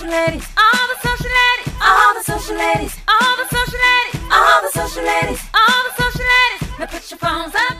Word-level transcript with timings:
social 0.00 0.18
ladies, 0.18 0.48
all 0.56 0.88
the 0.88 1.08
social 1.08 1.26
ladies, 1.26 1.74
all 1.82 2.14
the 2.14 2.22
social 2.22 2.56
ladies, 2.56 2.96
all 3.06 3.36
the 3.36 3.48
social 3.50 3.74
ladies, 3.74 4.20
all 4.32 4.62
the 4.62 4.70
social 4.72 5.04
ladies, 5.04 5.42
all 5.54 5.82
the 5.84 6.02
social 6.02 6.24
ladies. 6.24 6.78
Now 6.78 6.86
put 6.86 7.10
your 7.10 7.18
phones 7.18 7.54
up. 7.54 7.76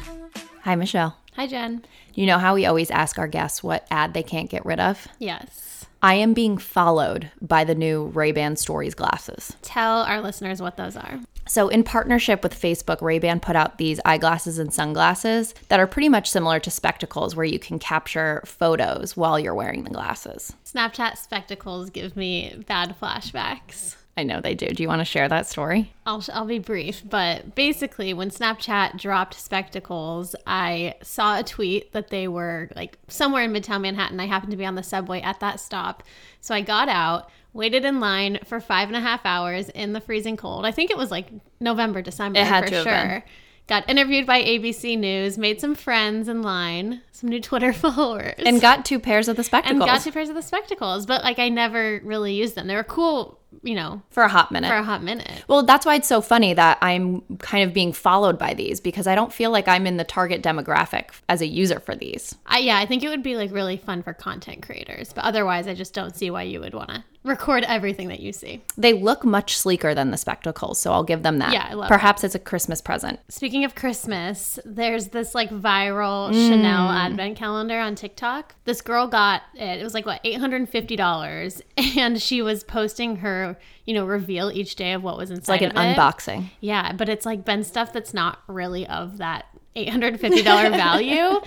Hi, 0.64 0.74
Michelle. 0.74 1.16
Hi, 1.36 1.46
Jen. 1.46 1.82
You 2.14 2.26
know 2.26 2.38
how 2.38 2.54
we 2.54 2.66
always 2.66 2.90
ask 2.90 3.18
our 3.18 3.26
guests 3.26 3.62
what 3.62 3.86
ad 3.90 4.12
they 4.12 4.22
can't 4.22 4.50
get 4.50 4.66
rid 4.66 4.80
of? 4.80 5.08
Yes. 5.18 5.86
I 6.02 6.14
am 6.14 6.34
being 6.34 6.58
followed 6.58 7.30
by 7.40 7.64
the 7.64 7.74
new 7.74 8.06
Ray-Ban 8.08 8.56
Stories 8.56 8.94
glasses. 8.94 9.56
Tell 9.62 10.02
our 10.02 10.20
listeners 10.20 10.60
what 10.60 10.76
those 10.76 10.96
are. 10.96 11.20
So, 11.50 11.66
in 11.66 11.82
partnership 11.82 12.44
with 12.44 12.54
Facebook, 12.54 13.02
Ray-Ban 13.02 13.40
put 13.40 13.56
out 13.56 13.76
these 13.76 13.98
eyeglasses 14.04 14.60
and 14.60 14.72
sunglasses 14.72 15.52
that 15.66 15.80
are 15.80 15.86
pretty 15.88 16.08
much 16.08 16.30
similar 16.30 16.60
to 16.60 16.70
spectacles 16.70 17.34
where 17.34 17.44
you 17.44 17.58
can 17.58 17.80
capture 17.80 18.40
photos 18.46 19.16
while 19.16 19.36
you're 19.36 19.52
wearing 19.52 19.82
the 19.82 19.90
glasses. 19.90 20.54
Snapchat 20.64 21.16
spectacles 21.16 21.90
give 21.90 22.16
me 22.16 22.62
bad 22.68 22.94
flashbacks. 23.02 23.96
I 24.16 24.22
know 24.22 24.40
they 24.40 24.54
do. 24.54 24.68
Do 24.68 24.80
you 24.80 24.88
want 24.88 25.00
to 25.00 25.04
share 25.04 25.28
that 25.28 25.48
story? 25.48 25.92
I'll, 26.06 26.22
I'll 26.32 26.46
be 26.46 26.60
brief, 26.60 27.02
but 27.04 27.56
basically, 27.56 28.14
when 28.14 28.30
Snapchat 28.30 28.96
dropped 28.96 29.34
spectacles, 29.34 30.36
I 30.46 30.94
saw 31.02 31.40
a 31.40 31.42
tweet 31.42 31.92
that 31.94 32.10
they 32.10 32.28
were 32.28 32.70
like 32.76 32.96
somewhere 33.08 33.42
in 33.42 33.52
Midtown 33.52 33.80
Manhattan. 33.80 34.20
I 34.20 34.26
happened 34.26 34.52
to 34.52 34.56
be 34.56 34.66
on 34.66 34.76
the 34.76 34.84
subway 34.84 35.20
at 35.20 35.40
that 35.40 35.58
stop. 35.58 36.04
So 36.40 36.54
I 36.54 36.60
got 36.60 36.88
out, 36.88 37.28
waited 37.52 37.84
in 37.84 38.00
line 38.00 38.38
for 38.44 38.60
five 38.60 38.88
and 38.88 38.96
a 38.96 39.00
half 39.00 39.24
hours 39.24 39.68
in 39.70 39.92
the 39.92 40.00
freezing 40.00 40.36
cold. 40.36 40.64
I 40.64 40.70
think 40.70 40.90
it 40.90 40.96
was 40.96 41.10
like 41.10 41.28
November, 41.60 42.02
December 42.02 42.38
It 42.40 42.46
had 42.46 42.64
for 42.64 42.70
to 42.70 42.82
sure. 42.82 43.24
Got 43.66 43.88
interviewed 43.88 44.26
by 44.26 44.42
ABC 44.42 44.98
News, 44.98 45.38
made 45.38 45.60
some 45.60 45.74
friends 45.76 46.28
in 46.28 46.42
line, 46.42 47.02
some 47.12 47.30
new 47.30 47.40
Twitter 47.40 47.72
followers. 47.74 48.34
And 48.38 48.60
got 48.60 48.84
two 48.84 48.98
pairs 48.98 49.28
of 49.28 49.36
the 49.36 49.44
spectacles. 49.44 49.80
and 49.80 49.90
got 49.90 50.02
two 50.02 50.12
pairs 50.12 50.28
of 50.28 50.34
the 50.34 50.42
spectacles, 50.42 51.06
but 51.06 51.22
like 51.22 51.38
I 51.38 51.48
never 51.48 52.00
really 52.04 52.34
used 52.34 52.54
them. 52.56 52.66
They 52.66 52.74
were 52.74 52.84
cool, 52.84 53.39
you 53.62 53.74
know, 53.74 54.02
for 54.10 54.22
a 54.22 54.28
hot 54.28 54.50
minute. 54.50 54.68
for 54.68 54.76
a 54.76 54.82
hot 54.82 55.02
minute. 55.02 55.44
Well, 55.48 55.62
that's 55.62 55.84
why 55.84 55.96
it's 55.96 56.08
so 56.08 56.20
funny 56.20 56.54
that 56.54 56.78
I'm 56.80 57.22
kind 57.38 57.66
of 57.66 57.74
being 57.74 57.92
followed 57.92 58.38
by 58.38 58.54
these 58.54 58.80
because 58.80 59.06
I 59.06 59.14
don't 59.14 59.32
feel 59.32 59.50
like 59.50 59.68
I'm 59.68 59.86
in 59.86 59.96
the 59.96 60.04
target 60.04 60.42
demographic 60.42 61.10
as 61.28 61.40
a 61.40 61.46
user 61.46 61.80
for 61.80 61.94
these. 61.94 62.34
I, 62.46 62.58
yeah, 62.58 62.78
I 62.78 62.86
think 62.86 63.02
it 63.02 63.08
would 63.08 63.22
be 63.22 63.36
like 63.36 63.52
really 63.52 63.76
fun 63.76 64.02
for 64.02 64.14
content 64.14 64.62
creators, 64.62 65.12
but 65.12 65.24
otherwise, 65.24 65.66
I 65.66 65.74
just 65.74 65.94
don't 65.94 66.16
see 66.16 66.30
why 66.30 66.42
you 66.42 66.60
would 66.60 66.74
want 66.74 66.90
to 66.90 67.04
record 67.22 67.64
everything 67.64 68.08
that 68.08 68.20
you 68.20 68.32
see. 68.32 68.62
They 68.76 68.92
look 68.92 69.24
much 69.24 69.56
sleeker 69.56 69.94
than 69.94 70.10
the 70.10 70.16
spectacles, 70.16 70.80
so 70.80 70.92
I'll 70.92 71.04
give 71.04 71.22
them 71.22 71.38
that. 71.38 71.52
Yeah, 71.52 71.66
I 71.70 71.74
love 71.74 71.88
Perhaps 71.88 72.24
it's 72.24 72.34
a 72.34 72.38
Christmas 72.38 72.80
present. 72.80 73.20
Speaking 73.28 73.64
of 73.64 73.74
Christmas, 73.74 74.58
there's 74.64 75.08
this 75.08 75.34
like 75.34 75.50
viral 75.50 76.32
Chanel 76.32 76.88
mm. 76.88 76.94
advent 76.94 77.36
calendar 77.36 77.78
on 77.78 77.94
TikTok. 77.94 78.54
This 78.64 78.80
girl 78.80 79.06
got 79.06 79.42
it. 79.54 79.80
It 79.80 79.84
was 79.84 79.94
like 79.94 80.06
what 80.06 80.20
eight 80.24 80.38
hundred 80.38 80.56
and 80.56 80.68
fifty 80.68 80.96
dollars, 80.96 81.60
and 81.76 82.20
she 82.20 82.40
was 82.42 82.64
posting 82.64 83.16
her, 83.16 83.39
you 83.84 83.94
know, 83.94 84.06
reveal 84.06 84.50
each 84.50 84.76
day 84.76 84.92
of 84.92 85.02
what 85.02 85.16
was 85.16 85.30
inside. 85.30 85.40
It's 85.40 85.48
like 85.48 85.62
an 85.62 85.70
of 85.70 85.76
it. 85.76 85.96
unboxing. 85.96 86.50
Yeah, 86.60 86.92
but 86.92 87.08
it's 87.08 87.26
like 87.26 87.44
been 87.44 87.64
stuff 87.64 87.92
that's 87.92 88.14
not 88.14 88.40
really 88.46 88.86
of 88.86 89.18
that 89.18 89.46
$850 89.76 90.42
value. 90.44 91.40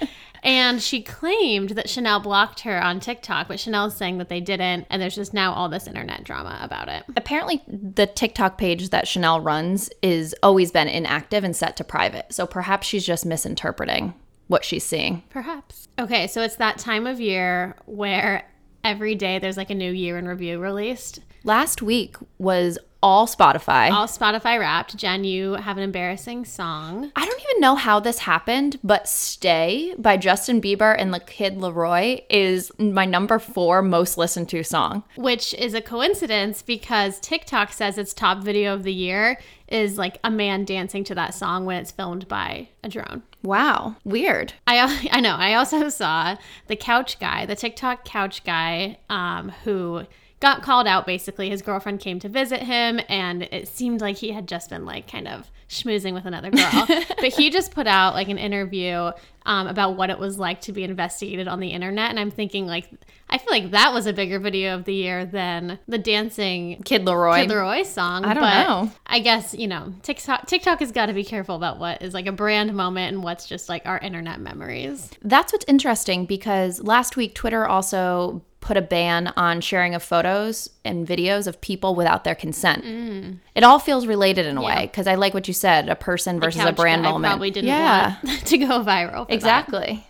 And 0.43 0.81
she 0.81 1.01
claimed 1.01 1.69
that 1.71 1.89
Chanel 1.89 2.19
blocked 2.19 2.61
her 2.61 2.81
on 2.81 2.99
TikTok, 2.99 3.47
but 3.47 3.59
Chanel's 3.59 3.95
saying 3.95 4.17
that 4.17 4.27
they 4.27 4.41
didn't. 4.41 4.85
And 4.89 5.01
there's 5.01 5.15
just 5.15 5.33
now 5.33 5.53
all 5.53 5.69
this 5.69 5.87
internet 5.87 6.25
drama 6.25 6.59
about 6.61 6.89
it. 6.89 7.03
Apparently, 7.15 7.61
the 7.67 8.07
TikTok 8.07 8.57
page 8.57 8.89
that 8.89 9.07
Chanel 9.07 9.39
runs 9.39 9.89
is 10.01 10.35
always 10.43 10.71
been 10.71 10.89
inactive 10.89 11.45
and 11.45 11.55
set 11.55 11.77
to 11.77 11.83
private. 11.85 12.33
So 12.33 12.45
perhaps 12.45 12.87
she's 12.87 13.05
just 13.05 13.25
misinterpreting 13.25 14.13
what 14.47 14.65
she's 14.65 14.83
seeing. 14.83 15.23
Perhaps. 15.29 15.87
Okay, 15.97 16.27
so 16.27 16.41
it's 16.41 16.57
that 16.57 16.77
time 16.77 17.07
of 17.07 17.21
year 17.21 17.77
where 17.85 18.45
every 18.83 19.15
day 19.15 19.39
there's 19.39 19.57
like 19.57 19.69
a 19.69 19.75
new 19.75 19.91
year 19.91 20.17
in 20.17 20.27
review 20.27 20.59
released. 20.59 21.19
Last 21.43 21.81
week 21.81 22.15
was 22.37 22.77
all 23.01 23.27
Spotify. 23.27 23.91
All 23.91 24.07
Spotify 24.07 24.57
wrapped. 24.57 24.95
Jen, 24.95 25.25
you 25.25 25.53
have 25.55 25.75
an 25.75 25.83
embarrassing 25.83 26.45
song. 26.45 27.11
I 27.17 27.25
don't 27.25 27.41
even 27.49 27.59
know 27.59 27.75
how 27.75 27.99
this 27.99 28.19
happened, 28.19 28.79
but 28.81 29.09
Stay 29.09 29.93
by 29.97 30.15
Justin 30.15 30.61
Bieber 30.61 30.95
and 30.97 31.13
the 31.13 31.19
Kid 31.19 31.57
LAROI 31.57 32.23
is 32.29 32.71
my 32.79 33.03
number 33.03 33.39
four 33.39 33.81
most 33.81 34.17
listened 34.17 34.47
to 34.49 34.63
song. 34.63 35.03
which 35.17 35.53
is 35.55 35.73
a 35.73 35.81
coincidence 35.81 36.61
because 36.61 37.19
TikTok 37.19 37.73
says 37.73 37.97
its 37.97 38.13
top 38.13 38.37
video 38.41 38.73
of 38.73 38.83
the 38.83 38.93
year 38.93 39.37
is 39.73 39.97
like 39.97 40.19
a 40.23 40.29
man 40.29 40.63
dancing 40.63 41.03
to 41.03 41.15
that 41.15 41.33
song 41.33 41.65
when 41.65 41.77
it's 41.77 41.91
filmed 41.91 42.27
by 42.27 42.69
a 42.83 42.89
drone. 42.89 43.23
Wow, 43.41 43.95
weird. 44.05 44.53
I 44.67 45.09
I 45.11 45.19
know. 45.19 45.35
I 45.35 45.55
also 45.55 45.89
saw 45.89 46.37
the 46.67 46.75
couch 46.75 47.19
guy, 47.19 47.45
the 47.45 47.55
TikTok 47.55 48.05
couch 48.05 48.43
guy, 48.43 48.99
um, 49.09 49.49
who 49.63 50.03
got 50.39 50.61
called 50.61 50.85
out. 50.87 51.07
Basically, 51.07 51.49
his 51.49 51.61
girlfriend 51.63 51.99
came 51.99 52.19
to 52.19 52.29
visit 52.29 52.61
him, 52.61 52.99
and 53.09 53.43
it 53.43 53.67
seemed 53.67 53.99
like 53.99 54.17
he 54.17 54.31
had 54.31 54.47
just 54.47 54.69
been 54.69 54.85
like 54.85 55.11
kind 55.11 55.27
of 55.27 55.49
schmoozing 55.69 56.13
with 56.13 56.25
another 56.25 56.51
girl. 56.51 56.85
but 56.87 57.33
he 57.33 57.49
just 57.49 57.71
put 57.71 57.87
out 57.87 58.13
like 58.13 58.29
an 58.29 58.37
interview 58.37 59.11
um, 59.47 59.67
about 59.67 59.97
what 59.97 60.11
it 60.11 60.19
was 60.19 60.37
like 60.37 60.61
to 60.61 60.71
be 60.71 60.83
investigated 60.83 61.47
on 61.47 61.59
the 61.59 61.69
internet, 61.69 62.11
and 62.11 62.19
I'm 62.19 62.31
thinking 62.31 62.67
like 62.67 62.87
I 63.33 63.39
feel 63.39 63.49
like 63.49 63.71
that 63.71 63.91
was 63.91 64.05
a 64.05 64.13
bigger 64.13 64.37
video 64.37 64.75
of 64.75 64.85
the 64.85 64.93
year 64.93 65.25
than 65.25 65.79
the 65.87 65.97
dancing 65.97 66.83
Kid 66.83 67.03
LAROI. 67.03 67.41
Kid 67.41 67.49
LAROI 67.49 67.83
song. 67.83 68.25
I 68.25 68.35
don't 68.35 68.43
but 68.43 68.63
know. 68.63 68.91
I 69.07 69.19
guess 69.19 69.55
you 69.55 69.67
know 69.67 69.91
TikTok. 70.03 70.45
TikTok 70.45 70.79
has 70.81 70.91
got 70.91 71.07
to 71.07 71.13
be 71.13 71.23
careful 71.23 71.55
about 71.55 71.79
what 71.79 72.03
is 72.03 72.13
like 72.13 72.27
a 72.27 72.31
brand 72.31 72.75
moment 72.75 73.11
and 73.11 73.23
what's 73.23 73.47
just 73.47 73.69
like 73.69 73.87
our 73.87 73.97
internet 73.97 74.39
memories. 74.39 75.09
That's 75.23 75.51
what's 75.51 75.65
interesting 75.67 76.27
because 76.27 76.79
last 76.83 77.17
week 77.17 77.33
Twitter 77.33 77.65
also 77.65 78.43
put 78.59 78.77
a 78.77 78.81
ban 78.81 79.33
on 79.35 79.61
sharing 79.61 79.95
of 79.95 80.03
photos 80.03 80.69
and 80.85 81.05
videos 81.07 81.47
of 81.47 81.59
people 81.59 81.95
without 81.95 82.23
their 82.23 82.35
consent. 82.35 82.85
Mm. 82.85 83.39
It 83.55 83.63
all 83.63 83.79
feels 83.79 84.05
related 84.05 84.45
in 84.45 84.57
a 84.57 84.61
way 84.61 84.87
because 84.89 85.07
I 85.07 85.15
like 85.15 85.33
what 85.33 85.47
you 85.47 85.55
said, 85.55 85.89
a 85.89 85.95
person 85.95 86.39
versus 86.39 86.63
a 86.63 86.71
brand 86.71 87.01
moment. 87.01 87.31
Probably 87.31 87.49
didn't 87.49 87.69
yeah, 87.69 88.17
want 88.23 88.39
to 88.45 88.57
go 88.59 88.83
viral. 88.83 89.27
for 89.27 89.37
that. 89.37 90.03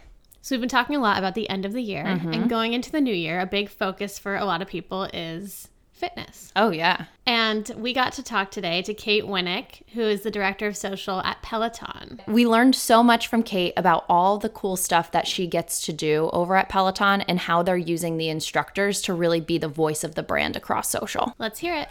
So 0.44 0.54
we've 0.54 0.59
been 0.59 0.68
talking 0.68 0.98
a 0.98 1.00
lot 1.00 1.18
about 1.18 1.36
the 1.36 1.50
end 1.50 1.64
of 1.64 1.72
the 1.72 1.81
year 1.81 2.04
Mm-hmm. 2.04 2.34
and 2.34 2.50
going 2.50 2.74
into 2.74 2.92
the 2.92 3.00
new 3.00 3.16
year. 3.16 3.40
A 3.40 3.46
big 3.46 3.70
focus 3.70 4.20
for 4.20 4.36
a 4.36 4.44
lot 4.44 4.62
of 4.62 4.68
people 4.68 5.04
is 5.14 5.70
fitness. 5.94 6.52
Oh 6.58 6.70
yeah. 6.70 7.06
And 7.26 7.72
we 7.78 7.94
got 7.94 8.12
to 8.14 8.24
talk 8.24 8.52
today 8.52 8.82
to 8.82 8.94
Kate 8.94 9.24
Winnick, 9.24 9.84
who 9.94 10.02
is 10.02 10.24
the 10.24 10.32
director 10.32 10.68
of 10.68 10.76
social 10.76 11.22
at 11.22 11.42
Peloton. 11.44 12.20
We 12.28 12.46
learned 12.46 12.76
so 12.76 13.02
much 13.02 13.30
from 13.30 13.42
Kate 13.42 13.72
about 13.78 14.03
all 14.09 14.38
the 14.38 14.50
cool 14.50 14.76
stuff 14.76 15.14
that 15.14 15.28
she 15.28 15.48
gets 15.48 15.86
to 15.86 15.94
do 15.94 16.30
over 16.34 16.58
at 16.58 16.68
Peloton 16.68 17.22
and 17.22 17.40
how 17.40 17.64
they're 17.64 17.78
using 17.78 18.18
the 18.18 18.28
instructors 18.28 19.02
to 19.03 19.14
really 19.14 19.40
be 19.40 19.58
the 19.58 19.70
voice 19.70 20.03
of 20.03 20.16
the 20.16 20.24
brand 20.24 20.58
across 20.58 20.90
social. 20.90 21.34
Let's 21.40 21.59
hear 21.59 21.74
it. 21.74 21.88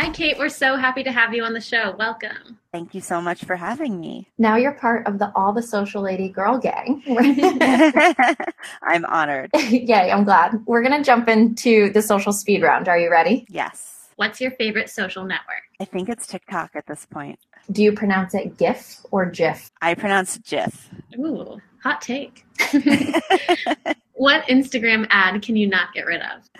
Hi, 0.00 0.10
Kate. 0.10 0.38
We're 0.38 0.48
so 0.48 0.76
happy 0.76 1.02
to 1.02 1.10
have 1.10 1.34
you 1.34 1.42
on 1.42 1.54
the 1.54 1.60
show. 1.60 1.92
Welcome. 1.98 2.60
Thank 2.70 2.94
you 2.94 3.00
so 3.00 3.20
much 3.20 3.44
for 3.44 3.56
having 3.56 3.98
me. 3.98 4.28
Now 4.38 4.54
you're 4.54 4.74
part 4.74 5.04
of 5.08 5.18
the 5.18 5.32
All 5.34 5.52
the 5.52 5.60
Social 5.60 6.02
Lady 6.02 6.28
Girl 6.28 6.56
Gang. 6.56 7.02
I'm 8.82 9.04
honored. 9.06 9.50
Yay, 9.56 10.12
I'm 10.12 10.22
glad. 10.22 10.64
We're 10.66 10.84
going 10.84 10.96
to 10.96 11.02
jump 11.02 11.28
into 11.28 11.90
the 11.92 12.00
social 12.00 12.32
speed 12.32 12.62
round. 12.62 12.86
Are 12.86 12.96
you 12.96 13.10
ready? 13.10 13.44
Yes. 13.48 14.10
What's 14.14 14.40
your 14.40 14.52
favorite 14.52 14.88
social 14.88 15.24
network? 15.24 15.64
I 15.80 15.84
think 15.84 16.08
it's 16.08 16.28
TikTok 16.28 16.76
at 16.76 16.86
this 16.86 17.04
point. 17.04 17.40
Do 17.72 17.82
you 17.82 17.90
pronounce 17.90 18.34
it 18.34 18.56
GIF 18.56 19.00
or 19.10 19.26
GIF? 19.26 19.72
I 19.82 19.96
pronounce 19.96 20.36
it 20.36 20.44
GIF. 20.44 20.90
Ooh, 21.18 21.60
hot 21.82 22.00
take. 22.02 22.46
what 24.18 24.44
Instagram 24.46 25.06
ad 25.10 25.40
can 25.42 25.56
you 25.56 25.66
not 25.66 25.94
get 25.94 26.04
rid 26.04 26.20
of? 26.20 26.50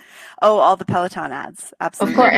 Oh, 0.41 0.57
all 0.59 0.77
the 0.77 0.85
Peloton 0.85 1.31
ads. 1.31 1.73
Absolutely. 1.81 2.13
Of 2.13 2.31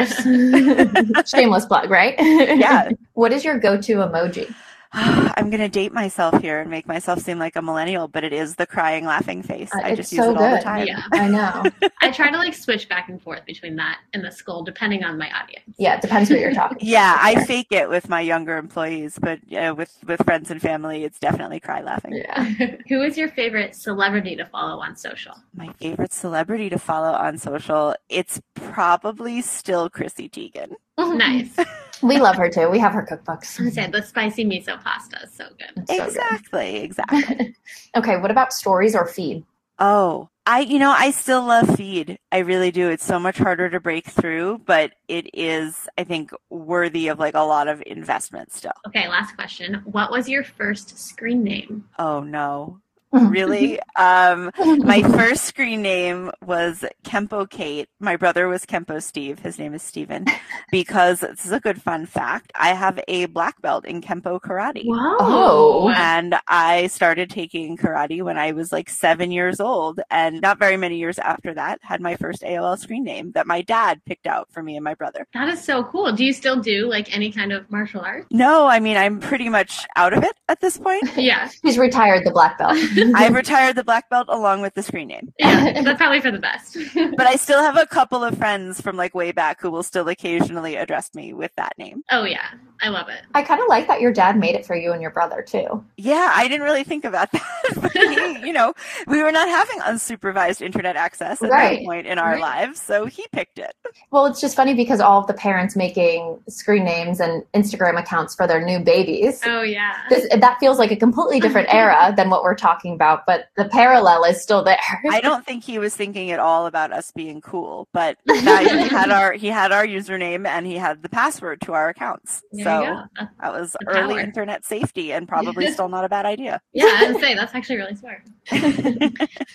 course. 1.14 1.30
Shameless 1.30 1.66
plug, 1.68 1.90
right? 1.92 2.16
Yeah. 2.20 2.90
what 3.14 3.32
is 3.32 3.46
your 3.46 3.60
go 3.60 3.80
to 3.80 3.96
emoji? 3.98 4.54
I'm 4.94 5.50
going 5.50 5.62
to 5.62 5.70
date 5.70 5.94
myself 5.94 6.42
here 6.42 6.60
and 6.60 6.70
make 6.70 6.86
myself 6.88 7.20
seem 7.20 7.40
like 7.40 7.56
a 7.56 7.62
millennial, 7.62 8.08
but 8.10 8.24
it 8.26 8.34
is 8.34 8.56
the 8.56 8.66
crying 8.66 9.06
laughing 9.06 9.42
face. 9.42 9.70
Uh, 9.74 9.80
I 9.84 9.90
it's 9.92 9.98
just 9.98 10.12
use 10.12 10.26
so 10.26 10.32
it 10.32 10.38
all 10.38 10.50
the 10.52 10.58
good. 10.58 10.64
time. 10.64 10.88
Yeah. 10.88 11.04
I 11.14 11.28
know. 11.30 11.64
I 12.02 12.12
try 12.12 12.30
to 12.30 12.38
like 12.38 12.54
switch 12.54 12.90
back 12.90 13.08
and 13.08 13.22
forth 13.22 13.46
between 13.46 13.78
that 13.78 14.00
and 14.14 14.24
the 14.24 14.32
skull, 14.32 14.64
depending 14.64 15.04
on 15.04 15.18
my 15.18 15.30
audience. 15.32 15.64
Yeah, 15.78 15.96
it 15.96 16.02
depends 16.02 16.30
what 16.30 16.40
you're 16.40 16.54
talking 16.54 16.78
Yeah, 16.82 17.14
about. 17.14 17.26
I 17.26 17.46
fake 17.46 17.68
it 17.72 17.90
with 17.90 18.10
my 18.10 18.20
younger 18.22 18.58
employees, 18.58 19.18
but 19.22 19.40
uh, 19.54 19.74
with 19.78 19.98
with 20.06 20.22
friends 20.26 20.52
and 20.52 20.62
family, 20.62 21.04
it's 21.06 21.20
definitely 21.20 21.60
cry 21.62 21.82
laughing. 21.82 22.14
Yeah. 22.14 22.44
Who 22.90 23.02
is 23.02 23.18
your 23.18 23.30
favorite 23.30 23.76
celebrity 23.76 24.36
to 24.36 24.46
follow 24.46 24.82
on 24.82 24.98
social? 24.98 25.36
My 25.54 25.70
favorite 25.80 26.12
celebrity 26.14 26.70
to 26.70 26.78
follow 26.80 27.12
on 27.14 27.38
social, 27.38 27.96
it's 28.10 28.42
probably 28.56 29.42
still 29.42 29.90
Chrissy 29.90 30.28
Teigen. 30.30 30.74
Nice. 30.98 31.56
We 32.02 32.20
love 32.20 32.36
her 32.38 32.50
too. 32.50 32.70
We 32.70 32.80
have 32.80 32.94
her 32.94 33.06
cookbooks. 33.06 33.60
I 33.66 33.70
said 33.70 33.92
the 33.92 34.02
spicy 34.02 34.46
miso 34.46 34.82
pasta 34.82 35.20
is 35.24 35.34
so 35.34 35.46
good. 35.58 35.88
So 35.88 35.98
good. 35.98 36.08
exactly, 36.08 36.78
exactly. 36.78 37.56
Okay, 37.96 38.18
what 38.18 38.32
about 38.32 38.54
stories 38.54 38.96
or 38.96 39.06
feed? 39.06 39.44
Oh, 39.78 40.30
I, 40.46 40.62
you 40.62 40.80
know, 40.80 40.92
I 40.92 41.12
still 41.12 41.46
love 41.46 41.76
feed. 41.76 42.18
I 42.32 42.40
really 42.40 42.72
do. 42.72 42.90
It's 42.90 43.06
so 43.06 43.20
much 43.20 43.38
harder 43.38 43.70
to 43.70 43.80
break 43.80 44.08
through, 44.08 44.60
but 44.66 44.94
it 45.08 45.30
is, 45.34 45.88
I 45.98 46.04
think, 46.04 46.32
worthy 46.50 47.10
of 47.10 47.20
like 47.20 47.36
a 47.36 47.42
lot 47.42 47.68
of 47.68 47.84
investment 47.86 48.54
still. 48.54 48.72
Okay, 48.88 49.08
last 49.08 49.36
question. 49.36 49.82
What 49.86 50.10
was 50.10 50.30
your 50.30 50.44
first 50.44 50.98
screen 50.98 51.44
name? 51.44 51.86
Oh 52.00 52.22
no. 52.22 52.80
Really. 53.12 53.80
Um, 53.96 54.52
my 54.58 55.02
first 55.04 55.46
screen 55.46 55.82
name 55.82 56.32
was 56.46 56.84
Kempo 57.04 57.50
Kate. 57.50 57.88
My 58.00 58.16
brother 58.16 58.48
was 58.48 58.66
Kempo 58.66 59.02
Steve. 59.02 59.40
His 59.40 59.60
name 59.60 59.74
is 59.74 59.84
Steven. 59.84 60.26
Because 60.72 61.22
this 61.22 61.46
is 61.46 61.52
a 61.52 61.60
good 61.60 61.82
fun 61.82 62.06
fact. 62.06 62.52
I 62.56 62.70
have 62.70 63.00
a 63.08 63.26
black 63.28 63.62
belt 63.62 63.86
in 63.86 64.02
Kempo 64.02 64.40
karate. 64.40 64.86
Whoa. 64.86 65.18
Oh. 65.20 65.90
And 65.96 66.36
I 66.48 66.88
started 66.88 67.30
taking 67.30 67.78
karate 67.78 68.22
when 68.22 68.38
I 68.38 68.52
was 68.52 68.72
like 68.72 68.90
seven 68.90 69.32
years 69.32 69.60
old. 69.60 70.00
And 70.10 70.42
not 70.42 70.60
very 70.60 70.78
many 70.78 70.98
years 70.98 71.20
after 71.20 71.54
that, 71.54 71.80
had 71.82 72.02
my 72.02 72.16
first 72.16 72.42
AOL 72.42 72.78
screen 72.78 73.04
name 73.04 73.32
that 73.34 73.48
my 73.48 73.62
dad 73.62 74.02
picked 74.06 74.28
out 74.28 74.48
for 74.52 74.64
me 74.64 74.76
and 74.76 74.84
my 74.84 74.94
brother. 74.96 75.28
That 75.34 75.50
is 75.50 75.64
so 75.64 75.84
cool. 75.84 76.12
Do 76.14 76.24
you 76.26 76.34
still 76.34 76.60
do 76.60 76.90
like 76.90 77.14
any 77.16 77.32
kind 77.32 77.52
of 77.52 77.70
martial 77.70 78.02
arts? 78.02 78.28
No, 78.32 78.68
I 78.68 78.80
mean, 78.80 78.98
I'm 78.98 79.20
pretty 79.20 79.50
much 79.50 79.86
out 79.96 80.14
of 80.14 80.24
it 80.24 80.36
at 80.48 80.60
this 80.62 80.78
point. 80.78 81.04
Yeah. 81.22 81.50
He's 81.62 81.78
retired 81.78 82.26
the 82.26 82.32
black 82.32 82.58
belt. 82.58 82.78
I've 83.16 83.34
retired 83.44 83.76
the 83.76 83.84
black 83.84 84.10
belt 84.10 84.28
along 84.30 84.62
with 84.62 84.74
the 84.74 84.84
screen 84.84 85.08
name. 85.10 85.34
Yeah. 85.40 85.82
That's 85.84 85.98
probably 85.98 86.22
for 86.22 86.32
the 86.32 86.40
best. 86.40 86.78
But 87.18 87.28
I 87.28 87.36
still 87.36 87.62
have 87.62 87.78
a 87.78 87.86
couple 87.86 88.24
of 88.24 88.38
friends 88.38 88.80
from 88.82 88.96
like 88.98 89.14
way 89.16 89.32
back 89.32 89.62
who 89.62 89.70
will 89.72 89.84
still 89.84 90.08
occasionally 90.10 90.76
address 90.76 91.14
me 91.14 91.34
with 91.34 91.52
that 91.56 91.74
name. 91.78 92.04
oh 92.12 92.24
yeah. 92.24 92.46
I 92.84 92.90
love 92.90 93.10
it. 93.10 93.22
I 93.36 93.44
kind 93.44 93.62
of 93.62 93.68
like 93.70 93.88
that 93.90 94.02
your 94.02 94.12
dad 94.12 94.40
made 94.40 94.56
it 94.56 94.66
for 94.66 94.76
you 94.76 94.92
and 94.92 95.04
your 95.04 95.12
brother 95.12 95.44
too. 95.44 95.86
Yeah, 95.98 96.32
I 96.34 96.48
didn't 96.48 96.64
really 96.64 96.84
think 96.84 97.06
about 97.06 97.32
that. 97.32 97.92
He, 97.94 98.48
you 98.48 98.52
know, 98.54 98.74
we 99.06 99.22
were 99.22 99.32
not 99.32 99.48
having 99.48 99.78
unsupervised 99.82 100.62
internet 100.62 100.96
access 100.96 101.44
at 101.44 101.52
Right. 101.52 101.78
that 101.82 101.86
point 101.86 102.08
in 102.08 102.18
our 102.18 102.32
Right. 102.34 102.42
lives, 102.42 102.82
so 102.82 103.06
he 103.06 103.24
picked 103.32 103.60
it. 103.60 103.76
Well, 104.10 104.26
it's 104.26 104.42
just 104.42 104.56
funny 104.56 104.74
because 104.74 105.00
all 105.00 105.22
of 105.22 105.28
the 105.28 105.34
parents 105.36 105.76
making 105.76 106.40
screen 106.50 106.84
names 106.84 107.20
and 107.20 107.44
Instagram 107.54 108.00
accounts 108.00 108.34
for 108.34 108.48
their 108.48 108.66
new 108.66 108.80
babies. 108.80 109.42
Oh 109.46 109.62
yeah. 109.62 109.98
This, 110.10 110.28
that 110.36 110.58
feels 110.60 110.80
like 110.80 110.90
a 110.90 110.96
completely 110.96 111.40
different 111.40 111.72
era 111.72 112.12
than 112.18 112.32
what 112.32 112.42
we're 112.42 112.56
talking 112.56 112.91
about, 112.94 113.26
but 113.26 113.46
the 113.58 113.66
parallel 113.66 114.24
is 114.24 114.42
still 114.42 114.64
there. 114.64 114.78
I 115.10 115.22
don't 115.22 115.46
think 115.46 115.64
he 115.64 115.80
was 115.80 115.96
thinking 115.96 116.32
at 116.32 116.40
all 116.40 116.66
about 116.66 116.92
us 116.92 117.12
being 117.12 117.42
cool, 117.42 117.88
but 117.94 118.18
that, 118.26 118.68
he 118.70 118.88
had 118.88 119.10
our 119.12 119.34
he 119.34 119.48
had 119.48 119.72
our 119.72 119.86
username 119.86 120.46
and 120.48 120.66
he 120.66 120.76
had 120.76 121.02
the 121.04 121.10
password 121.10 121.62
to 121.62 121.74
our 121.74 121.90
accounts. 121.90 122.42
There 122.52 122.64
so 122.66 122.80
you 122.82 122.86
go. 122.88 123.04
That's- 123.16 123.34
that 123.42 123.52
was 123.54 123.76
The 123.80 123.88
early 123.88 124.16
power. 124.16 124.20
internet 124.20 124.66
safety 124.66 125.12
and 125.14 125.28
probably 125.28 125.72
still 125.72 125.90
not 125.90 126.06
a 126.06 126.10
bad 126.10 126.26
idea. 126.26 126.62
Yeah, 126.74 126.86
I 126.88 127.12
would 127.12 127.22
say 127.22 127.34
that's 127.36 127.54
actually 127.56 127.78
really 127.78 127.96
smart. 127.96 128.24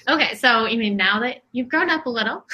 okay, 0.09 0.35
so 0.35 0.67
you 0.67 0.79
mean 0.79 0.97
now 0.97 1.21
that 1.21 1.43
you've 1.53 1.69
grown 1.69 1.91
up 1.91 2.07
a 2.07 2.11
little, 2.11 2.45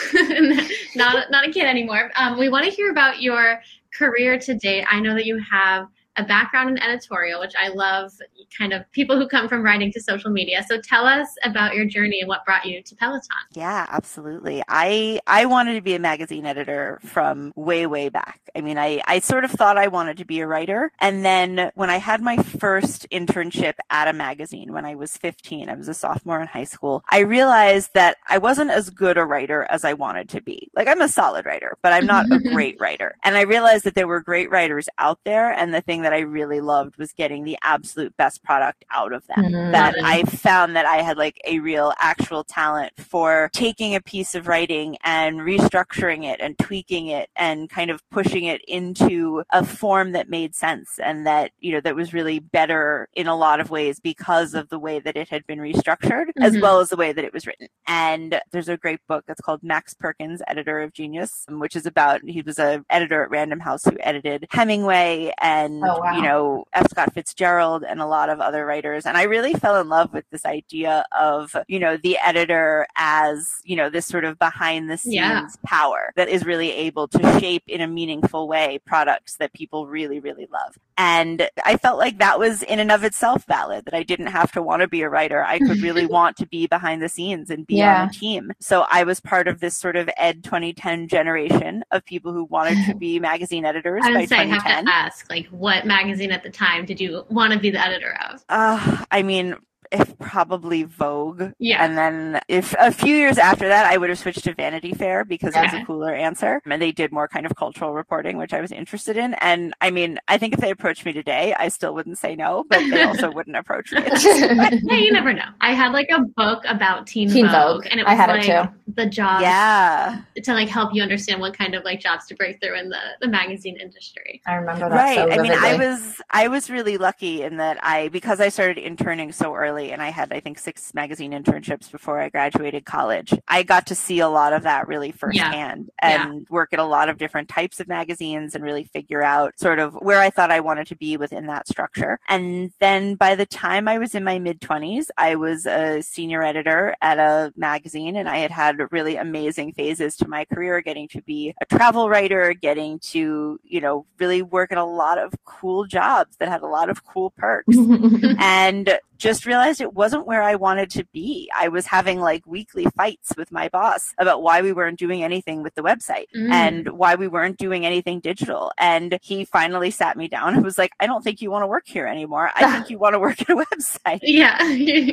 not 0.94 1.30
not 1.30 1.48
a 1.48 1.52
kid 1.52 1.64
anymore, 1.64 2.10
um, 2.16 2.38
we 2.38 2.48
want 2.48 2.64
to 2.64 2.70
hear 2.70 2.90
about 2.90 3.20
your 3.22 3.60
career 3.96 4.38
to 4.38 4.54
date. 4.54 4.84
I 4.90 5.00
know 5.00 5.14
that 5.14 5.26
you 5.26 5.38
have 5.38 5.86
a 6.16 6.24
background 6.24 6.70
in 6.70 6.78
editorial, 6.78 7.40
which 7.40 7.54
I 7.58 7.68
love. 7.68 8.12
Kind 8.58 8.74
of 8.74 8.90
people 8.92 9.18
who 9.18 9.26
come 9.26 9.48
from 9.48 9.62
writing 9.62 9.90
to 9.92 10.00
social 10.00 10.30
media. 10.30 10.62
So 10.68 10.78
tell 10.78 11.06
us 11.06 11.26
about 11.42 11.74
your 11.74 11.86
journey 11.86 12.20
and 12.20 12.28
what 12.28 12.44
brought 12.44 12.66
you 12.66 12.82
to 12.82 12.94
Peloton. 12.96 13.30
Yeah, 13.52 13.86
absolutely. 13.88 14.62
I 14.68 15.20
I 15.26 15.46
wanted 15.46 15.74
to 15.74 15.80
be 15.80 15.94
a 15.94 15.98
magazine 15.98 16.44
editor 16.44 17.00
from 17.02 17.52
way 17.56 17.86
way 17.86 18.10
back. 18.10 18.40
I 18.54 18.60
mean, 18.60 18.76
I 18.76 19.00
I 19.06 19.20
sort 19.20 19.44
of 19.44 19.50
thought 19.50 19.78
I 19.78 19.88
wanted 19.88 20.18
to 20.18 20.26
be 20.26 20.40
a 20.40 20.46
writer, 20.46 20.92
and 21.00 21.24
then 21.24 21.70
when 21.74 21.88
I 21.88 21.96
had 21.96 22.20
my 22.20 22.36
first 22.36 23.06
internship 23.10 23.74
at 23.88 24.08
a 24.08 24.12
magazine 24.12 24.72
when 24.72 24.84
I 24.84 24.94
was 24.96 25.16
15, 25.16 25.70
I 25.70 25.74
was 25.74 25.88
a 25.88 25.94
sophomore 25.94 26.40
in 26.40 26.46
high 26.46 26.64
school. 26.64 27.02
I 27.10 27.20
realized 27.20 27.90
that 27.94 28.18
I 28.28 28.36
wasn't 28.36 28.70
as 28.70 28.90
good 28.90 29.16
a 29.16 29.24
writer 29.24 29.66
as 29.70 29.84
I 29.84 29.94
wanted 29.94 30.28
to 30.30 30.42
be. 30.42 30.68
Like 30.74 30.88
I'm 30.88 31.00
a 31.00 31.08
solid 31.08 31.46
writer, 31.46 31.78
but 31.82 31.94
I'm 31.94 32.06
not 32.06 32.30
a 32.30 32.38
great 32.52 32.78
writer. 32.78 33.16
And 33.24 33.36
I 33.36 33.42
realized 33.42 33.84
that 33.84 33.94
there 33.94 34.08
were 34.08 34.20
great 34.20 34.50
writers 34.50 34.88
out 34.98 35.20
there, 35.24 35.50
and 35.52 35.72
the 35.72 35.80
thing 35.80 36.01
that 36.02 36.12
I 36.12 36.20
really 36.20 36.60
loved 36.60 36.96
was 36.96 37.12
getting 37.12 37.44
the 37.44 37.58
absolute 37.62 38.16
best 38.16 38.42
product 38.42 38.84
out 38.90 39.12
of 39.12 39.26
them. 39.26 39.44
Mm. 39.52 39.72
That. 39.72 39.94
I 40.02 40.22
found 40.24 40.76
that 40.76 40.86
I 40.86 40.98
had 40.98 41.16
like 41.16 41.40
a 41.46 41.58
real 41.60 41.92
actual 41.98 42.44
talent 42.44 42.92
for 42.98 43.50
taking 43.52 43.94
a 43.94 44.00
piece 44.00 44.34
of 44.34 44.48
writing 44.48 44.96
and 45.04 45.40
restructuring 45.40 46.24
it 46.24 46.40
and 46.40 46.58
tweaking 46.58 47.08
it 47.08 47.30
and 47.36 47.68
kind 47.70 47.90
of 47.90 48.02
pushing 48.10 48.44
it 48.44 48.62
into 48.66 49.42
a 49.52 49.64
form 49.64 50.12
that 50.12 50.28
made 50.28 50.54
sense 50.54 50.98
and 51.02 51.26
that, 51.26 51.50
you 51.60 51.72
know, 51.72 51.80
that 51.80 51.94
was 51.94 52.12
really 52.12 52.38
better 52.38 53.08
in 53.14 53.26
a 53.26 53.36
lot 53.36 53.60
of 53.60 53.70
ways 53.70 54.00
because 54.00 54.54
of 54.54 54.68
the 54.68 54.78
way 54.78 54.98
that 54.98 55.16
it 55.16 55.28
had 55.28 55.46
been 55.46 55.58
restructured 55.58 56.26
as 56.40 56.54
Mhm. 56.54 56.62
well 56.62 56.80
as 56.80 56.88
the 56.88 56.96
way 56.96 57.12
that 57.12 57.24
it 57.24 57.32
was 57.32 57.46
written. 57.46 57.68
And 57.86 58.40
there's 58.50 58.68
a 58.68 58.76
great 58.76 59.00
book 59.08 59.24
that's 59.26 59.40
called 59.40 59.62
Max 59.62 59.94
Perkins, 59.94 60.42
Editor 60.46 60.80
of 60.80 60.92
Genius, 60.92 61.44
which 61.48 61.76
is 61.76 61.86
about, 61.86 62.20
he 62.24 62.42
was 62.42 62.58
a 62.58 62.84
editor 62.90 63.22
at 63.24 63.30
Random 63.30 63.60
House 63.60 63.84
who 63.84 63.96
edited 64.00 64.46
Hemingway 64.50 65.32
and, 65.40 65.80
Oh, 65.96 66.00
wow. 66.00 66.16
you 66.16 66.22
know, 66.22 66.64
F. 66.72 66.88
Scott 66.90 67.12
Fitzgerald 67.14 67.84
and 67.84 68.00
a 68.00 68.06
lot 68.06 68.28
of 68.30 68.40
other 68.40 68.64
writers. 68.66 69.06
And 69.06 69.16
I 69.16 69.24
really 69.24 69.52
fell 69.54 69.80
in 69.80 69.88
love 69.88 70.12
with 70.12 70.24
this 70.30 70.44
idea 70.44 71.04
of, 71.18 71.54
you 71.68 71.78
know, 71.78 71.96
the 71.96 72.18
editor 72.24 72.86
as, 72.96 73.48
you 73.64 73.76
know, 73.76 73.90
this 73.90 74.06
sort 74.06 74.24
of 74.24 74.38
behind 74.38 74.90
the 74.90 74.96
scenes 74.98 75.14
Yeah. 75.14 75.46
power 75.64 76.12
that 76.16 76.28
is 76.28 76.44
really 76.44 76.70
able 76.72 77.08
to 77.08 77.40
shape 77.40 77.64
in 77.66 77.80
a 77.80 77.86
meaningful 77.86 78.48
way 78.48 78.80
products 78.86 79.36
that 79.36 79.52
people 79.52 79.86
really, 79.86 80.20
really 80.20 80.46
love. 80.52 80.76
And 80.98 81.48
I 81.64 81.76
felt 81.76 81.98
like 81.98 82.18
that 82.18 82.38
was 82.38 82.62
in 82.62 82.78
and 82.78 82.92
of 82.92 83.02
itself 83.02 83.44
valid, 83.46 83.86
that 83.86 83.94
I 83.94 84.02
didn't 84.02 84.26
have 84.26 84.52
to 84.52 84.62
want 84.62 84.82
to 84.82 84.88
be 84.88 85.02
a 85.02 85.08
writer. 85.08 85.42
I 85.44 85.58
could 85.58 85.80
really 85.82 86.06
want 86.06 86.36
to 86.36 86.46
be 86.46 86.66
behind 86.66 87.02
the 87.02 87.08
scenes 87.08 87.50
and 87.50 87.66
be 87.66 87.76
Yeah. 87.76 88.02
on 88.02 88.08
a 88.08 88.12
team. 88.12 88.52
So 88.60 88.86
I 88.90 89.02
was 89.04 89.18
part 89.20 89.48
of 89.48 89.60
this 89.60 89.76
sort 89.76 89.96
of 89.96 90.08
Ed 90.16 90.44
2010 90.44 91.08
generation 91.08 91.82
of 91.90 92.04
people 92.04 92.32
who 92.32 92.44
wanted 92.44 92.76
to 92.86 92.94
be 92.98 93.18
magazine 93.18 93.64
editors 93.64 94.02
by 94.02 94.24
say 94.26 94.36
I 94.36 94.44
have 94.44 94.62
to 94.84 94.90
ask, 94.90 95.28
like, 95.30 95.46
what 95.48 95.81
magazine 95.86 96.32
at 96.32 96.42
the 96.42 96.50
time 96.50 96.84
did 96.84 97.00
you 97.00 97.24
want 97.28 97.52
to 97.52 97.58
be 97.58 97.70
the 97.70 97.80
editor 97.80 98.16
of? 98.30 98.44
Uh, 98.48 99.04
I 99.10 99.22
mean, 99.22 99.56
if 99.92 100.18
probably 100.18 100.84
Vogue. 100.84 101.52
Yeah. 101.58 101.84
And 101.84 101.96
then 101.96 102.40
if 102.48 102.74
a 102.78 102.90
few 102.90 103.14
years 103.14 103.38
after 103.38 103.68
that, 103.68 103.86
I 103.86 103.96
would 103.96 104.08
have 104.08 104.18
switched 104.18 104.44
to 104.44 104.54
Vanity 104.54 104.92
Fair 104.94 105.24
because 105.24 105.54
it 105.54 105.60
was 105.60 105.72
a 105.74 105.84
cooler 105.84 106.14
answer. 106.14 106.60
And 106.64 106.80
they 106.80 106.92
did 106.92 107.12
more 107.12 107.28
kind 107.28 107.44
of 107.46 107.54
cultural 107.56 107.92
reporting, 107.92 108.36
which 108.38 108.52
I 108.54 108.60
was 108.60 108.72
interested 108.72 109.16
in. 109.16 109.34
And 109.34 109.74
I 109.80 109.90
mean, 109.90 110.18
I 110.28 110.38
think 110.38 110.54
if 110.54 110.60
they 110.60 110.70
approached 110.70 111.04
me 111.04 111.12
today, 111.12 111.54
I 111.58 111.68
still 111.68 111.94
wouldn't 111.94 112.18
say 112.18 112.34
no, 112.34 112.64
but 112.68 112.78
they 112.90 113.02
also 113.02 113.30
wouldn't 113.34 113.56
approach 113.56 113.92
me. 113.92 113.98
at 113.98 114.12
this 114.12 114.24
point. 114.56 114.80
Yeah, 114.84 114.96
you 114.96 115.12
never 115.12 115.32
know. 115.32 115.48
I 115.60 115.72
had 115.74 115.92
like 115.92 116.08
a 116.10 116.22
book 116.36 116.62
about 116.68 117.06
Teen, 117.06 117.28
Teen 117.30 117.46
Vogue, 117.46 117.52
Vogue. 117.82 117.86
and 117.90 118.00
it 118.00 118.06
I 118.06 118.12
was 118.14 118.18
had 118.20 118.30
it 118.30 118.48
like 118.48 118.68
too. 118.68 118.74
the 118.94 119.06
jobs 119.06 119.42
yeah. 119.42 120.22
to 120.42 120.52
like 120.54 120.68
help 120.68 120.94
you 120.94 121.02
understand 121.02 121.40
what 121.40 121.56
kind 121.56 121.74
of 121.74 121.84
like 121.84 122.00
jobs 122.00 122.26
to 122.26 122.34
break 122.34 122.60
through 122.60 122.78
in 122.78 122.88
the, 122.88 123.00
the 123.20 123.28
magazine 123.28 123.76
industry. 123.80 124.40
I 124.46 124.54
remember 124.54 124.88
that 124.88 124.92
Right. 124.94 125.16
so 125.16 125.30
I 125.30 125.38
mean, 125.42 125.52
I 125.52 125.76
was 125.76 126.20
I 126.30 126.48
was 126.48 126.70
really 126.70 126.96
lucky 126.96 127.42
in 127.42 127.56
that 127.58 127.78
I 127.82 128.08
because 128.08 128.40
I 128.40 128.48
started 128.48 128.78
interning 128.78 129.32
so 129.32 129.54
early 129.54 129.81
and 129.90 130.00
I 130.00 130.10
had 130.10 130.32
I 130.32 130.40
think 130.40 130.58
six 130.58 130.94
magazine 130.94 131.32
internships 131.32 131.90
before 131.90 132.20
I 132.20 132.28
graduated 132.28 132.84
college. 132.84 133.32
I 133.48 133.62
got 133.62 133.86
to 133.88 133.94
see 133.94 134.20
a 134.20 134.28
lot 134.28 134.52
of 134.52 134.62
that 134.62 134.86
really 134.86 135.10
firsthand 135.12 135.90
Yeah. 136.02 136.28
and 136.28 136.46
work 136.50 136.72
at 136.72 136.78
a 136.78 136.84
lot 136.84 137.08
of 137.08 137.18
different 137.18 137.48
types 137.48 137.80
of 137.80 137.88
magazines 137.88 138.54
and 138.54 138.62
really 138.62 138.84
figure 138.84 139.22
out 139.22 139.58
sort 139.58 139.78
of 139.78 139.94
where 139.94 140.20
I 140.20 140.30
thought 140.30 140.50
I 140.50 140.60
wanted 140.60 140.86
to 140.88 140.96
be 140.96 141.16
within 141.16 141.46
that 141.46 141.66
structure. 141.66 142.18
And 142.28 142.70
then 142.80 143.14
by 143.16 143.34
the 143.34 143.46
time 143.46 143.88
I 143.88 143.98
was 143.98 144.14
in 144.14 144.22
my 144.24 144.38
mid 144.38 144.60
20s, 144.60 145.06
I 145.18 145.34
was 145.34 145.66
a 145.66 146.02
senior 146.02 146.42
editor 146.42 146.94
at 147.00 147.18
a 147.18 147.52
magazine 147.56 148.16
and 148.16 148.28
I 148.28 148.38
had 148.38 148.50
had 148.50 148.76
really 148.92 149.16
amazing 149.16 149.72
phases 149.72 150.16
to 150.18 150.28
my 150.28 150.44
career 150.44 150.80
getting 150.80 151.08
to 151.08 151.22
be 151.22 151.54
a 151.60 151.66
travel 151.66 152.08
writer, 152.08 152.52
getting 152.54 152.98
to, 153.00 153.58
you 153.64 153.80
know, 153.80 154.06
really 154.18 154.42
work 154.42 154.70
at 154.72 154.78
a 154.78 154.84
lot 154.84 155.18
of 155.18 155.32
cool 155.44 155.84
jobs 155.86 156.36
that 156.38 156.48
had 156.48 156.62
a 156.62 156.66
lot 156.66 156.90
of 156.90 157.04
cool 157.04 157.30
perks 157.36 157.76
and 158.38 158.98
just 159.22 159.46
realized 159.46 159.80
it 159.80 159.94
wasn't 159.94 160.26
where 160.26 160.42
I 160.42 160.56
wanted 160.56 160.90
to 160.90 161.04
be. 161.12 161.48
I 161.56 161.68
was 161.68 161.86
having 161.86 162.18
like 162.20 162.44
weekly 162.44 162.86
fights 162.96 163.32
with 163.36 163.52
my 163.52 163.68
boss 163.68 164.14
about 164.18 164.42
why 164.42 164.62
we 164.62 164.72
weren't 164.72 164.98
doing 164.98 165.22
anything 165.22 165.62
with 165.62 165.74
the 165.76 165.82
website 165.82 166.26
Mm. 166.34 166.50
and 166.50 166.88
why 166.88 167.14
we 167.14 167.28
weren't 167.28 167.56
doing 167.56 167.86
anything 167.86 168.18
digital. 168.18 168.72
And 168.78 169.18
he 169.22 169.44
finally 169.44 169.92
sat 169.92 170.16
me 170.16 170.26
down 170.26 170.54
and 170.54 170.64
was 170.64 170.76
like, 170.76 170.90
I 170.98 171.06
don't 171.06 171.22
think 171.22 171.40
you 171.40 171.52
want 171.52 171.62
to 171.62 171.68
work 171.68 171.86
here 171.86 172.06
anymore. 172.08 172.50
I 172.56 172.72
think 172.72 172.90
you 172.90 172.98
want 172.98 173.14
to 173.14 173.20
work 173.20 173.40
at 173.42 173.48
a 173.50 173.54
website. 173.64 174.18
Yeah. 174.22 174.58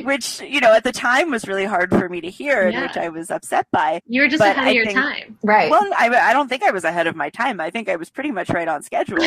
Which, 0.04 0.40
you 0.40 0.60
know, 0.60 0.72
at 0.74 0.82
the 0.82 0.90
time 0.92 1.30
was 1.30 1.46
really 1.46 1.64
hard 1.66 1.90
for 1.90 2.08
me 2.08 2.20
to 2.20 2.30
hear 2.30 2.66
and 2.66 2.80
which 2.82 2.96
I 2.96 3.10
was 3.10 3.30
upset 3.30 3.66
by. 3.70 4.00
you 4.06 4.22
were 4.22 4.28
just 4.28 4.40
But 4.40 4.56
ahead 4.56 4.64
I 4.64 4.70
of 4.70 4.74
your 4.74 4.86
think- 4.86 4.98
time. 4.98 5.38
right. 5.44 5.70
Well, 5.70 5.86
I, 5.96 6.08
I 6.08 6.32
don't 6.32 6.48
think 6.48 6.64
I 6.64 6.72
was 6.72 6.82
ahead 6.82 7.06
of 7.06 7.14
my 7.14 7.30
time. 7.30 7.60
I 7.60 7.70
think 7.70 7.88
I 7.88 7.94
was 7.94 8.10
pretty 8.10 8.32
much 8.32 8.50
right 8.50 8.66
on 8.66 8.82
schedule. 8.82 9.18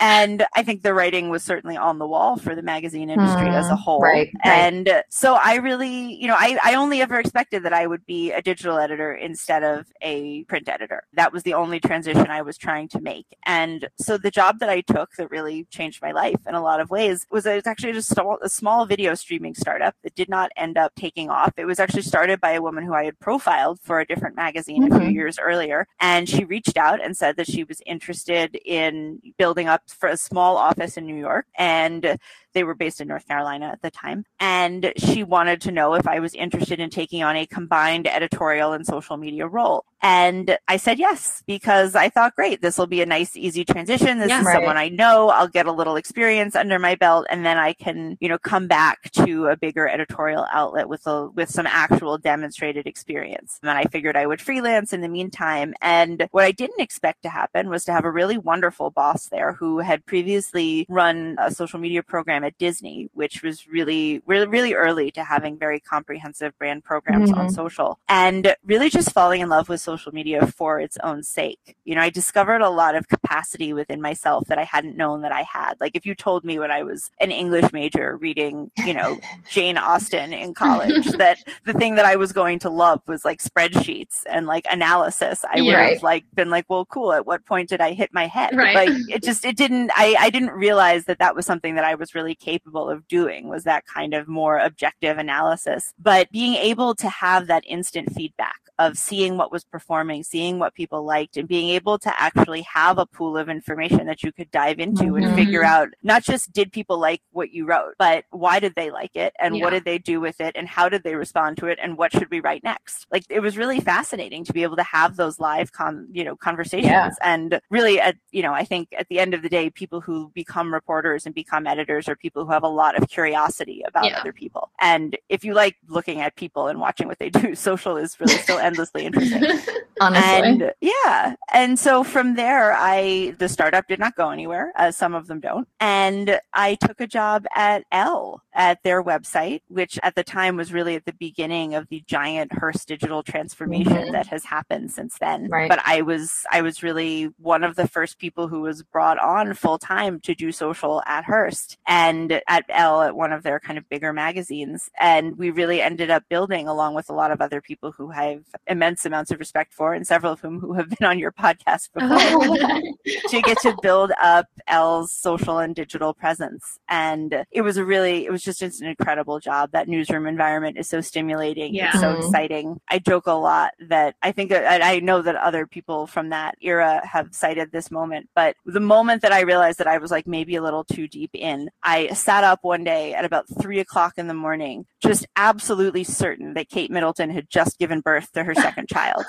and 0.00 0.44
I 0.54 0.62
think 0.62 0.82
the 0.82 0.92
writing 0.92 1.30
was 1.30 1.42
certainly 1.42 1.76
on 1.78 1.98
the 1.98 2.06
wall 2.06 2.36
for 2.36 2.54
the 2.54 2.62
magazine 2.62 3.08
industry 3.08 3.48
as 3.48 3.68
a 3.68 3.76
whole. 3.76 4.01
Right, 4.02 4.30
right. 4.44 4.54
And 4.54 5.02
so 5.08 5.34
I 5.42 5.56
really, 5.56 6.14
you 6.14 6.26
know, 6.28 6.36
I, 6.38 6.58
I 6.62 6.74
only 6.74 7.00
ever 7.00 7.18
expected 7.18 7.62
that 7.64 7.72
I 7.72 7.86
would 7.86 8.04
be 8.06 8.32
a 8.32 8.42
digital 8.42 8.78
editor 8.78 9.12
instead 9.14 9.62
of 9.62 9.86
a 10.02 10.44
print 10.44 10.68
editor. 10.68 11.04
That 11.14 11.32
was 11.32 11.42
the 11.42 11.54
only 11.54 11.80
transition 11.80 12.26
I 12.28 12.42
was 12.42 12.58
trying 12.58 12.88
to 12.88 13.00
make. 13.00 13.26
And 13.46 13.88
so 13.98 14.18
the 14.18 14.30
job 14.30 14.58
that 14.58 14.68
I 14.68 14.80
took 14.82 15.12
that 15.16 15.30
really 15.30 15.64
changed 15.70 16.02
my 16.02 16.12
life 16.12 16.40
in 16.46 16.54
a 16.54 16.62
lot 16.62 16.80
of 16.80 16.90
ways 16.90 17.26
was 17.30 17.46
a, 17.46 17.56
it's 17.56 17.66
actually 17.66 17.92
just 17.92 18.12
a, 18.18 18.36
a 18.42 18.48
small 18.48 18.86
video 18.86 19.14
streaming 19.14 19.54
startup 19.54 19.94
that 20.02 20.14
did 20.14 20.28
not 20.28 20.50
end 20.56 20.76
up 20.76 20.92
taking 20.96 21.30
off. 21.30 21.52
It 21.56 21.64
was 21.64 21.78
actually 21.80 22.02
started 22.02 22.40
by 22.40 22.52
a 22.52 22.62
woman 22.62 22.84
who 22.84 22.94
I 22.94 23.04
had 23.04 23.18
profiled 23.20 23.80
for 23.82 24.00
a 24.00 24.06
different 24.06 24.36
magazine 24.36 24.82
a 24.84 24.86
few 24.86 25.08
Mhm. 25.08 25.14
years 25.14 25.38
earlier. 25.38 25.86
And 26.00 26.28
she 26.28 26.44
reached 26.44 26.76
out 26.76 27.02
and 27.04 27.16
said 27.16 27.36
that 27.36 27.46
she 27.46 27.64
was 27.64 27.80
interested 27.86 28.56
in 28.64 29.20
building 29.38 29.68
up 29.68 29.82
for 29.88 30.08
a 30.08 30.16
small 30.16 30.56
office 30.56 30.96
in 30.96 31.06
New 31.06 31.16
York. 31.16 31.46
And 31.56 32.18
they 32.54 32.64
were 32.64 32.74
based 32.74 33.00
in 33.00 33.08
North 33.08 33.26
Carolina 33.26 33.66
at 33.66 33.82
the 33.82 33.90
time. 33.90 34.24
And 34.40 34.92
she 34.96 35.22
wanted 35.24 35.60
to 35.62 35.72
know 35.72 35.94
if 35.94 36.06
I 36.06 36.20
was 36.20 36.34
interested 36.34 36.80
in 36.80 36.90
taking 36.90 37.22
on 37.22 37.36
a 37.36 37.46
combined 37.46 38.06
editorial 38.06 38.72
and 38.72 38.86
social 38.86 39.16
media 39.16 39.46
role. 39.46 39.84
And 40.04 40.58
I 40.66 40.78
said 40.78 40.98
yes, 40.98 41.44
because 41.46 41.94
I 41.94 42.08
thought, 42.08 42.34
great, 42.34 42.60
this 42.60 42.76
will 42.76 42.88
be 42.88 43.02
a 43.02 43.06
nice, 43.06 43.36
easy 43.36 43.64
transition. 43.64 44.18
This 44.18 44.30
Yeah. 44.30 44.40
is 44.40 44.46
Right. 44.46 44.54
someone 44.56 44.76
I 44.76 44.88
know. 44.88 45.28
I'll 45.30 45.46
get 45.48 45.66
a 45.66 45.72
little 45.72 45.94
experience 45.94 46.56
under 46.56 46.78
my 46.80 46.96
belt 46.96 47.26
and 47.30 47.46
then 47.46 47.56
I 47.56 47.72
can, 47.72 48.16
you 48.20 48.28
know, 48.28 48.38
come 48.38 48.66
back 48.66 49.10
to 49.12 49.46
a 49.46 49.56
bigger 49.56 49.88
editorial 49.88 50.46
outlet 50.52 50.88
with 50.88 51.06
a, 51.06 51.28
with 51.28 51.50
some 51.50 51.66
actual 51.68 52.18
demonstrated 52.18 52.86
experience. 52.88 53.58
And 53.62 53.68
then 53.68 53.76
I 53.76 53.84
figured 53.84 54.16
I 54.16 54.26
would 54.26 54.40
freelance 54.40 54.92
in 54.92 55.02
the 55.02 55.08
meantime. 55.08 55.74
And 55.80 56.26
what 56.32 56.44
I 56.44 56.50
didn't 56.52 56.80
expect 56.80 57.22
to 57.22 57.28
happen 57.28 57.68
was 57.68 57.84
to 57.84 57.92
have 57.92 58.04
a 58.04 58.10
really 58.10 58.38
wonderful 58.38 58.90
boss 58.90 59.28
there 59.28 59.52
who 59.52 59.78
had 59.78 60.04
previously 60.04 60.84
run 60.88 61.36
a 61.38 61.50
social 61.52 61.78
media 61.78 62.02
program 62.02 62.41
at 62.44 62.56
Disney, 62.58 63.08
which 63.14 63.42
was 63.42 63.66
really, 63.68 64.22
really, 64.26 64.46
really 64.46 64.74
early 64.74 65.10
to 65.12 65.24
having 65.24 65.58
very 65.58 65.80
comprehensive 65.80 66.56
brand 66.58 66.84
programs 66.84 67.30
on 67.32 67.46
Mhm. 67.48 67.54
social 67.54 67.98
and 68.08 68.54
really 68.64 68.90
just 68.90 69.12
falling 69.12 69.40
in 69.40 69.48
love 69.48 69.68
with 69.68 69.80
social 69.80 70.12
media 70.12 70.46
for 70.46 70.80
its 70.80 70.96
own 71.02 71.22
sake. 71.22 71.76
You 71.84 71.94
know, 71.94 72.00
I 72.02 72.10
discovered 72.10 72.60
a 72.62 72.70
lot 72.70 72.94
of 72.94 73.08
capacity 73.08 73.72
within 73.72 74.00
myself 74.00 74.46
that 74.48 74.58
I 74.58 74.64
hadn't 74.64 74.96
known 74.96 75.22
that 75.22 75.32
I 75.32 75.42
had. 75.42 75.74
Like 75.80 75.96
if 75.96 76.04
you 76.06 76.14
told 76.14 76.44
me 76.44 76.58
when 76.58 76.70
I 76.70 76.82
was 76.82 77.10
an 77.20 77.30
English 77.30 77.72
major 77.72 78.16
reading, 78.16 78.70
you 78.84 78.94
know, 78.94 79.18
Jane 79.50 79.78
Austen 79.78 80.32
in 80.32 80.54
college 80.54 81.06
that 81.12 81.38
the 81.64 81.72
thing 81.72 81.94
that 81.96 82.04
I 82.04 82.16
was 82.16 82.32
going 82.32 82.58
to 82.60 82.70
love 82.70 83.00
was 83.06 83.24
like 83.24 83.40
spreadsheets 83.42 84.22
and 84.28 84.46
like 84.46 84.66
analysis, 84.70 85.44
I 85.50 85.56
would 85.62 85.66
Yeah. 85.66 85.88
have 85.90 86.02
like 86.02 86.24
been 86.34 86.50
like, 86.50 86.66
well, 86.68 86.84
cool. 86.86 87.12
At 87.12 87.26
what 87.26 87.44
point 87.46 87.68
did 87.68 87.80
I 87.80 87.92
hit 87.92 88.10
my 88.12 88.26
head? 88.26 88.56
Right. 88.56 88.74
Like 88.74 88.90
it 89.08 89.22
just, 89.22 89.44
it 89.44 89.56
didn't, 89.56 89.90
I, 89.96 90.16
I 90.18 90.30
didn't 90.30 90.50
realize 90.50 91.04
that 91.06 91.18
that 91.18 91.34
was 91.34 91.46
something 91.46 91.74
that 91.76 91.84
I 91.84 91.94
was 91.94 92.14
really 92.14 92.31
capable 92.34 92.88
of 92.88 93.06
doing 93.08 93.48
was 93.48 93.64
that 93.64 93.84
kind 93.86 94.14
of 94.14 94.28
more 94.28 94.58
objective 94.58 95.18
analysis. 95.18 95.92
But 95.98 96.30
being 96.30 96.54
able 96.54 96.94
to 96.96 97.08
have 97.08 97.46
that 97.46 97.64
instant 97.66 98.12
feedback 98.14 98.61
of 98.78 98.96
seeing 98.96 99.36
what 99.36 99.52
was 99.52 99.64
performing, 99.64 100.22
seeing 100.22 100.58
what 100.58 100.74
people 100.74 101.04
liked, 101.04 101.36
and 101.36 101.46
being 101.48 101.68
able 101.70 101.98
to 101.98 102.20
actually 102.20 102.62
have 102.62 102.98
a 102.98 103.06
pool 103.06 103.36
of 103.36 103.48
information 103.48 104.06
that 104.06 104.22
you 104.22 104.32
could 104.32 104.50
dive 104.50 104.78
into 104.80 105.04
Mhm. 105.04 105.26
and 105.26 105.34
figure 105.34 105.62
out 105.64 105.88
not 106.02 106.22
just 106.22 106.52
did 106.52 106.72
people 106.72 106.98
like 106.98 107.20
what 107.32 107.50
you 107.52 107.64
wrote, 107.66 107.94
but 107.98 108.24
why 108.30 108.58
did 108.60 108.74
they 108.74 108.90
like 108.90 109.14
it 109.14 109.34
and 109.38 109.56
Yeah. 109.56 109.64
what 109.64 109.70
did 109.70 109.84
they 109.84 109.98
do 109.98 110.20
with 110.20 110.40
it 110.40 110.56
and 110.56 110.66
how 110.68 110.88
did 110.88 111.02
they 111.02 111.14
respond 111.14 111.56
to 111.58 111.66
it 111.66 111.78
and 111.82 111.96
what 111.98 112.12
should 112.12 112.30
we 112.30 112.40
write 112.40 112.64
next? 112.64 113.06
Like 113.10 113.24
it 113.28 113.40
was 113.40 113.56
really 113.58 113.80
fascinating 113.80 114.44
to 114.44 114.52
be 114.52 114.62
able 114.62 114.76
to 114.76 114.82
have 114.82 115.16
those 115.16 115.38
live 115.38 115.72
con, 115.72 116.08
you 116.12 116.24
know, 116.24 116.36
conversations. 116.36 116.90
Yeah. 116.90 117.10
And 117.22 117.60
really 117.70 118.00
at, 118.00 118.16
you 118.30 118.42
know, 118.42 118.52
I 118.54 118.64
think 118.64 118.88
at 118.98 119.08
the 119.08 119.18
end 119.18 119.34
of 119.34 119.42
the 119.42 119.48
day, 119.48 119.70
people 119.70 120.00
who 120.00 120.30
become 120.34 120.72
reporters 120.72 121.26
and 121.26 121.34
become 121.34 121.66
editors 121.66 122.08
are 122.08 122.16
people 122.16 122.44
who 122.44 122.52
have 122.52 122.62
a 122.62 122.68
lot 122.68 122.96
of 122.96 123.08
curiosity 123.08 123.82
about 123.86 124.06
Yeah. 124.06 124.18
other 124.20 124.32
people. 124.32 124.70
And 124.80 125.16
if 125.28 125.44
you 125.44 125.54
like 125.54 125.76
looking 125.88 126.20
at 126.20 126.36
people 126.36 126.68
and 126.68 126.80
watching 126.80 127.06
what 127.08 127.18
they 127.18 127.30
do, 127.30 127.54
social 127.54 127.96
is 127.96 128.18
really 128.18 128.34
still 128.36 128.58
endlessly 128.62 129.04
interesting. 129.06 129.42
honestly. 130.00 130.30
And 130.30 130.72
yeah. 130.80 131.34
And 131.52 131.78
so 131.78 132.02
from 132.04 132.34
there, 132.34 132.72
I, 132.76 133.34
the 133.38 133.48
startup 133.48 133.86
did 133.88 133.98
not 133.98 134.16
go 134.16 134.30
anywhere, 134.30 134.72
as 134.76 134.96
some 134.96 135.14
of 135.14 135.26
them 135.26 135.40
don't. 135.40 135.68
And 135.80 136.40
I 136.54 136.74
took 136.76 137.00
a 137.00 137.06
job 137.06 137.46
at 137.54 137.84
Elle 137.92 138.42
at 138.54 138.82
their 138.82 139.02
website, 139.02 139.60
which 139.68 139.98
at 140.02 140.14
the 140.14 140.24
time 140.24 140.56
was 140.56 140.72
really 140.72 140.94
at 140.96 141.04
the 141.04 141.12
beginning 141.14 141.74
of 141.74 141.88
the 141.88 142.02
giant 142.06 142.52
Hearst 142.52 142.88
digital 142.88 143.22
transformation 143.22 143.92
Mhm. 143.92 144.12
that 144.12 144.26
has 144.26 144.44
happened 144.44 144.90
since 144.90 145.18
then. 145.18 145.48
Right. 145.48 145.68
But 145.68 145.80
I 145.84 146.02
was, 146.02 146.44
I 146.50 146.62
was 146.62 146.82
really 146.82 147.30
one 147.38 147.64
of 147.64 147.76
the 147.76 147.88
first 147.88 148.18
people 148.18 148.48
who 148.48 148.60
was 148.60 148.82
brought 148.82 149.18
on 149.18 149.54
full 149.54 149.78
time 149.78 150.20
to 150.20 150.34
do 150.34 150.52
social 150.52 151.02
at 151.06 151.24
Hearst 151.24 151.78
and 151.86 152.40
at 152.48 152.64
Elle 152.68 153.02
at 153.02 153.16
one 153.16 153.32
of 153.32 153.42
their 153.42 153.60
kind 153.60 153.78
of 153.78 153.88
bigger 153.88 154.12
magazines. 154.12 154.90
And 155.00 155.38
we 155.38 155.50
really 155.50 155.80
ended 155.80 156.10
up 156.10 156.24
building 156.28 156.68
along 156.68 156.94
with 156.94 157.08
a 157.08 157.14
lot 157.14 157.30
of 157.30 157.40
other 157.40 157.60
people 157.60 157.92
who 157.92 158.10
have 158.10 158.42
immense 158.66 159.04
amounts 159.04 159.30
of 159.30 159.38
respect 159.38 159.72
for 159.72 159.94
and 159.94 160.06
several 160.06 160.32
of 160.32 160.40
whom 160.40 160.60
who 160.60 160.72
have 160.74 160.88
been 160.90 161.06
on 161.06 161.18
your 161.18 161.32
podcast 161.32 161.88
before 161.94 162.80
to 163.28 163.40
get 163.42 163.58
to 163.60 163.74
build 163.82 164.12
up 164.22 164.46
Elle's 164.66 165.12
social 165.12 165.58
and 165.58 165.74
digital 165.74 166.14
presence. 166.14 166.78
And 166.88 167.44
it 167.50 167.62
was 167.62 167.76
a 167.76 167.84
really, 167.84 168.24
it 168.26 168.30
was 168.32 168.42
just 168.42 168.62
an 168.62 168.72
incredible 168.86 169.40
job. 169.40 169.70
That 169.72 169.88
newsroom 169.88 170.26
environment 170.26 170.78
is 170.78 170.88
so 170.88 171.00
stimulating. 171.00 171.74
Yeah. 171.74 171.90
It's 171.90 172.00
so 172.00 172.14
Mhm. 172.14 172.18
exciting. 172.26 172.80
I 172.88 172.98
joke 172.98 173.26
a 173.26 173.32
lot 173.32 173.72
that 173.88 174.14
I 174.22 174.32
think 174.32 174.52
and 174.52 174.82
I 174.82 174.98
know 175.00 175.22
that 175.22 175.36
other 175.36 175.66
people 175.66 176.06
from 176.06 176.30
that 176.30 176.56
era 176.60 177.00
have 177.06 177.28
cited 177.32 177.72
this 177.72 177.90
moment, 177.90 178.28
but 178.34 178.56
the 178.64 178.80
moment 178.80 179.22
that 179.22 179.32
I 179.32 179.40
realized 179.40 179.78
that 179.78 179.86
I 179.86 179.98
was 179.98 180.10
like 180.10 180.26
maybe 180.26 180.56
a 180.56 180.62
little 180.62 180.84
too 180.84 181.08
deep 181.08 181.30
in, 181.34 181.70
I 181.82 182.08
sat 182.08 182.44
up 182.44 182.60
one 182.62 182.84
day 182.84 183.14
at 183.14 183.24
about 183.24 183.46
three 183.60 183.78
o'clock 183.80 184.14
in 184.18 184.26
the 184.28 184.34
morning, 184.34 184.86
just 185.02 185.26
absolutely 185.36 186.04
certain 186.04 186.54
that 186.54 186.68
Kate 186.68 186.90
Middleton 186.90 187.30
had 187.30 187.48
just 187.50 187.78
given 187.78 188.00
birth 188.00 188.30
to 188.42 188.46
her 188.46 188.54
second 188.54 188.88
child. 188.88 189.26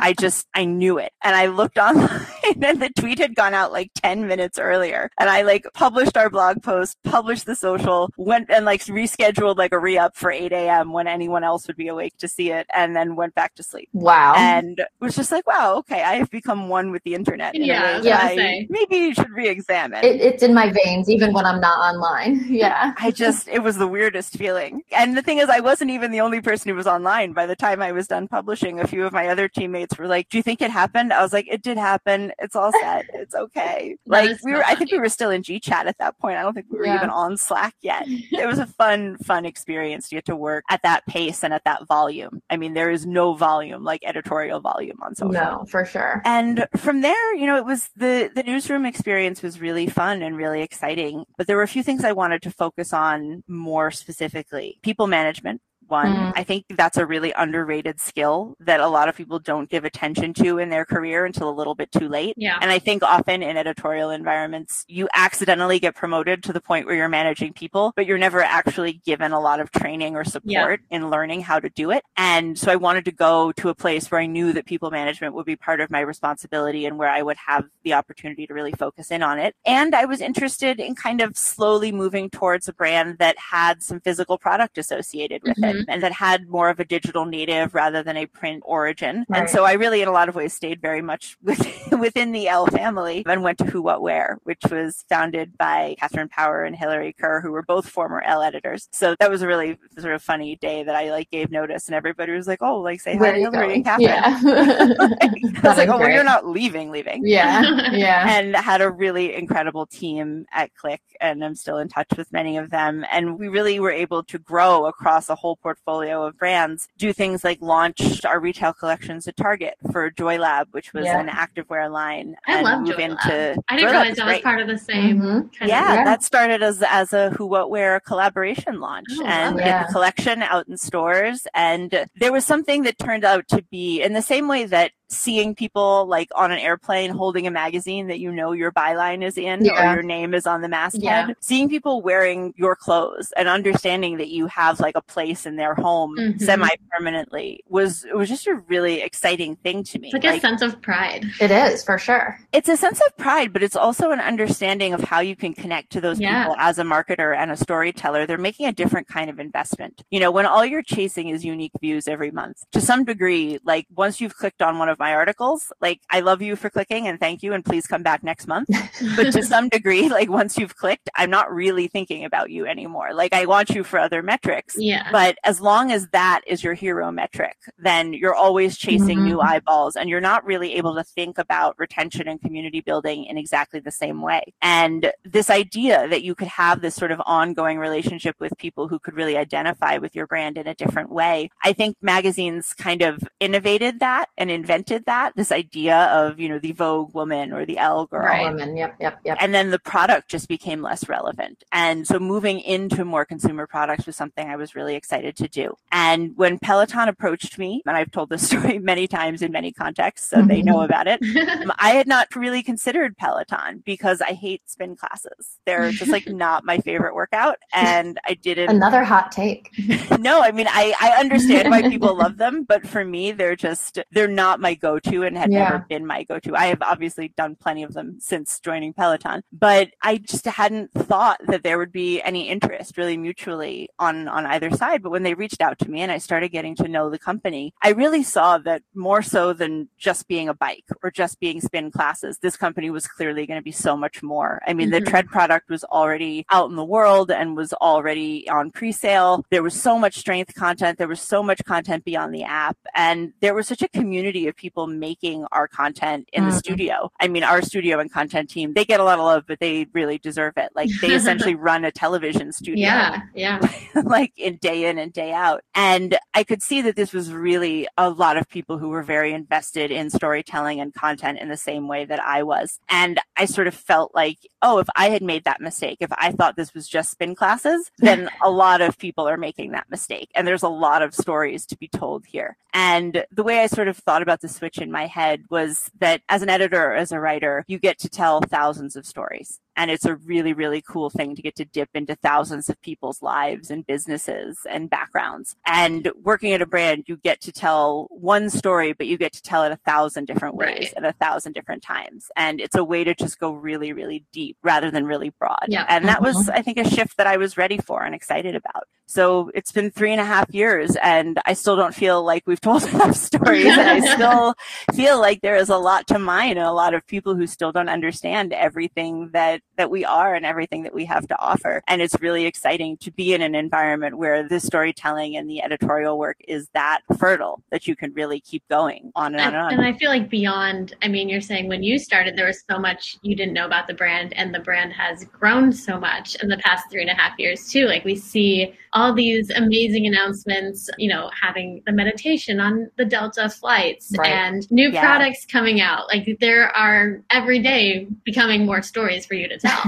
I 0.00 0.12
just, 0.14 0.46
I 0.54 0.64
knew 0.64 0.98
it. 0.98 1.12
And 1.22 1.36
I 1.36 1.46
looked 1.46 1.78
online 1.78 2.26
and 2.62 2.80
the 2.82 2.90
tweet 2.98 3.18
had 3.18 3.34
gone 3.34 3.54
out 3.54 3.72
like 3.72 3.90
10 4.02 4.26
minutes 4.26 4.58
earlier. 4.58 5.10
And 5.18 5.30
I 5.30 5.42
like 5.42 5.66
published 5.74 6.16
our 6.16 6.30
blog 6.30 6.62
post, 6.62 6.96
published 7.04 7.46
the 7.46 7.56
social, 7.56 8.10
went 8.16 8.50
and 8.50 8.64
like 8.64 8.82
rescheduled 8.84 9.56
like 9.56 9.72
a 9.72 9.78
re 9.78 9.98
up 9.98 10.16
for 10.16 10.30
8 10.30 10.52
a.m. 10.52 10.92
when 10.92 11.06
anyone 11.06 11.44
else 11.44 11.66
would 11.66 11.76
be 11.76 11.88
awake 11.88 12.16
to 12.18 12.28
see 12.28 12.50
it, 12.50 12.66
and 12.74 12.96
then 12.96 13.16
went 13.16 13.34
back 13.34 13.54
to 13.56 13.62
sleep. 13.62 13.90
wow. 13.92 14.34
And 14.34 14.82
was 15.00 15.14
just 15.16 15.32
like, 15.32 15.46
wow, 15.46 15.76
okay, 15.78 16.02
I 16.02 16.14
have 16.16 16.30
become 16.30 16.68
one 16.68 16.90
with 16.90 17.02
the 17.04 17.14
internet. 17.14 17.54
in 17.54 17.62
a 17.62 17.66
Yeah, 17.66 17.82
way 17.82 17.94
I 17.94 17.98
was 17.98 18.06
that 18.06 18.10
gonna 18.10 18.30
I 18.30 18.36
say. 18.36 18.68
maybe 18.68 19.14
should 19.14 19.30
re 19.30 19.48
examine. 19.48 20.00
it, 20.02 20.20
it's 20.20 20.42
in 20.42 20.54
my 20.54 20.70
veins, 20.70 21.08
even 21.08 21.32
when 21.32 21.44
I'm 21.44 21.60
not 21.60 21.78
online. 21.94 22.44
Yeah. 22.48 22.94
I 22.96 23.10
just, 23.10 23.48
it 23.48 23.60
was 23.60 23.76
the 23.76 23.88
weirdest 23.88 24.36
feeling. 24.36 24.82
And 24.92 25.16
the 25.16 25.22
thing 25.22 25.38
is, 25.38 25.48
I 25.48 25.60
wasn't 25.60 25.90
even 25.90 26.10
the 26.12 26.20
only 26.20 26.40
person 26.40 26.68
who 26.68 26.74
was 26.74 26.86
online. 26.86 27.32
By 27.32 27.46
the 27.46 27.56
time 27.56 27.82
I 27.82 27.92
was 27.92 28.06
done 28.06 28.28
publishing, 28.28 28.51
a 28.80 28.86
few 28.86 29.04
of 29.04 29.12
my 29.12 29.28
other 29.28 29.48
teammates 29.48 29.96
were 29.98 30.06
like, 30.06 30.28
Do 30.28 30.36
you 30.36 30.42
think 30.42 30.60
it 30.60 30.70
happened? 30.70 31.12
I 31.12 31.22
was 31.22 31.32
like, 31.32 31.46
It 31.50 31.62
did 31.62 31.78
happen. 31.78 32.32
It's 32.38 32.54
all 32.56 32.72
set. 32.72 33.06
It's 33.14 33.34
okay. 33.34 33.96
Like, 34.06 34.36
we 34.44 34.52
were, 34.52 34.62
I 34.64 34.74
think 34.74 34.92
we 34.92 34.98
were 34.98 35.08
still 35.08 35.30
in 35.30 35.42
G 35.42 35.58
chat 35.58 35.86
at 35.86 35.96
that 35.98 36.18
point. 36.18 36.36
I 36.36 36.42
don't 36.42 36.52
think 36.52 36.66
we 36.70 36.78
were 36.78 36.84
Yeah. 36.86 36.96
even 36.96 37.08
on 37.10 37.36
Slack 37.36 37.74
yet. 37.80 38.06
It 38.32 38.46
was 38.46 38.58
a 38.58 38.66
fun, 38.66 39.16
fun 39.18 39.44
experience 39.46 40.08
to 40.08 40.16
get 40.16 40.24
to 40.26 40.36
work 40.36 40.64
at 40.70 40.82
that 40.82 41.06
pace 41.06 41.42
and 41.44 41.54
at 41.54 41.64
that 41.64 41.86
volume. 41.86 42.42
I 42.50 42.56
mean, 42.56 42.74
there 42.74 42.90
is 42.90 43.06
no 43.06 43.34
volume 43.34 43.84
like 43.84 44.02
editorial 44.04 44.60
volume 44.60 44.98
on 45.02 45.14
social. 45.14 45.32
No, 45.32 45.64
for 45.68 45.84
sure. 45.84 46.20
And 46.24 46.66
from 46.76 47.00
there, 47.00 47.34
you 47.36 47.46
know, 47.46 47.56
it 47.56 47.64
was 47.64 47.88
the 47.96 48.30
the 48.34 48.42
newsroom 48.42 48.84
experience 48.84 49.42
was 49.42 49.60
really 49.60 49.86
fun 49.86 50.22
and 50.22 50.36
really 50.36 50.62
exciting. 50.62 51.24
But 51.38 51.46
there 51.46 51.56
were 51.56 51.62
a 51.62 51.68
few 51.68 51.82
things 51.82 52.04
I 52.04 52.12
wanted 52.12 52.42
to 52.42 52.50
focus 52.50 52.92
on 52.92 53.44
more 53.48 53.90
specifically. 53.90 54.78
People 54.82 55.06
management. 55.06 55.60
One, 55.92 56.22
Mm. 56.22 56.32
I 56.36 56.42
think 56.42 56.64
that's 56.70 56.96
a 56.96 57.04
really 57.04 57.32
underrated 57.36 58.00
skill 58.00 58.56
that 58.60 58.80
a 58.80 58.86
lot 58.86 59.08
of 59.08 59.16
people 59.16 59.38
don't 59.38 59.68
give 59.68 59.84
attention 59.84 60.32
to 60.34 60.58
in 60.58 60.70
their 60.70 60.84
career 60.84 61.26
until 61.26 61.50
a 61.50 61.52
little 61.52 61.74
bit 61.74 61.92
too 61.92 62.08
late. 62.08 62.34
Yeah. 62.36 62.58
And 62.60 62.70
I 62.70 62.78
think 62.78 63.02
often 63.02 63.42
in 63.42 63.56
editorial 63.56 64.10
environments, 64.10 64.84
you 64.88 65.08
accidentally 65.14 65.78
get 65.78 65.94
promoted 65.94 66.42
to 66.44 66.52
the 66.52 66.60
point 66.60 66.86
where 66.86 66.94
you're 66.94 67.08
managing 67.08 67.52
people, 67.52 67.92
but 67.94 68.06
you're 68.06 68.18
never 68.18 68.42
actually 68.42 69.02
given 69.04 69.32
a 69.32 69.40
lot 69.40 69.60
of 69.60 69.70
training 69.70 70.16
or 70.16 70.24
support 70.24 70.80
in 70.90 71.10
learning 71.10 71.42
how 71.42 71.60
to 71.60 71.68
do 71.70 71.90
it. 71.90 72.02
And 72.16 72.58
so 72.58 72.72
I 72.72 72.76
wanted 72.76 73.04
to 73.06 73.12
go 73.12 73.52
to 73.52 73.68
a 73.68 73.74
place 73.74 74.10
where 74.10 74.20
I 74.20 74.26
knew 74.26 74.52
that 74.54 74.64
people 74.64 74.90
management 74.90 75.34
would 75.34 75.46
be 75.46 75.56
part 75.56 75.80
of 75.80 75.90
my 75.90 76.00
responsibility 76.00 76.86
and 76.86 76.96
where 76.98 77.10
I 77.10 77.20
would 77.22 77.36
have 77.46 77.64
the 77.84 77.92
opportunity 77.92 78.46
to 78.46 78.54
really 78.54 78.72
focus 78.72 79.10
in 79.10 79.22
on 79.22 79.38
it. 79.38 79.54
And 79.66 79.94
I 79.94 80.06
was 80.06 80.20
interested 80.20 80.80
in 80.80 80.94
kind 80.94 81.20
of 81.20 81.36
slowly 81.36 81.92
moving 81.92 82.30
towards 82.30 82.66
a 82.68 82.72
brand 82.72 83.18
that 83.18 83.36
had 83.38 83.82
some 83.82 84.00
physical 84.00 84.38
product 84.38 84.78
associated 84.78 85.42
with 85.42 85.62
it 85.62 85.81
and 85.88 86.02
that 86.02 86.12
had 86.12 86.48
more 86.48 86.68
of 86.68 86.80
a 86.80 86.84
digital 86.84 87.24
native 87.24 87.74
rather 87.74 88.02
than 88.02 88.16
a 88.16 88.26
print 88.26 88.62
origin. 88.66 89.24
Right. 89.28 89.40
And 89.40 89.50
so 89.50 89.64
I 89.64 89.72
really, 89.72 90.02
in 90.02 90.08
a 90.08 90.12
lot 90.12 90.28
of 90.28 90.34
ways, 90.34 90.52
stayed 90.52 90.80
very 90.80 91.02
much 91.02 91.36
with, 91.42 91.60
within 91.98 92.32
the 92.32 92.48
Elle 92.48 92.66
family 92.66 93.24
and 93.26 93.42
went 93.42 93.58
to 93.58 93.64
Who 93.64 93.82
What 93.82 94.02
Wear, 94.02 94.38
which 94.44 94.60
was 94.70 95.04
founded 95.08 95.56
by 95.56 95.96
Katherine 95.98 96.28
Power 96.28 96.64
and 96.64 96.76
Hillary 96.76 97.14
Kerr, 97.18 97.40
who 97.40 97.52
were 97.52 97.62
both 97.62 97.88
former 97.88 98.22
Elle 98.22 98.42
editors. 98.42 98.88
So 98.92 99.16
that 99.18 99.30
was 99.30 99.42
a 99.42 99.46
really 99.46 99.78
sort 99.98 100.14
of 100.14 100.22
funny 100.22 100.56
day 100.56 100.82
that 100.82 100.94
I 100.94 101.10
like 101.10 101.30
gave 101.30 101.50
notice 101.50 101.86
and 101.86 101.94
everybody 101.94 102.32
was 102.32 102.46
like, 102.46 102.62
oh, 102.62 102.80
like 102.80 103.00
say 103.00 103.14
hi 103.14 103.20
Where 103.20 103.36
you 103.36 103.50
Hillary 103.50 103.74
and? 103.74 103.84
Catherine. 103.84 104.08
Yeah. 104.08 104.40
I 105.64 105.68
was 105.68 105.76
like, 105.76 105.88
oh, 105.88 105.98
well, 105.98 106.10
you're 106.10 106.24
not 106.24 106.46
leaving, 106.46 106.90
leaving. 106.90 107.22
yeah. 107.26 107.90
Yeah. 107.92 108.38
And 108.38 108.56
had 108.56 108.80
a 108.80 108.90
really 108.90 109.34
incredible 109.34 109.86
team 109.86 110.46
at 110.52 110.74
Clique, 110.74 111.00
and 111.20 111.44
I'm 111.44 111.54
still 111.54 111.78
in 111.78 111.88
touch 111.88 112.08
with 112.16 112.32
many 112.32 112.56
of 112.56 112.70
them. 112.70 113.04
And 113.10 113.38
we 113.38 113.48
really 113.48 113.78
were 113.80 113.90
able 113.90 114.22
to 114.24 114.38
grow 114.38 114.86
across 114.86 115.28
a 115.28 115.34
whole 115.34 115.56
portfolio 115.62 116.26
of 116.26 116.36
brands, 116.38 116.88
do 116.98 117.12
things 117.12 117.44
like 117.44 117.58
launch 117.60 118.24
our 118.24 118.40
retail 118.40 118.72
collections 118.72 119.26
at 119.28 119.36
Target 119.36 119.74
for 119.92 120.10
Joy 120.10 120.38
Lab, 120.38 120.68
which 120.72 120.92
was 120.92 121.04
Yeah. 121.06 121.20
an 121.20 121.28
activewear 121.28 121.90
line, 121.90 122.36
I 122.46 122.54
and 122.56 122.64
love 122.64 122.80
move 122.82 122.96
Joy 122.96 123.02
into 123.04 123.28
Lab. 123.28 123.58
I 123.68 123.76
didn't 123.76 123.88
Joy 123.88 123.92
realize 123.92 124.16
that 124.16 124.24
was 124.26 124.32
great. 124.32 124.42
part 124.44 124.60
of 124.60 124.66
the 124.68 124.78
same 124.78 125.20
Mhm. 125.20 125.58
kind 125.58 125.68
Yeah, 125.70 126.00
of. 126.00 126.04
That 126.06 126.22
started 126.22 126.62
as 126.62 126.82
as 126.82 127.12
a 127.12 127.30
Who 127.30 127.46
What 127.46 127.70
Wear 127.70 128.00
collaboration 128.00 128.80
launch, 128.80 129.06
Oh, 129.18 129.24
and 129.24 129.56
love 129.56 129.64
get 129.64 129.86
the 129.86 129.92
collection 129.92 130.42
out 130.42 130.68
in 130.68 130.76
stores. 130.76 131.46
And 131.54 132.06
there 132.16 132.32
was 132.32 132.44
something 132.44 132.82
that 132.82 132.98
turned 132.98 133.24
out 133.24 133.48
to 133.48 133.62
be 133.70 134.02
in 134.02 134.12
the 134.12 134.22
same 134.22 134.48
way 134.48 134.64
that 134.66 134.92
seeing 135.12 135.54
people 135.54 136.06
like 136.06 136.28
on 136.34 136.50
an 136.50 136.58
airplane 136.58 137.10
holding 137.10 137.46
a 137.46 137.50
magazine 137.50 138.06
that 138.08 138.18
you 138.18 138.32
know 138.32 138.52
your 138.52 138.72
byline 138.72 139.22
is 139.22 139.36
in 139.36 139.64
Yeah. 139.64 139.90
or 139.92 139.94
your 139.94 140.02
name 140.02 140.34
is 140.34 140.46
on 140.46 140.62
the 140.62 140.68
masthead, 140.68 141.02
Yeah. 141.02 141.28
seeing 141.40 141.68
people 141.68 142.02
wearing 142.02 142.54
your 142.56 142.74
clothes 142.74 143.32
and 143.36 143.48
understanding 143.48 144.16
that 144.18 144.28
you 144.28 144.46
have 144.46 144.80
like 144.80 144.96
a 144.96 145.02
place 145.02 145.46
in 145.46 145.56
their 145.56 145.74
home 145.74 146.16
Mhm. 146.18 146.40
semi 146.40 146.68
permanently 146.90 147.62
was 147.68 148.04
it 148.04 148.16
was 148.16 148.28
just 148.28 148.46
a 148.46 148.54
really 148.68 149.00
exciting 149.02 149.56
thing 149.56 149.84
to 149.84 149.98
me. 149.98 150.10
It's 150.12 150.24
like, 150.24 150.38
a 150.38 150.40
sense 150.40 150.62
of 150.62 150.80
pride. 150.82 151.26
It 151.40 151.50
is 151.50 151.84
for 151.84 151.98
sure. 151.98 152.38
it's 152.52 152.68
a 152.68 152.76
sense 152.76 153.00
of 153.06 153.16
pride, 153.16 153.52
but 153.52 153.62
it's 153.62 153.76
also 153.76 154.10
an 154.10 154.20
understanding 154.20 154.92
of 154.94 155.02
how 155.04 155.20
you 155.20 155.36
can 155.36 155.52
connect 155.54 155.90
to 155.90 156.00
those 156.00 156.20
Yeah. 156.20 156.42
people 156.44 156.56
as 156.58 156.78
a 156.78 156.82
marketer 156.84 157.36
and 157.36 157.50
a 157.50 157.56
storyteller. 157.56 158.26
They're 158.26 158.38
making 158.38 158.66
a 158.66 158.72
different 158.72 159.08
kind 159.08 159.28
of 159.30 159.38
investment. 159.40 160.02
You 160.10 160.20
know, 160.20 160.30
when 160.30 160.46
all 160.46 160.64
you're 160.64 160.82
chasing 160.82 161.28
is 161.28 161.44
unique 161.44 161.72
views 161.80 162.06
every 162.08 162.30
month, 162.30 162.58
to 162.72 162.80
some 162.80 163.04
degree, 163.04 163.58
like 163.64 163.86
once 163.94 164.20
you've 164.20 164.36
clicked 164.36 164.62
on 164.62 164.78
one 164.78 164.88
of 164.88 164.98
my 165.02 165.14
articles, 165.14 165.72
like 165.80 166.00
I 166.10 166.20
love 166.20 166.40
you 166.42 166.54
for 166.54 166.70
clicking 166.70 167.08
and 167.08 167.18
thank 167.18 167.42
you 167.42 167.52
and 167.54 167.64
please 167.64 167.88
come 167.88 168.04
back 168.04 168.22
next 168.22 168.46
month. 168.46 168.68
but 169.16 169.32
to 169.32 169.42
some 169.42 169.68
degree, 169.68 170.08
like 170.08 170.30
once 170.30 170.56
you've 170.56 170.76
clicked, 170.76 171.10
I'm 171.16 171.28
not 171.38 171.52
really 171.52 171.88
thinking 171.88 172.24
about 172.24 172.50
you 172.50 172.66
anymore. 172.66 173.12
Like 173.12 173.32
I 173.34 173.46
want 173.46 173.70
you 173.70 173.82
for 173.82 173.98
other 173.98 174.22
metrics. 174.22 174.76
Yeah. 174.78 175.08
But 175.10 175.38
as 175.42 175.60
long 175.60 175.90
as 175.90 176.02
that 176.10 176.42
is 176.46 176.62
your 176.62 176.74
hero 176.74 177.10
metric, 177.10 177.56
then 177.78 178.12
you're 178.12 178.34
always 178.46 178.78
chasing 178.78 179.18
Mhm. 179.18 179.24
new 179.30 179.40
eyeballs 179.40 179.96
and 179.96 180.08
you're 180.08 180.20
not 180.32 180.44
really 180.44 180.74
able 180.74 180.94
to 180.94 181.02
think 181.02 181.36
about 181.36 181.74
retention 181.78 182.28
and 182.28 182.40
community 182.40 182.80
building 182.80 183.24
in 183.24 183.36
exactly 183.36 183.80
the 183.80 183.90
same 183.90 184.22
way. 184.22 184.42
And 184.62 185.10
this 185.24 185.50
idea 185.50 186.06
that 186.12 186.22
you 186.22 186.34
could 186.36 186.52
have 186.64 186.80
this 186.80 186.94
sort 186.94 187.10
of 187.10 187.20
ongoing 187.26 187.78
relationship 187.88 188.36
with 188.38 188.52
people 188.56 188.86
who 188.86 189.00
could 189.00 189.14
really 189.14 189.36
identify 189.36 189.98
with 189.98 190.14
your 190.14 190.28
brand 190.28 190.58
in 190.58 190.68
a 190.68 190.74
different 190.82 191.10
way, 191.10 191.50
I 191.64 191.72
think 191.72 191.96
magazines 192.00 192.72
kind 192.74 193.02
of 193.02 193.18
innovated 193.40 193.98
that 193.98 194.26
and 194.38 194.48
invented 194.50 194.81
that, 194.86 195.32
this 195.36 195.52
idea 195.52 195.96
of, 195.96 196.38
you 196.38 196.48
know, 196.48 196.58
the 196.58 196.72
Vogue 196.72 197.14
woman 197.14 197.52
or 197.52 197.64
the 197.64 197.78
Elle 197.78 198.06
girl. 198.06 198.22
Right. 198.22 198.44
Women. 198.52 198.76
Yep. 198.76 198.96
Yep. 199.00 199.20
Yep. 199.24 199.38
And 199.40 199.54
then 199.54 199.70
the 199.70 199.78
product 199.78 200.28
just 200.28 200.48
became 200.48 200.82
less 200.82 201.08
relevant. 201.08 201.64
And 201.72 202.06
so 202.06 202.18
moving 202.18 202.60
into 202.60 203.04
more 203.04 203.24
consumer 203.24 203.66
products 203.66 204.06
was 204.06 204.16
something 204.16 204.48
I 204.48 204.56
was 204.56 204.74
really 204.74 204.94
excited 204.94 205.36
to 205.36 205.48
do. 205.48 205.76
And 205.90 206.36
when 206.36 206.58
Peloton 206.58 207.08
approached 207.08 207.58
me, 207.58 207.82
and 207.86 207.96
I've 207.96 208.10
told 208.10 208.30
this 208.30 208.46
story 208.46 208.78
many 208.78 209.06
times 209.06 209.42
in 209.42 209.52
many 209.52 209.72
contexts, 209.72 210.30
so 210.30 210.42
they 210.42 210.62
know 210.62 210.80
about 210.82 211.06
it, 211.06 211.22
um, 211.62 211.72
I 211.78 211.90
had 211.90 212.06
not 212.06 212.34
really 212.34 212.62
considered 212.62 213.16
Peloton 213.16 213.82
because 213.84 214.20
I 214.20 214.32
hate 214.32 214.62
spin 214.66 214.96
classes. 214.96 215.58
They're 215.66 215.90
just 215.92 216.10
like 216.10 216.26
not 216.28 216.64
my 216.64 216.78
favorite 216.78 217.14
workout. 217.14 217.56
And 217.72 218.18
I 218.26 218.34
didn't 218.34 218.70
Another 218.70 219.04
hot 219.04 219.32
take. 219.32 219.70
no, 220.18 220.40
I 220.42 220.50
mean, 220.52 220.66
I, 220.68 220.94
I 221.00 221.20
understand 221.20 221.70
why 221.70 221.82
people 221.82 222.16
love 222.16 222.36
them, 222.36 222.64
but 222.64 222.86
for 222.86 223.04
me, 223.04 223.32
they're 223.32 223.56
just, 223.56 223.98
they're 224.10 224.28
not 224.28 224.60
my 224.60 224.71
go 224.76 224.98
to 224.98 225.22
and 225.24 225.36
had 225.36 225.52
Yeah. 225.52 225.64
never 225.64 225.86
been 225.88 226.06
my 226.06 226.22
go 226.24 226.38
to. 226.40 226.54
I 226.56 226.66
have 226.66 226.82
obviously 226.82 227.28
done 227.36 227.56
plenty 227.56 227.82
of 227.82 227.94
them 227.94 228.16
since 228.20 228.60
joining 228.60 228.92
Peloton, 228.92 229.42
but 229.52 229.90
I 230.02 230.18
just 230.18 230.44
hadn't 230.46 230.92
thought 230.92 231.40
that 231.46 231.62
there 231.62 231.78
would 231.78 231.92
be 231.92 232.20
any 232.22 232.48
interest 232.48 232.96
really 232.96 233.16
mutually 233.16 233.88
on, 233.98 234.28
on 234.28 234.46
either 234.46 234.70
side. 234.70 235.02
But 235.02 235.10
when 235.10 235.22
they 235.22 235.34
reached 235.34 235.60
out 235.60 235.78
to 235.80 235.90
me 235.90 236.00
and 236.00 236.10
I 236.12 236.18
started 236.18 236.48
getting 236.50 236.74
to 236.76 236.88
know 236.88 237.10
the 237.10 237.18
company, 237.18 237.74
I 237.82 237.90
really 237.90 238.22
saw 238.22 238.58
that 238.58 238.82
more 238.94 239.22
so 239.22 239.52
than 239.52 239.88
just 239.98 240.28
being 240.28 240.48
a 240.48 240.54
bike 240.54 240.84
or 241.02 241.10
just 241.10 241.40
being 241.40 241.60
spin 241.60 241.90
classes, 241.90 242.38
this 242.38 242.56
company 242.56 242.90
was 242.90 243.06
clearly 243.06 243.46
going 243.46 243.58
to 243.60 243.64
be 243.64 243.72
so 243.72 243.96
much 243.96 244.22
more. 244.22 244.60
I 244.66 244.74
mean, 244.74 244.88
Mhm. 244.88 244.92
the 244.92 245.10
tread 245.10 245.26
product 245.28 245.68
was 245.70 245.84
already 245.84 246.44
out 246.50 246.70
in 246.70 246.76
the 246.76 246.84
world 246.84 247.30
and 247.30 247.56
was 247.56 247.72
already 247.74 248.48
on 248.48 248.70
pre-sale. 248.70 249.44
There 249.50 249.62
was 249.62 249.80
so 249.80 249.98
much 249.98 250.16
strength 250.18 250.54
content. 250.54 250.98
There 250.98 251.08
was 251.08 251.20
so 251.20 251.42
much 251.42 251.64
content 251.64 252.04
beyond 252.04 252.34
the 252.34 252.44
app. 252.44 252.76
And 252.94 253.32
there 253.40 253.54
was 253.54 253.66
such 253.68 253.82
a 253.82 253.88
community 253.88 254.48
of 254.48 254.56
people 254.62 254.86
making 254.86 255.44
our 255.50 255.66
content 255.66 256.28
in 256.32 256.44
the 256.44 256.52
Mhm. 256.52 256.58
studio. 256.58 257.10
I 257.20 257.26
mean, 257.26 257.42
our 257.42 257.60
studio 257.62 257.98
and 257.98 258.10
content 258.10 258.48
team, 258.48 258.74
they 258.74 258.84
get 258.84 259.00
a 259.00 259.04
lot 259.04 259.18
of 259.18 259.24
love, 259.24 259.44
but 259.48 259.58
they 259.58 259.86
really 259.92 260.18
deserve 260.18 260.54
it. 260.56 260.70
Like 260.76 260.88
they 261.00 261.08
essentially 261.20 261.56
run 261.56 261.84
a 261.84 261.90
television 261.90 262.52
studio 262.52 262.86
yeah. 262.86 263.22
Yeah. 263.34 263.58
like 264.04 264.32
in 264.36 264.56
day 264.58 264.84
in 264.88 264.98
and 264.98 265.12
day 265.12 265.32
out. 265.32 265.62
And 265.74 266.16
I 266.32 266.44
could 266.44 266.62
see 266.62 266.80
that 266.82 266.94
this 266.94 267.12
was 267.12 267.32
really 267.32 267.88
a 267.98 268.08
lot 268.08 268.36
of 268.36 268.48
people 268.48 268.78
who 268.78 268.88
were 268.90 269.02
very 269.02 269.32
invested 269.32 269.90
in 269.90 270.10
storytelling 270.10 270.80
and 270.80 270.94
content 270.94 271.40
in 271.40 271.48
the 271.48 271.56
same 271.56 271.88
way 271.88 272.04
that 272.04 272.20
I 272.22 272.44
was. 272.44 272.78
And 272.88 273.18
I 273.36 273.46
sort 273.46 273.66
of 273.66 273.74
felt 273.74 274.14
like, 274.14 274.38
oh, 274.62 274.78
if 274.78 274.88
I 274.94 275.10
had 275.10 275.22
made 275.22 275.42
that 275.44 275.60
mistake, 275.60 275.98
if 276.00 276.12
I 276.12 276.30
thought 276.30 276.54
this 276.54 276.72
was 276.72 276.86
just 276.86 277.10
spin 277.10 277.34
classes, 277.34 277.90
then 277.98 278.30
a 278.42 278.50
lot 278.50 278.80
of 278.80 278.96
people 278.96 279.28
are 279.28 279.36
making 279.36 279.72
that 279.72 279.90
mistake. 279.90 280.30
And 280.36 280.46
there's 280.46 280.62
a 280.62 280.68
lot 280.68 281.02
of 281.02 281.14
stories 281.14 281.66
to 281.66 281.76
be 281.76 281.88
told 281.88 282.24
here. 282.26 282.56
And 282.74 283.24
the 283.30 283.42
way 283.42 283.58
I 283.60 283.66
sort 283.66 283.88
of 283.88 283.98
thought 283.98 284.22
about 284.22 284.40
the 284.40 284.48
switch 284.52 284.78
in 284.78 284.92
my 284.92 285.06
head 285.06 285.44
was 285.50 285.90
that 286.00 286.22
as 286.28 286.42
an 286.42 286.50
editor 286.50 286.90
or 286.90 286.94
as 286.94 287.12
a 287.12 287.20
writer, 287.20 287.64
you 287.68 287.78
get 287.78 287.98
to 288.00 288.08
tell 288.08 288.40
thousands 288.40 288.96
of 288.96 289.06
stories. 289.06 289.58
And 289.76 289.90
it's 289.90 290.04
a 290.04 290.16
really, 290.16 290.52
really 290.52 290.82
cool 290.86 291.10
thing 291.10 291.34
to 291.34 291.42
get 291.42 291.56
to 291.56 291.64
dip 291.64 291.90
into 291.94 292.14
thousands 292.16 292.68
of 292.68 292.80
people's 292.82 293.22
lives 293.22 293.70
and 293.70 293.86
businesses 293.86 294.58
and 294.68 294.90
backgrounds. 294.90 295.56
And 295.66 296.10
working 296.22 296.52
at 296.52 296.62
a 296.62 296.66
brand, 296.66 297.04
you 297.06 297.16
get 297.16 297.40
to 297.42 297.52
tell 297.52 298.06
one 298.10 298.50
story, 298.50 298.92
but 298.92 299.06
you 299.06 299.16
get 299.16 299.32
to 299.32 299.42
tell 299.42 299.62
it 299.64 299.72
a 299.72 299.76
thousand 299.76 300.26
different 300.26 300.56
ways 300.56 300.62
Right. 300.62 300.94
at 300.96 301.04
a 301.04 301.12
thousand 301.12 301.54
different 301.54 301.82
times. 301.82 302.30
And 302.36 302.60
it's 302.60 302.76
a 302.76 302.84
way 302.84 303.02
to 303.04 303.14
just 303.14 303.38
go 303.38 303.52
really, 303.52 303.92
really 303.92 304.24
deep 304.32 304.56
rather 304.62 304.90
than 304.90 305.06
really 305.06 305.30
broad. 305.30 305.66
Yeah. 305.68 305.86
And 305.88 306.06
that 306.06 306.22
was, 306.22 306.36
mm-hmm. 306.36 306.50
I 306.58 306.62
think, 306.62 306.78
a 306.78 306.88
shift 306.88 307.16
that 307.16 307.26
I 307.26 307.36
was 307.38 307.56
ready 307.56 307.78
for 307.78 308.02
and 308.04 308.14
excited 308.14 308.54
about. 308.54 308.84
So 309.06 309.50
it's 309.54 309.72
been 309.72 309.90
three 309.90 310.12
and 310.12 310.20
a 310.20 310.24
half 310.24 310.52
years 310.54 310.96
and 311.02 311.38
I 311.44 311.54
still 311.54 311.76
don't 311.76 311.94
feel 311.94 312.22
like 312.22 312.44
we've 312.46 312.60
told 312.68 312.84
enough 312.84 313.16
stories. 313.16 313.66
and 313.66 313.80
I 313.80 314.00
still 314.14 314.54
feel 314.94 315.18
like 315.20 315.40
there 315.40 315.56
is 315.56 315.68
a 315.68 315.76
lot 315.78 316.06
to 316.08 316.18
mine 316.18 316.56
and 316.58 316.66
a 316.66 316.72
lot 316.72 316.94
of 316.94 317.06
people 317.06 317.34
who 317.34 317.46
still 317.46 317.72
don't 317.72 317.88
understand 317.88 318.52
everything 318.52 319.30
that, 319.32 319.61
that 319.78 319.90
we 319.90 320.04
are 320.04 320.34
and 320.34 320.44
everything 320.44 320.82
that 320.82 320.92
we 320.94 321.06
have 321.06 321.26
to 321.26 321.38
offer. 321.40 321.82
And 321.88 322.02
it's 322.02 322.20
really 322.20 322.44
exciting 322.44 322.98
to 322.98 323.10
be 323.10 323.32
in 323.32 323.40
an 323.40 323.54
environment 323.54 324.18
where 324.18 324.46
the 324.46 324.60
storytelling 324.60 325.34
and 325.34 325.48
the 325.48 325.62
editorial 325.62 326.18
work 326.18 326.36
is 326.46 326.68
that 326.74 327.00
fertile 327.18 327.62
that 327.70 327.88
you 327.88 327.96
can 327.96 328.12
really 328.12 328.38
keep 328.38 328.62
going 328.68 329.12
on 329.16 329.34
and 329.34 329.40
on 329.40 329.46
And, 329.46 329.56
and 329.56 329.64
on. 329.64 329.72
and 329.72 329.82
I 329.94 329.98
feel 329.98 330.10
like 330.10 330.28
beyond, 330.28 330.94
I 331.02 331.08
mean, 331.08 331.30
you're 331.30 331.40
saying 331.40 331.68
when 331.68 331.82
you 331.82 331.98
started, 331.98 332.36
there 332.36 332.46
was 332.46 332.62
so 332.70 332.78
much 332.78 333.16
you 333.22 333.34
didn't 333.34 333.54
know 333.54 333.64
about 333.64 333.86
the 333.86 333.94
brand, 333.94 334.34
and 334.34 334.54
the 334.54 334.60
brand 334.60 334.92
has 334.92 335.24
grown 335.24 335.72
so 335.72 335.98
much 335.98 336.34
in 336.42 336.48
the 336.48 336.58
past 336.58 336.90
three 336.90 337.00
and 337.00 337.10
a 337.10 337.14
half 337.14 337.38
years, 337.38 337.70
too. 337.70 337.86
Like, 337.86 338.04
we 338.04 338.14
see 338.14 338.74
all 338.92 339.14
these 339.14 339.48
amazing 339.50 340.06
announcements, 340.06 340.90
you 340.98 341.08
know, 341.08 341.30
having 341.40 341.82
the 341.86 341.92
meditation 341.92 342.60
on 342.60 342.90
the 342.98 343.06
Delta 343.06 343.48
flights 343.48 344.12
Right. 344.18 344.30
and 344.30 344.70
new 344.70 344.90
Yeah. 344.90 345.00
products 345.00 345.46
coming 345.46 345.80
out. 345.80 346.08
Like, 346.08 346.36
there 346.40 346.68
are 346.76 347.22
every 347.30 347.60
day 347.60 348.06
becoming 348.24 348.66
more 348.66 348.82
stories 348.82 349.24
for 349.24 349.32
you 349.32 349.48
to 349.48 349.51
tell. 349.58 349.82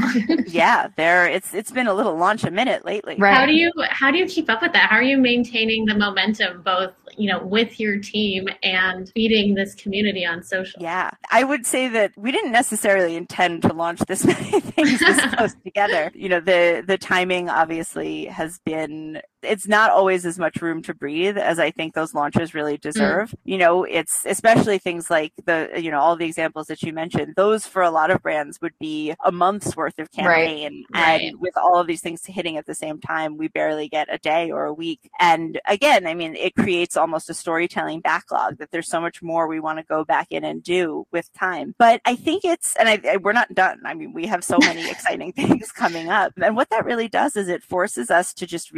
yeah, 0.47 0.89
there 0.97 1.27
it's 1.27 1.55
it's 1.55 1.71
been 1.71 1.87
a 1.87 1.95
little 1.95 2.17
launch 2.17 2.45
a 2.45 2.51
minute 2.51 2.85
lately. 2.85 3.17
Right. 3.19 3.35
How 3.35 3.47
do 3.47 3.53
you 3.53 3.71
how 3.89 4.11
do 4.11 4.19
you 4.19 4.27
keep 4.27 4.51
up 4.51 4.63
with 4.63 4.73
that? 4.73 4.91
How 4.91 4.97
are 4.97 5.03
you 5.03 5.19
maintaining 5.19 5.85
the 5.85 5.95
momentum 5.95 6.63
both, 6.63 6.93
you 7.17 7.31
know, 7.31 7.45
with 7.45 7.79
your 7.79 7.99
team 7.99 8.49
and 8.63 9.11
feeding 9.15 9.55
this 9.55 9.75
community 9.75 10.25
on 10.25 10.43
social? 10.43 10.83
Yeah, 10.83 11.11
I 11.31 11.45
would 11.45 11.67
say 11.67 11.89
that 11.89 12.13
we 12.17 12.33
didn't 12.33 12.53
necessarily 12.53 13.17
intend 13.17 13.63
to 13.63 13.73
launch 13.73 14.01
this 14.01 14.25
many 14.25 14.61
things 14.61 14.99
this 14.99 15.35
close 15.35 15.55
together. 15.65 16.11
You 16.15 16.29
know, 16.29 16.41
the 16.41 16.83
the 16.87 16.99
timing 16.99 17.49
obviously 17.49 18.27
has 18.27 18.59
been 18.65 19.21
it's 19.45 19.69
not 19.69 19.91
always 19.91 20.27
as 20.27 20.39
much 20.39 20.61
room 20.63 20.83
to 20.83 20.95
breathe 20.95 21.39
as 21.39 21.59
I 21.59 21.71
think 21.71 21.95
those 21.95 22.15
launches 22.15 22.55
really 22.55 22.77
mm. 22.79 22.81
deserve. 22.81 23.35
You 23.45 23.59
know, 23.59 23.85
it's 23.85 24.25
especially 24.27 24.79
things 24.79 25.11
like 25.11 25.33
the 25.45 25.71
you 25.77 25.91
know 25.91 26.01
all 26.01 26.17
the 26.17 26.27
examples 26.27 26.67
that 26.69 26.83
you 26.83 26.93
mentioned. 26.93 27.35
Those 27.37 27.67
for 27.67 27.83
a 27.83 27.91
lot 27.91 28.11
of 28.11 28.23
brands 28.23 28.61
would 28.61 28.79
be 28.79 29.15
a 29.25 29.33
month's 29.33 29.77
worth 29.77 29.99
of 29.99 30.11
campaign, 30.11 30.85
Right. 30.93 31.21
and 31.23 31.41
with 31.41 31.57
all 31.57 31.79
of 31.79 31.87
these 31.87 32.01
things 32.01 32.25
hitting 32.25 32.57
at 32.57 32.67
the 32.67 32.75
same 32.75 33.01
time, 33.01 33.37
we 33.37 33.49
barely 33.49 33.89
get 33.89 34.13
a 34.13 34.19
day 34.19 34.51
or 34.51 34.65
a 34.65 34.73
week. 34.73 35.11
And 35.19 35.61
again, 35.67 36.07
I 36.07 36.15
mean, 36.15 36.37
it 36.37 36.55
creates 36.55 36.97
almost 36.97 37.31
a 37.31 37.35
storytelling 37.35 38.01
backlog 38.01 38.59
that 38.59 38.71
there's 38.71 38.89
so 38.89 39.01
much 39.01 39.23
more 39.23 39.47
we 39.47 39.61
want 39.61 39.79
to 39.79 39.85
go 39.85 40.05
back 40.05 40.29
in 40.31 40.45
and 40.45 40.63
do 40.63 41.07
with 41.13 41.33
time. 41.33 41.75
But 41.79 42.01
I 42.05 42.17
think 42.17 42.45
it's, 42.45 42.77
and 42.77 42.89
I, 42.89 43.01
I- 43.09 43.17
we're 43.19 43.33
not 43.33 43.55
done. 43.55 43.81
I 43.85 43.95
mean, 43.95 44.13
we 44.13 44.27
have 44.27 44.45
so 44.45 44.59
many 44.59 44.89
exciting 44.91 45.33
things 45.33 45.73
coming 45.73 46.11
up. 46.11 46.33
And 46.41 46.57
what 46.57 46.71
that 46.71 46.85
really 46.85 47.09
does 47.09 47.37
is 47.37 47.49
it 47.49 47.63
forces 47.63 48.11
us 48.11 48.35
to 48.35 48.47
just 48.47 48.73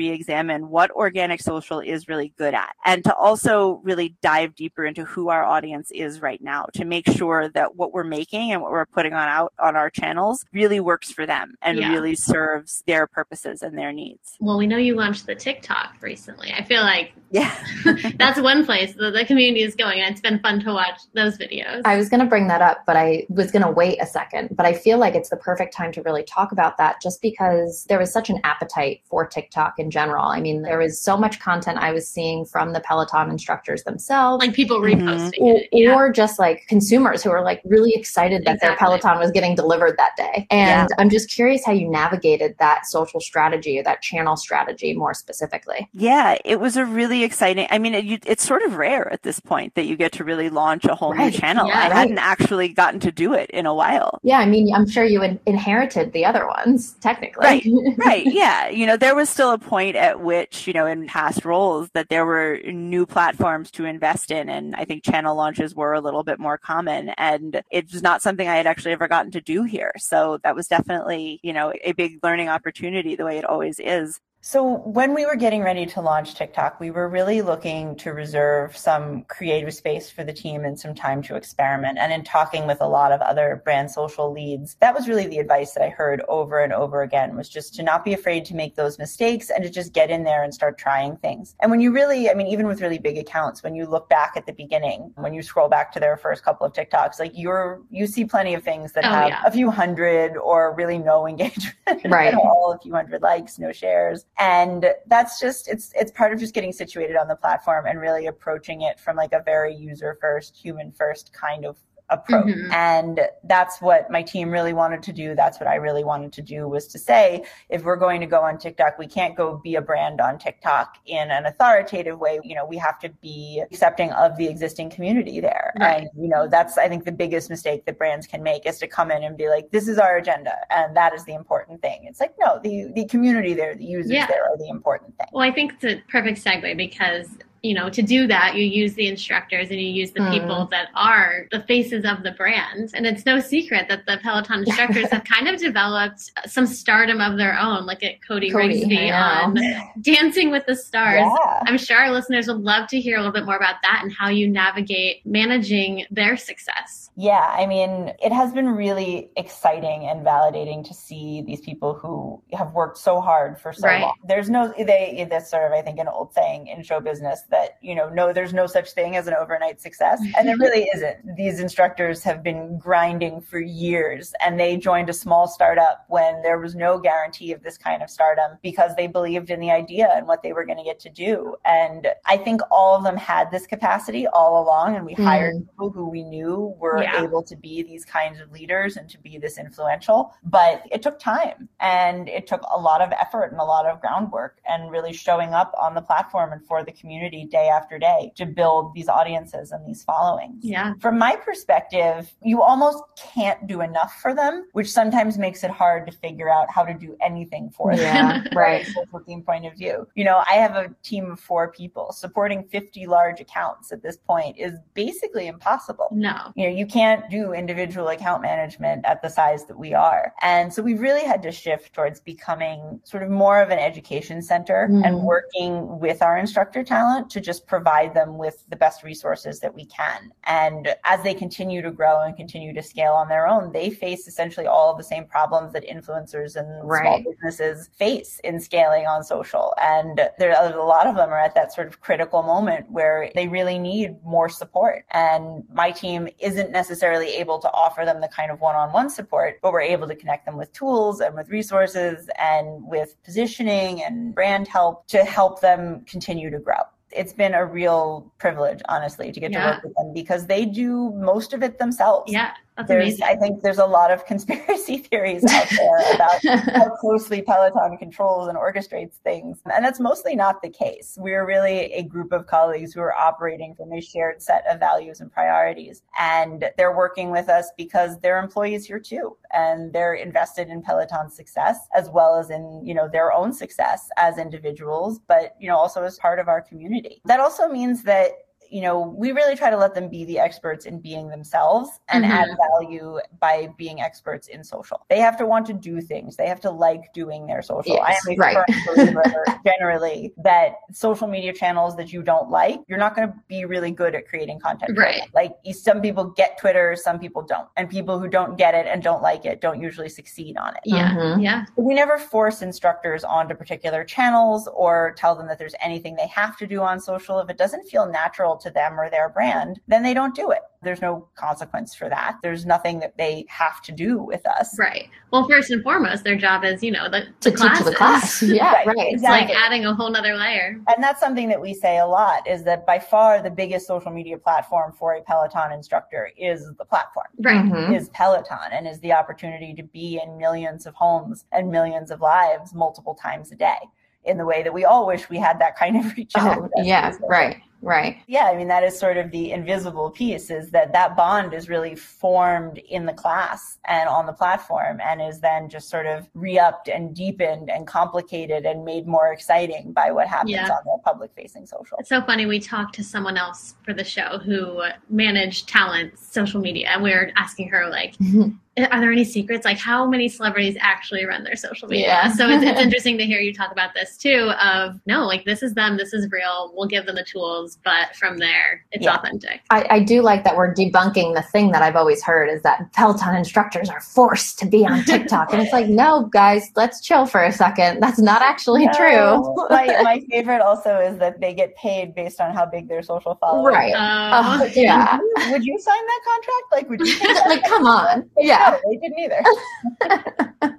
re-examine 0.56 0.70
what 0.70 0.90
organic 0.92 1.40
social 1.40 1.80
is 1.80 2.08
really 2.08 2.32
good 2.38 2.54
at 2.54 2.74
and 2.84 3.04
to 3.04 3.14
also 3.14 3.80
really 3.84 4.16
dive 4.22 4.54
deeper 4.54 4.84
into 4.84 5.04
who 5.04 5.28
our 5.28 5.44
audience 5.44 5.90
is 5.92 6.20
right 6.20 6.42
now 6.42 6.66
to 6.74 6.84
make 6.84 7.08
sure 7.10 7.48
that 7.50 7.76
what 7.76 7.92
we're 7.92 8.04
making 8.04 8.52
and 8.52 8.62
what 8.62 8.70
we're 8.70 8.86
putting 8.86 9.12
on 9.12 9.28
out 9.28 9.52
on 9.58 9.76
our 9.76 9.90
channels 9.90 10.44
really 10.52 10.80
works 10.80 11.10
for 11.10 11.26
them 11.26 11.54
and 11.62 11.78
Yeah. 11.78 11.92
really 11.92 12.14
serves 12.14 12.82
their 12.86 13.06
purposes 13.06 13.62
and 13.62 13.76
their 13.76 13.92
needs. 13.92 14.36
Well, 14.40 14.58
we 14.58 14.66
know 14.66 14.76
you 14.76 14.94
launched 14.94 15.26
the 15.26 15.34
TikTok 15.34 15.96
recently. 16.00 16.52
I 16.52 16.62
feel 16.64 16.82
like 16.82 17.12
Yeah. 17.30 17.52
that's 18.18 18.40
one 18.40 18.64
place 18.64 18.94
that 18.94 19.12
the 19.12 19.24
community 19.24 19.62
is 19.62 19.74
going, 19.74 20.00
and 20.00 20.12
it's 20.12 20.20
been 20.20 20.38
fun 20.38 20.60
to 20.60 20.72
watch 20.72 21.00
those 21.14 21.36
videos. 21.36 21.82
I 21.84 21.96
was 21.96 22.08
going 22.08 22.20
to 22.20 22.26
bring 22.26 22.46
that 22.48 22.62
up, 22.62 22.78
but 22.86 22.96
I 22.96 23.26
was 23.28 23.50
going 23.50 23.64
to 23.64 23.70
wait 23.70 23.98
a 24.00 24.06
second. 24.06 24.50
But 24.56 24.64
I 24.64 24.72
feel 24.72 24.98
like 24.98 25.14
it's 25.14 25.28
the 25.30 25.36
perfect 25.36 25.74
time 25.74 25.90
to 25.92 26.02
really 26.02 26.22
talk 26.22 26.52
about 26.52 26.76
that 26.78 27.02
just 27.02 27.20
because 27.20 27.84
there 27.88 27.98
was 27.98 28.12
such 28.12 28.30
an 28.30 28.38
appetite 28.44 29.00
for 29.06 29.26
TikTok 29.26 29.74
in 29.78 29.90
general. 29.90 30.24
I 30.26 30.40
mean, 30.40 30.45
there 30.54 30.78
was 30.78 31.00
so 31.00 31.16
much 31.16 31.40
content 31.40 31.78
I 31.78 31.92
was 31.92 32.08
seeing 32.08 32.44
from 32.44 32.72
the 32.72 32.80
Peloton 32.80 33.30
instructors 33.30 33.82
themselves. 33.84 34.44
Like 34.44 34.54
people 34.54 34.80
Mhm. 34.80 35.00
reposting 35.02 35.40
or, 35.40 35.56
it. 35.56 35.68
Yeah. 35.72 35.94
or 35.94 36.10
just 36.12 36.38
like 36.38 36.64
consumers 36.68 37.22
who 37.22 37.30
are 37.30 37.42
like 37.42 37.60
really 37.64 37.92
excited 37.94 38.44
that 38.44 38.60
their 38.60 38.76
Peloton 38.76 39.18
was 39.18 39.30
getting 39.30 39.54
delivered 39.54 39.96
that 39.98 40.12
day. 40.16 40.46
And 40.50 40.88
I'm 40.98 41.10
just 41.10 41.30
curious 41.30 41.64
how 41.64 41.72
you 41.72 41.88
navigated 41.88 42.56
that 42.58 42.86
social 42.86 43.20
strategy 43.20 43.78
or 43.78 43.82
that 43.84 44.02
channel 44.02 44.36
strategy 44.36 44.94
more 44.94 45.14
specifically. 45.14 45.88
Yeah, 45.92 46.36
it 46.44 46.60
was 46.60 46.76
a 46.76 46.84
really 46.84 47.22
exciting. 47.24 47.66
I 47.70 47.78
mean, 47.78 47.94
it, 47.94 48.04
you, 48.04 48.18
it's 48.26 48.46
sort 48.46 48.62
of 48.62 48.76
rare 48.76 49.12
at 49.12 49.22
this 49.22 49.40
point 49.40 49.74
that 49.74 49.86
you 49.86 49.96
get 49.96 50.12
to 50.12 50.24
really 50.24 50.48
launch 50.50 50.84
a 50.84 50.94
whole 50.94 51.12
Right, 51.12 51.32
new 51.32 51.38
channel. 51.38 51.66
yeah, 51.66 51.78
I 51.78 51.82
right. 51.88 51.92
hadn't 51.92 52.18
actually 52.18 52.68
gotten 52.68 53.00
to 53.00 53.12
do 53.12 53.32
it 53.34 53.50
in 53.50 53.66
a 53.66 53.74
while. 53.74 54.18
Yeah, 54.22 54.38
I 54.38 54.46
mean, 54.46 54.72
I'm 54.74 54.88
sure 54.88 55.04
you 55.04 55.22
in- 55.22 55.40
inherited 55.46 56.12
the 56.12 56.24
other 56.24 56.46
ones 56.46 56.94
technically. 57.00 57.44
Right, 57.44 57.66
right. 57.98 58.26
Yeah. 58.36 58.68
You 58.68 58.86
know, 58.86 58.96
there 58.96 59.14
was 59.14 59.28
still 59.30 59.52
a 59.52 59.58
point 59.58 59.96
at 59.96 60.20
which, 60.26 60.66
you 60.66 60.72
know, 60.72 60.86
in 60.86 61.06
past 61.06 61.44
roles 61.44 61.88
that 61.94 62.08
there 62.08 62.26
were 62.26 62.58
new 62.66 63.06
platforms 63.06 63.70
to 63.70 63.84
invest 63.84 64.30
in. 64.30 64.48
And 64.48 64.74
I 64.74 64.84
think 64.84 65.04
channel 65.04 65.36
launches 65.36 65.74
were 65.74 65.94
a 65.94 66.00
little 66.00 66.24
bit 66.24 66.40
more 66.40 66.58
common. 66.58 67.10
And 67.10 67.62
it 67.70 67.92
was 67.92 68.02
not 68.02 68.22
something 68.22 68.48
I 68.48 68.56
had 68.56 68.66
actually 68.66 68.92
ever 68.92 69.08
gotten 69.08 69.30
to 69.30 69.40
do 69.40 69.62
here. 69.62 69.92
So 69.98 70.38
that 70.42 70.56
was 70.56 70.66
definitely, 70.66 71.38
you 71.42 71.52
know, 71.52 71.72
a 71.82 71.92
big 71.92 72.18
learning 72.24 72.48
opportunity 72.48 73.14
the 73.14 73.24
way 73.24 73.38
it 73.38 73.44
always 73.44 73.78
is. 73.78 74.20
So 74.48 74.62
when 74.76 75.12
we 75.12 75.26
were 75.26 75.34
getting 75.34 75.64
ready 75.64 75.86
to 75.86 76.00
launch 76.00 76.36
TikTok, 76.36 76.78
we 76.78 76.92
were 76.92 77.08
really 77.08 77.42
looking 77.42 77.96
to 77.96 78.12
reserve 78.12 78.76
some 78.76 79.22
creative 79.24 79.74
space 79.74 80.08
for 80.08 80.22
the 80.22 80.32
team 80.32 80.64
and 80.64 80.78
some 80.78 80.94
time 80.94 81.20
to 81.24 81.34
experiment. 81.34 81.98
And 81.98 82.12
in 82.12 82.22
talking 82.22 82.64
with 82.64 82.80
a 82.80 82.86
lot 82.86 83.10
of 83.10 83.20
other 83.22 83.60
brand 83.64 83.90
social 83.90 84.30
leads, 84.30 84.76
that 84.76 84.94
was 84.94 85.08
really 85.08 85.26
the 85.26 85.38
advice 85.38 85.72
that 85.72 85.82
I 85.82 85.88
heard 85.88 86.22
over 86.28 86.60
and 86.60 86.72
over 86.72 87.02
again 87.02 87.34
was 87.34 87.48
just 87.48 87.74
to 87.74 87.82
not 87.82 88.04
be 88.04 88.14
afraid 88.14 88.44
to 88.44 88.54
make 88.54 88.76
those 88.76 89.00
mistakes 89.00 89.50
and 89.50 89.64
to 89.64 89.68
just 89.68 89.92
get 89.92 90.10
in 90.10 90.22
there 90.22 90.44
and 90.44 90.54
start 90.54 90.78
trying 90.78 91.16
things. 91.16 91.56
And 91.60 91.68
when 91.68 91.80
you 91.80 91.90
really, 91.90 92.30
I 92.30 92.34
mean, 92.34 92.46
even 92.46 92.68
with 92.68 92.80
really 92.80 92.98
big 92.98 93.18
accounts, 93.18 93.64
when 93.64 93.74
you 93.74 93.84
look 93.84 94.08
back 94.08 94.34
at 94.36 94.46
the 94.46 94.52
beginning, 94.52 95.12
when 95.16 95.34
you 95.34 95.42
scroll 95.42 95.68
back 95.68 95.90
to 95.94 95.98
their 95.98 96.16
first 96.16 96.44
couple 96.44 96.64
of 96.64 96.72
TikToks, 96.72 97.18
like 97.18 97.32
you're, 97.34 97.82
you 97.90 98.06
see 98.06 98.24
plenty 98.24 98.54
of 98.54 98.62
things 98.62 98.92
that 98.92 99.04
Oh, 99.06 99.08
have 99.08 99.28
yeah. 99.30 99.42
a 99.44 99.50
few 99.50 99.72
hundred 99.72 100.36
or 100.36 100.72
really 100.76 100.98
no 100.98 101.26
engagement 101.26 101.74
Right. 102.04 102.32
at 102.32 102.34
all, 102.34 102.76
a 102.78 102.80
few 102.80 102.94
hundred 102.94 103.22
likes, 103.22 103.58
no 103.58 103.72
shares. 103.72 104.24
And 104.38 104.92
that's 105.06 105.40
just 105.40 105.66
it's 105.68 105.92
it's 105.94 106.12
part 106.12 106.32
of 106.32 106.38
just 106.38 106.52
getting 106.52 106.72
situated 106.72 107.16
on 107.16 107.26
the 107.26 107.36
platform 107.36 107.86
and 107.86 107.98
really 107.98 108.26
approaching 108.26 108.82
it 108.82 109.00
from 109.00 109.16
like 109.16 109.32
a 109.32 109.42
very 109.42 109.74
user 109.74 110.18
first, 110.20 110.56
human 110.56 110.92
first 110.92 111.32
kind 111.32 111.64
of 111.64 111.78
approach. 112.10 112.46
Mhm. 112.46 112.72
And 112.72 113.20
that's 113.44 113.80
what 113.80 114.10
my 114.10 114.22
team 114.22 114.50
really 114.50 114.72
wanted 114.72 115.02
to 115.04 115.12
do. 115.12 115.34
That's 115.34 115.58
what 115.58 115.66
I 115.68 115.74
really 115.74 116.04
wanted 116.04 116.32
to 116.34 116.42
do 116.42 116.68
was 116.68 116.86
to 116.88 116.98
say, 116.98 117.44
if 117.68 117.84
we're 117.84 117.96
going 117.96 118.20
to 118.20 118.26
go 118.26 118.40
on 118.42 118.58
TikTok, 118.58 118.98
we 118.98 119.06
can't 119.06 119.34
go 119.34 119.60
be 119.62 119.74
a 119.74 119.80
brand 119.80 120.20
on 120.20 120.38
TikTok 120.38 120.98
in 121.06 121.30
an 121.30 121.46
authoritative 121.46 122.18
way. 122.18 122.38
You 122.44 122.54
know, 122.54 122.64
we 122.64 122.76
have 122.76 122.98
to 123.00 123.08
be 123.08 123.62
accepting 123.70 124.12
of 124.12 124.36
the 124.36 124.48
existing 124.48 124.90
community 124.90 125.40
there. 125.40 125.72
Right. 125.80 126.02
And, 126.02 126.10
you 126.16 126.28
know, 126.28 126.46
that's, 126.46 126.78
I 126.78 126.88
think, 126.88 127.04
the 127.04 127.12
biggest 127.12 127.50
mistake 127.50 127.84
that 127.86 127.98
brands 127.98 128.26
can 128.26 128.42
make 128.42 128.66
is 128.66 128.78
to 128.78 128.86
come 128.86 129.10
in 129.10 129.24
and 129.24 129.36
be 129.36 129.48
like, 129.48 129.70
this 129.70 129.88
is 129.88 129.98
our 129.98 130.16
agenda. 130.16 130.54
And 130.70 130.96
that 130.96 131.12
is 131.12 131.24
the 131.24 131.34
important 131.34 131.82
thing. 131.82 132.04
It's 132.04 132.20
like, 132.20 132.34
no, 132.38 132.60
the, 132.62 132.90
the 132.94 133.04
community 133.06 133.54
there, 133.54 133.74
the 133.74 133.84
users 133.84 134.12
Yeah. 134.12 134.26
there 134.26 134.44
are 134.44 134.56
the 134.56 134.68
important 134.68 135.16
thing. 135.18 135.26
Well, 135.32 135.48
I 135.48 135.52
think 135.52 135.74
it's 135.74 135.84
a 135.84 136.02
perfect 136.08 136.42
segue 136.44 136.76
because 136.76 137.26
you 137.62 137.74
know 137.74 137.88
to 137.88 138.02
do 138.02 138.26
that 138.26 138.54
you 138.54 138.64
use 138.64 138.94
the 138.94 139.06
instructors 139.08 139.70
and 139.70 139.80
you 139.80 139.88
use 139.88 140.12
the 140.12 140.20
Mhm. 140.20 140.32
people 140.32 140.66
that 140.70 140.88
are 140.94 141.46
the 141.50 141.60
faces 141.60 142.04
of 142.04 142.22
the 142.22 142.32
brand 142.32 142.90
and 142.94 143.06
it's 143.06 143.24
no 143.26 143.40
secret 143.40 143.88
that 143.88 144.06
the 144.06 144.18
peloton 144.22 144.60
instructors 144.60 145.10
have 145.10 145.24
kind 145.24 145.48
of 145.48 145.58
developed 145.60 146.30
some 146.46 146.66
stardom 146.66 147.20
of 147.20 147.36
their 147.38 147.58
own 147.58 147.86
like 147.86 148.02
at 148.02 148.14
cody, 148.26 148.50
Cody, 148.50 148.84
rigsby 148.84 149.10
on 149.12 149.56
dancing 150.00 150.50
with 150.50 150.64
the 150.66 150.76
stars 150.76 151.20
Yeah. 151.24 151.60
i'm 151.66 151.78
sure 151.78 151.96
our 151.98 152.10
listeners 152.12 152.46
would 152.48 152.58
love 152.60 152.88
to 152.88 153.00
hear 153.00 153.16
a 153.16 153.18
little 153.20 153.32
bit 153.32 153.44
more 153.44 153.56
about 153.56 153.76
that 153.82 154.00
and 154.02 154.12
how 154.12 154.28
you 154.28 154.48
navigate 154.48 155.24
managing 155.24 156.04
their 156.10 156.36
success 156.36 157.10
Yeah, 157.18 157.40
I 157.40 157.64
mean, 157.66 158.12
it 158.22 158.30
has 158.30 158.52
been 158.52 158.68
really 158.68 159.30
exciting 159.36 160.06
and 160.06 160.20
validating 160.24 160.86
to 160.88 160.92
see 160.92 161.40
these 161.46 161.62
people 161.62 161.94
who 161.94 162.42
have 162.52 162.74
worked 162.74 162.98
so 162.98 163.22
hard 163.22 163.58
for 163.58 163.72
so 163.72 163.86
Right. 163.88 164.02
long. 164.02 164.12
There's 164.22 164.50
no, 164.50 164.68
they, 164.76 165.26
this 165.30 165.48
sort 165.48 165.64
of, 165.64 165.72
I 165.72 165.80
think, 165.80 165.98
an 165.98 166.08
old 166.08 166.34
saying 166.34 166.66
in 166.66 166.82
show 166.82 167.00
business 167.00 167.40
that, 167.50 167.78
you 167.80 167.94
know, 167.94 168.08
no, 168.08 168.32
there's 168.32 168.52
no 168.54 168.66
such 168.66 168.92
thing 168.92 169.16
as 169.16 169.26
an 169.26 169.34
overnight 169.34 169.80
success. 169.80 170.20
And 170.36 170.48
there 170.48 170.56
really 170.58 170.88
isn't. 170.94 171.36
These 171.36 171.60
instructors 171.60 172.22
have 172.22 172.42
been 172.42 172.78
grinding 172.78 173.40
for 173.40 173.58
years 173.60 174.34
and 174.44 174.58
they 174.58 174.76
joined 174.76 175.08
a 175.10 175.12
small 175.12 175.48
startup 175.48 176.04
when 176.08 176.42
there 176.42 176.58
was 176.58 176.74
no 176.74 176.98
guarantee 176.98 177.52
of 177.52 177.62
this 177.62 177.76
kind 177.78 178.02
of 178.02 178.10
stardom 178.10 178.58
because 178.62 178.94
they 178.96 179.06
believed 179.06 179.50
in 179.50 179.60
the 179.60 179.70
idea 179.70 180.10
and 180.14 180.26
what 180.26 180.42
they 180.42 180.52
were 180.52 180.64
going 180.64 180.78
to 180.78 180.84
get 180.84 180.98
to 181.00 181.10
do. 181.10 181.54
And 181.64 182.08
I 182.26 182.36
think 182.36 182.60
all 182.70 182.94
of 182.96 183.02
them 183.04 183.16
had 183.16 183.50
this 183.50 183.66
capacity 183.66 184.26
all 184.26 184.62
along 184.62 184.96
and 184.96 185.04
we 185.04 185.14
Mm. 185.16 185.24
hired 185.24 185.54
people 185.70 185.90
who 185.90 186.08
we 186.08 186.22
knew 186.24 186.74
were 186.78 187.02
Yeah. 187.02 187.22
able 187.22 187.42
to 187.44 187.56
be 187.56 187.82
these 187.82 188.04
kinds 188.04 188.40
of 188.40 188.50
leaders 188.52 188.96
and 188.96 189.08
to 189.10 189.18
be 189.18 189.38
this 189.38 189.58
influential. 189.58 190.34
But 190.44 190.82
it 190.90 191.02
took 191.02 191.18
time 191.18 191.68
and 191.80 192.28
it 192.28 192.46
took 192.46 192.62
a 192.70 192.78
lot 192.78 193.00
of 193.00 193.12
effort 193.12 193.52
and 193.52 193.60
a 193.60 193.64
lot 193.64 193.86
of 193.86 194.00
groundwork 194.00 194.58
and 194.68 194.90
really 194.90 195.12
showing 195.12 195.54
up 195.54 195.74
on 195.80 195.94
the 195.94 196.02
platform 196.02 196.52
and 196.52 196.64
for 196.66 196.84
the 196.84 196.92
community 196.92 197.35
day 197.44 197.68
after 197.68 197.98
day 197.98 198.32
to 198.36 198.46
build 198.46 198.94
these 198.94 199.08
audiences 199.08 199.70
and 199.72 199.86
these 199.86 200.02
followings. 200.04 200.64
yeah 200.64 200.94
From 201.00 201.18
my 201.18 201.36
perspective, 201.36 202.32
you 202.42 202.62
almost 202.62 203.02
can't 203.34 203.66
do 203.66 203.80
enough 203.80 204.14
for 204.22 204.34
them, 204.34 204.66
which 204.72 204.90
sometimes 204.90 205.36
makes 205.38 205.62
it 205.64 205.70
hard 205.70 206.06
to 206.06 206.12
figure 206.16 206.48
out 206.48 206.70
how 206.70 206.84
to 206.84 206.94
do 206.94 207.16
anything 207.20 207.70
for 207.70 207.94
them 207.96 208.46
right. 208.54 208.86
from 208.86 209.02
a 209.02 209.24
social 209.24 209.42
point 209.42 209.66
of 209.66 209.74
view. 209.74 210.06
You 210.14 210.24
know, 210.24 210.42
I 210.48 210.54
have 210.54 210.76
a 210.76 210.94
team 211.02 211.30
of 211.32 211.40
four 211.40 211.70
people. 211.72 212.12
Supporting 212.12 212.64
50 212.64 213.06
large 213.06 213.40
accounts 213.40 213.92
at 213.92 214.02
this 214.02 214.16
point 214.16 214.56
is 214.58 214.74
basically 214.94 215.46
impossible. 215.48 216.08
no 216.12 216.52
You 216.54 216.68
know, 216.70 216.74
you 216.76 216.86
can't 216.86 217.28
do 217.30 217.52
individual 217.52 218.08
account 218.08 218.42
management 218.42 219.04
at 219.04 219.22
the 219.22 219.28
size 219.28 219.66
that 219.66 219.78
we 219.78 219.94
are. 219.94 220.32
And 220.42 220.72
so 220.72 220.82
we 220.82 220.94
really 220.94 221.24
had 221.24 221.42
to 221.42 221.52
shift 221.52 221.92
towards 221.92 222.20
becoming 222.20 223.00
sort 223.04 223.22
of 223.22 223.30
more 223.30 223.60
of 223.60 223.70
an 223.70 223.78
education 223.78 224.42
center 224.42 224.88
Mm. 224.90 225.04
and 225.06 225.22
working 225.22 225.98
with 225.98 226.22
our 226.22 226.36
instructor 226.38 226.84
talent 226.84 227.25
to 227.30 227.40
just 227.40 227.66
provide 227.66 228.14
them 228.14 228.38
with 228.38 228.64
the 228.68 228.76
best 228.76 229.02
resources 229.02 229.60
that 229.60 229.74
we 229.74 229.84
can. 229.86 230.32
And 230.44 230.94
as 231.04 231.22
they 231.22 231.34
continue 231.34 231.82
to 231.82 231.90
grow 231.90 232.22
and 232.22 232.36
continue 232.36 232.72
to 232.74 232.82
scale 232.82 233.12
on 233.12 233.28
their 233.28 233.46
own, 233.46 233.72
they 233.72 233.90
face 233.90 234.26
essentially 234.26 234.66
all 234.66 234.90
of 234.90 234.98
the 234.98 235.04
same 235.04 235.24
problems 235.24 235.72
that 235.72 235.86
influencers 235.86 236.56
and 236.56 236.82
small 236.82 237.22
businesses 237.22 237.88
face 237.94 238.40
in 238.44 238.60
scaling 238.60 239.06
on 239.06 239.24
social. 239.24 239.74
And 239.80 240.20
there 240.38 240.56
are 240.56 240.72
a 240.72 240.84
lot 240.84 241.06
of 241.06 241.16
them 241.16 241.30
are 241.30 241.40
at 241.40 241.54
that 241.54 241.72
sort 241.72 241.86
of 241.86 242.00
critical 242.00 242.42
moment 242.42 242.90
where 242.90 243.30
they 243.34 243.48
really 243.48 243.78
need 243.78 244.16
more 244.24 244.48
support. 244.48 245.04
And 245.10 245.64
my 245.72 245.90
team 245.90 246.28
isn't 246.38 246.70
necessarily 246.70 247.28
able 247.36 247.58
to 247.60 247.70
offer 247.72 248.04
them 248.04 248.20
the 248.20 248.28
kind 248.28 248.50
of 248.50 248.60
one-on-one 248.60 249.10
support, 249.10 249.58
but 249.62 249.72
we're 249.72 249.80
able 249.80 250.08
to 250.08 250.16
connect 250.16 250.46
them 250.46 250.56
with 250.56 250.72
tools 250.72 251.20
and 251.20 251.34
with 251.34 251.48
resources 251.50 252.28
and 252.38 252.86
with 252.86 253.14
positioning 253.24 254.02
and 254.02 254.34
brand 254.34 254.68
help 254.68 255.06
to 255.08 255.24
help 255.24 255.60
them 255.60 256.04
continue 256.06 256.50
to 256.50 256.58
grow. 256.58 256.76
It's 257.16 257.32
been 257.32 257.54
a 257.54 257.64
real 257.64 258.32
privilege, 258.38 258.80
honestly, 258.88 259.32
to 259.32 259.40
get 259.40 259.50
Yeah. 259.52 259.60
to 259.60 259.66
work 259.70 259.84
with 259.84 259.94
them 259.96 260.12
because 260.12 260.46
they 260.46 260.64
do 260.66 261.10
most 261.12 261.52
of 261.52 261.62
it 261.62 261.78
themselves 261.78 262.30
yeah 262.32 262.52
that's 262.76 262.88
there's 262.88 263.20
amazing. 263.20 263.26
I 263.26 263.36
think 263.36 263.62
there's 263.62 263.78
a 263.78 263.86
lot 263.86 264.10
of 264.10 264.26
conspiracy 264.26 264.98
theories 264.98 265.44
out 265.44 265.68
there 265.70 266.14
about 266.14 266.44
how 266.74 266.90
closely 266.96 267.42
peloton 267.42 267.96
controls 267.96 268.48
and 268.48 268.58
orchestrates 268.58 269.14
things. 269.14 269.60
And 269.72 269.84
that's 269.84 270.00
mostly 270.00 270.36
not 270.36 270.62
the 270.62 270.70
case. 270.70 271.16
We're 271.18 271.46
really 271.46 271.92
a 271.92 272.02
group 272.02 272.32
of 272.32 272.46
colleagues 272.46 272.92
who 272.92 273.00
are 273.00 273.14
operating 273.14 273.74
from 273.74 273.92
a 273.92 274.00
shared 274.00 274.42
set 274.42 274.64
of 274.70 274.78
values 274.78 275.20
and 275.20 275.32
priorities. 275.32 276.02
And 276.18 276.70
they're 276.76 276.96
working 276.96 277.30
with 277.30 277.48
us 277.48 277.70
because 277.76 278.18
they're 278.20 278.38
employees 278.38 278.86
here 278.86 279.00
too. 279.00 279.36
And 279.52 279.92
they're 279.92 280.14
invested 280.14 280.68
in 280.68 280.82
peloton's 280.82 281.34
success 281.34 281.78
as 281.94 282.10
well 282.10 282.38
as 282.38 282.50
in 282.50 282.82
you 282.84 282.94
know 282.94 283.08
their 283.08 283.32
own 283.32 283.52
success 283.52 284.08
as 284.16 284.38
individuals 284.38 285.20
but 285.28 285.54
you 285.60 285.68
know 285.68 285.76
also 285.76 286.02
as 286.02 286.18
part 286.18 286.38
of 286.38 286.48
our 286.48 286.60
community. 286.60 287.20
That 287.24 287.40
also 287.40 287.68
means 287.68 288.02
that 288.04 288.32
you 288.70 288.80
know, 288.82 289.00
we 289.16 289.32
really 289.32 289.56
try 289.56 289.70
to 289.70 289.76
let 289.76 289.94
them 289.94 290.08
be 290.08 290.24
the 290.24 290.38
experts 290.38 290.86
in 290.86 290.98
being 291.00 291.28
themselves 291.28 291.88
and 292.08 292.24
Mhm. 292.24 292.30
add 292.30 292.48
value 292.70 293.18
by 293.40 293.68
being 293.76 294.00
experts 294.00 294.48
in 294.48 294.62
social. 294.64 295.04
They 295.08 295.20
have 295.20 295.36
to 295.38 295.46
want 295.46 295.66
to 295.66 295.72
do 295.72 296.00
things. 296.00 296.36
They 296.36 296.46
have 296.48 296.60
to 296.60 296.70
like 296.70 297.12
doing 297.12 297.46
their 297.46 297.62
social. 297.62 297.96
Yes, 297.96 298.16
I 298.26 298.30
am 298.32 298.36
a 298.38 298.40
right. 298.40 298.56
firm 298.56 298.94
believer 298.94 299.44
generally 299.66 300.32
that 300.38 300.76
social 300.92 301.28
media 301.28 301.52
channels 301.52 301.96
that 301.96 302.12
you 302.12 302.22
don't 302.22 302.50
like, 302.50 302.80
you're 302.88 302.98
not 302.98 303.14
going 303.14 303.28
to 303.28 303.34
be 303.48 303.64
really 303.64 303.90
good 303.90 304.14
at 304.14 304.26
creating 304.28 304.58
content. 304.60 304.96
Right. 304.98 305.22
Like 305.34 305.52
some 305.72 306.00
people 306.00 306.24
get 306.24 306.58
Twitter, 306.58 306.96
some 306.96 307.18
people 307.18 307.42
don't. 307.42 307.68
And 307.76 307.88
people 307.88 308.18
who 308.18 308.28
don't 308.28 308.56
get 308.56 308.74
it 308.74 308.86
and 308.86 309.02
don't 309.02 309.22
like 309.22 309.44
it 309.44 309.60
don't 309.60 309.80
usually 309.80 310.08
succeed 310.08 310.56
on 310.56 310.74
it. 310.74 310.80
yeah 310.84 311.10
Mhm. 311.10 311.42
yeah 311.42 311.64
We 311.76 311.94
never 311.94 312.18
force 312.18 312.62
instructors 312.62 313.24
onto 313.24 313.54
particular 313.54 314.04
channels 314.04 314.68
or 314.72 315.14
tell 315.16 315.34
them 315.34 315.46
that 315.48 315.58
there's 315.58 315.74
anything 315.80 316.16
they 316.16 316.26
have 316.28 316.56
to 316.58 316.66
do 316.66 316.82
on 316.82 317.00
social. 317.00 317.38
If 317.40 317.50
it 317.50 317.58
doesn't 317.58 317.84
feel 317.84 318.06
natural 318.06 318.55
neutral 318.56 318.72
to 318.72 318.74
them 318.74 318.98
or 318.98 319.10
their 319.10 319.28
brand, 319.28 319.80
then 319.88 320.02
they 320.02 320.14
don't 320.14 320.34
do 320.34 320.50
it. 320.50 320.60
There's 320.82 321.00
no 321.00 321.26
consequence 321.34 321.94
for 321.94 322.08
that. 322.08 322.36
There's 322.42 322.64
nothing 322.64 323.00
that 323.00 323.16
they 323.16 323.44
have 323.48 323.82
to 323.82 323.92
do 323.92 324.18
with 324.18 324.46
us. 324.46 324.78
Right. 324.78 325.08
Well, 325.32 325.48
first 325.48 325.70
and 325.70 325.82
foremost, 325.82 326.22
their 326.22 326.36
job 326.36 326.64
is, 326.64 326.82
you 326.82 326.92
know, 326.92 327.08
the, 327.08 327.22
to 327.40 327.50
the 327.50 327.56
teach 327.56 327.84
the 327.84 327.94
class. 327.94 328.42
Yeah, 328.42 328.72
Right, 328.72 328.86
right. 328.86 328.96
It's 328.98 329.14
Exactly. 329.22 329.54
like 329.54 329.64
adding 329.64 329.84
a 329.86 329.94
whole 329.94 330.10
nother 330.10 330.36
layer. 330.36 330.80
And 330.94 331.02
that's 331.02 331.18
something 331.18 331.48
that 331.48 331.60
we 331.60 331.74
say 331.74 331.98
a 331.98 332.06
lot 332.06 332.46
is 332.46 332.62
that 332.64 332.86
by 332.86 332.98
far 333.00 333.42
the 333.42 333.50
biggest 333.50 333.86
social 333.86 334.12
media 334.12 334.38
platform 334.38 334.92
for 334.92 335.14
a 335.14 335.22
Peloton 335.22 335.72
instructor 335.72 336.30
is 336.38 336.70
the 336.78 336.84
platform. 336.84 337.26
Right. 337.40 337.64
Mhm. 337.64 337.96
Is 337.96 338.08
Peloton 338.10 338.70
and 338.72 338.86
is 338.86 339.00
the 339.00 339.12
opportunity 339.12 339.74
to 339.74 339.82
be 339.82 340.20
in 340.22 340.36
millions 340.38 340.86
of 340.86 340.94
homes 340.94 341.46
and 341.52 341.70
millions 341.70 342.10
of 342.12 342.20
lives 342.20 342.74
multiple 342.74 343.14
times 343.14 343.50
a 343.50 343.56
day 343.56 343.78
in 344.24 344.36
the 344.38 344.44
way 344.44 344.62
that 344.62 344.74
we 344.74 344.84
all 344.84 345.06
wish 345.06 345.28
we 345.30 345.38
had 345.38 345.58
that 345.60 345.76
kind 345.76 345.96
of 345.96 346.16
reach 346.16 346.32
out. 346.36 346.58
Oh, 346.76 346.82
yeah, 346.82 347.12
right, 347.28 347.56
right. 347.82 348.16
Yeah, 348.26 348.44
I 348.44 348.56
mean 348.56 348.68
that 348.68 348.82
is 348.82 348.98
sort 348.98 349.16
of 349.16 349.30
the 349.30 349.52
invisible 349.52 350.10
piece 350.10 350.50
is 350.50 350.70
that 350.70 350.92
that 350.92 351.16
bond 351.16 351.54
is 351.54 351.68
really 351.68 351.94
formed 351.94 352.78
in 352.78 353.06
the 353.06 353.12
class 353.12 353.78
and 353.86 354.08
on 354.08 354.26
the 354.26 354.32
platform 354.32 355.00
and 355.00 355.20
is 355.22 355.40
then 355.40 355.68
just 355.68 355.88
sort 355.88 356.06
of 356.06 356.28
re-upped 356.34 356.88
and 356.88 357.14
deepened 357.14 357.70
and 357.70 357.86
complicated 357.86 358.64
and 358.66 358.84
made 358.84 359.06
more 359.06 359.32
exciting 359.32 359.92
by 359.92 360.10
what 360.10 360.26
happens 360.26 360.50
Yeah. 360.50 360.64
on 360.68 360.84
the 360.84 360.98
public 361.04 361.32
facing 361.34 361.66
social. 361.66 361.96
It's 361.98 362.08
so 362.08 362.22
funny. 362.22 362.46
We 362.46 362.60
talked 362.60 362.94
to 362.96 363.04
someone 363.04 363.36
else 363.36 363.74
for 363.82 363.92
the 363.92 364.04
show 364.04 364.38
who 364.38 364.82
managed 365.08 365.68
talent 365.68 366.18
social 366.18 366.60
media, 366.60 366.88
and 366.88 367.02
we 367.02 367.10
were 367.10 367.30
asking 367.36 367.68
her, 367.68 367.88
like, 367.88 368.14
mm-hmm. 368.18 368.50
Are 368.78 369.00
there 369.00 369.10
any 369.10 369.24
secrets? 369.24 369.64
Like, 369.64 369.78
how 369.78 370.06
many 370.06 370.28
celebrities 370.28 370.76
actually 370.80 371.24
run 371.24 371.44
their 371.44 371.56
social 371.56 371.88
media? 371.88 372.06
Yeah. 372.08 372.32
So 372.32 372.48
it's, 372.48 372.62
it's 372.62 372.78
interesting 372.86 373.16
to 373.18 373.24
hear 373.24 373.40
you 373.40 373.54
talk 373.54 373.72
about 373.72 373.94
this 373.94 374.16
too. 374.18 374.50
Of 374.62 375.00
no, 375.06 375.24
like 375.26 375.44
this 375.46 375.62
is 375.62 375.72
them, 375.74 375.96
this 375.96 376.12
is 376.12 376.30
real. 376.30 376.72
We'll 376.74 376.88
give 376.88 377.06
them 377.06 377.14
the 377.16 377.24
tools, 377.24 377.78
but 377.84 378.14
from 378.16 378.36
there, 378.38 378.84
it's 378.92 379.04
Yeah. 379.04 379.14
authentic. 379.16 379.62
I, 379.70 379.86
I 379.90 380.00
do 380.00 380.20
like 380.22 380.44
that 380.44 380.56
we're 380.56 380.74
debunking 380.74 381.34
the 381.34 381.42
thing 381.42 381.72
that 381.72 381.82
I've 381.82 381.96
always 381.96 382.22
heard 382.22 382.48
is 382.50 382.62
that 382.62 382.92
Peloton 382.92 383.34
instructors 383.34 383.88
are 383.88 384.00
forced 384.00 384.58
to 384.58 384.66
be 384.66 384.84
on 384.86 385.02
TikTok. 385.04 385.52
and 385.52 385.62
it's 385.62 385.72
like, 385.72 385.88
no, 385.88 386.26
guys, 386.26 386.70
let's 386.76 387.00
chill 387.00 387.24
for 387.26 387.42
a 387.42 387.52
second. 387.52 388.00
That's 388.00 388.18
not 388.20 388.42
actually 388.42 388.88
true. 388.94 389.54
My, 389.70 389.86
my 390.02 390.22
favorite 390.30 390.60
also 390.60 390.98
is 390.98 391.18
that 391.18 391.40
they 391.40 391.52
get 391.54 391.74
paid 391.76 392.14
based 392.14 392.40
on 392.40 392.54
how 392.54 392.66
big 392.66 392.88
their 392.88 393.02
social 393.02 393.34
following 393.36 393.74
Right. 393.74 393.88
is. 393.88 393.94
Uh, 393.94 394.42
Oh, 394.62 394.64
yeah. 394.74 395.18
Would 395.50 395.64
you 395.64 395.78
sign 395.78 395.96
that 396.06 396.20
contract? 396.24 396.66
Like, 396.72 396.88
would 396.90 397.00
you? 397.06 397.16
Like, 397.48 397.62
come 397.64 397.86
on. 397.86 398.28
Yeah. 398.38 398.65
No, 398.66 398.78
they 398.90 398.96
didn't 398.96 399.18
either. 399.18 399.42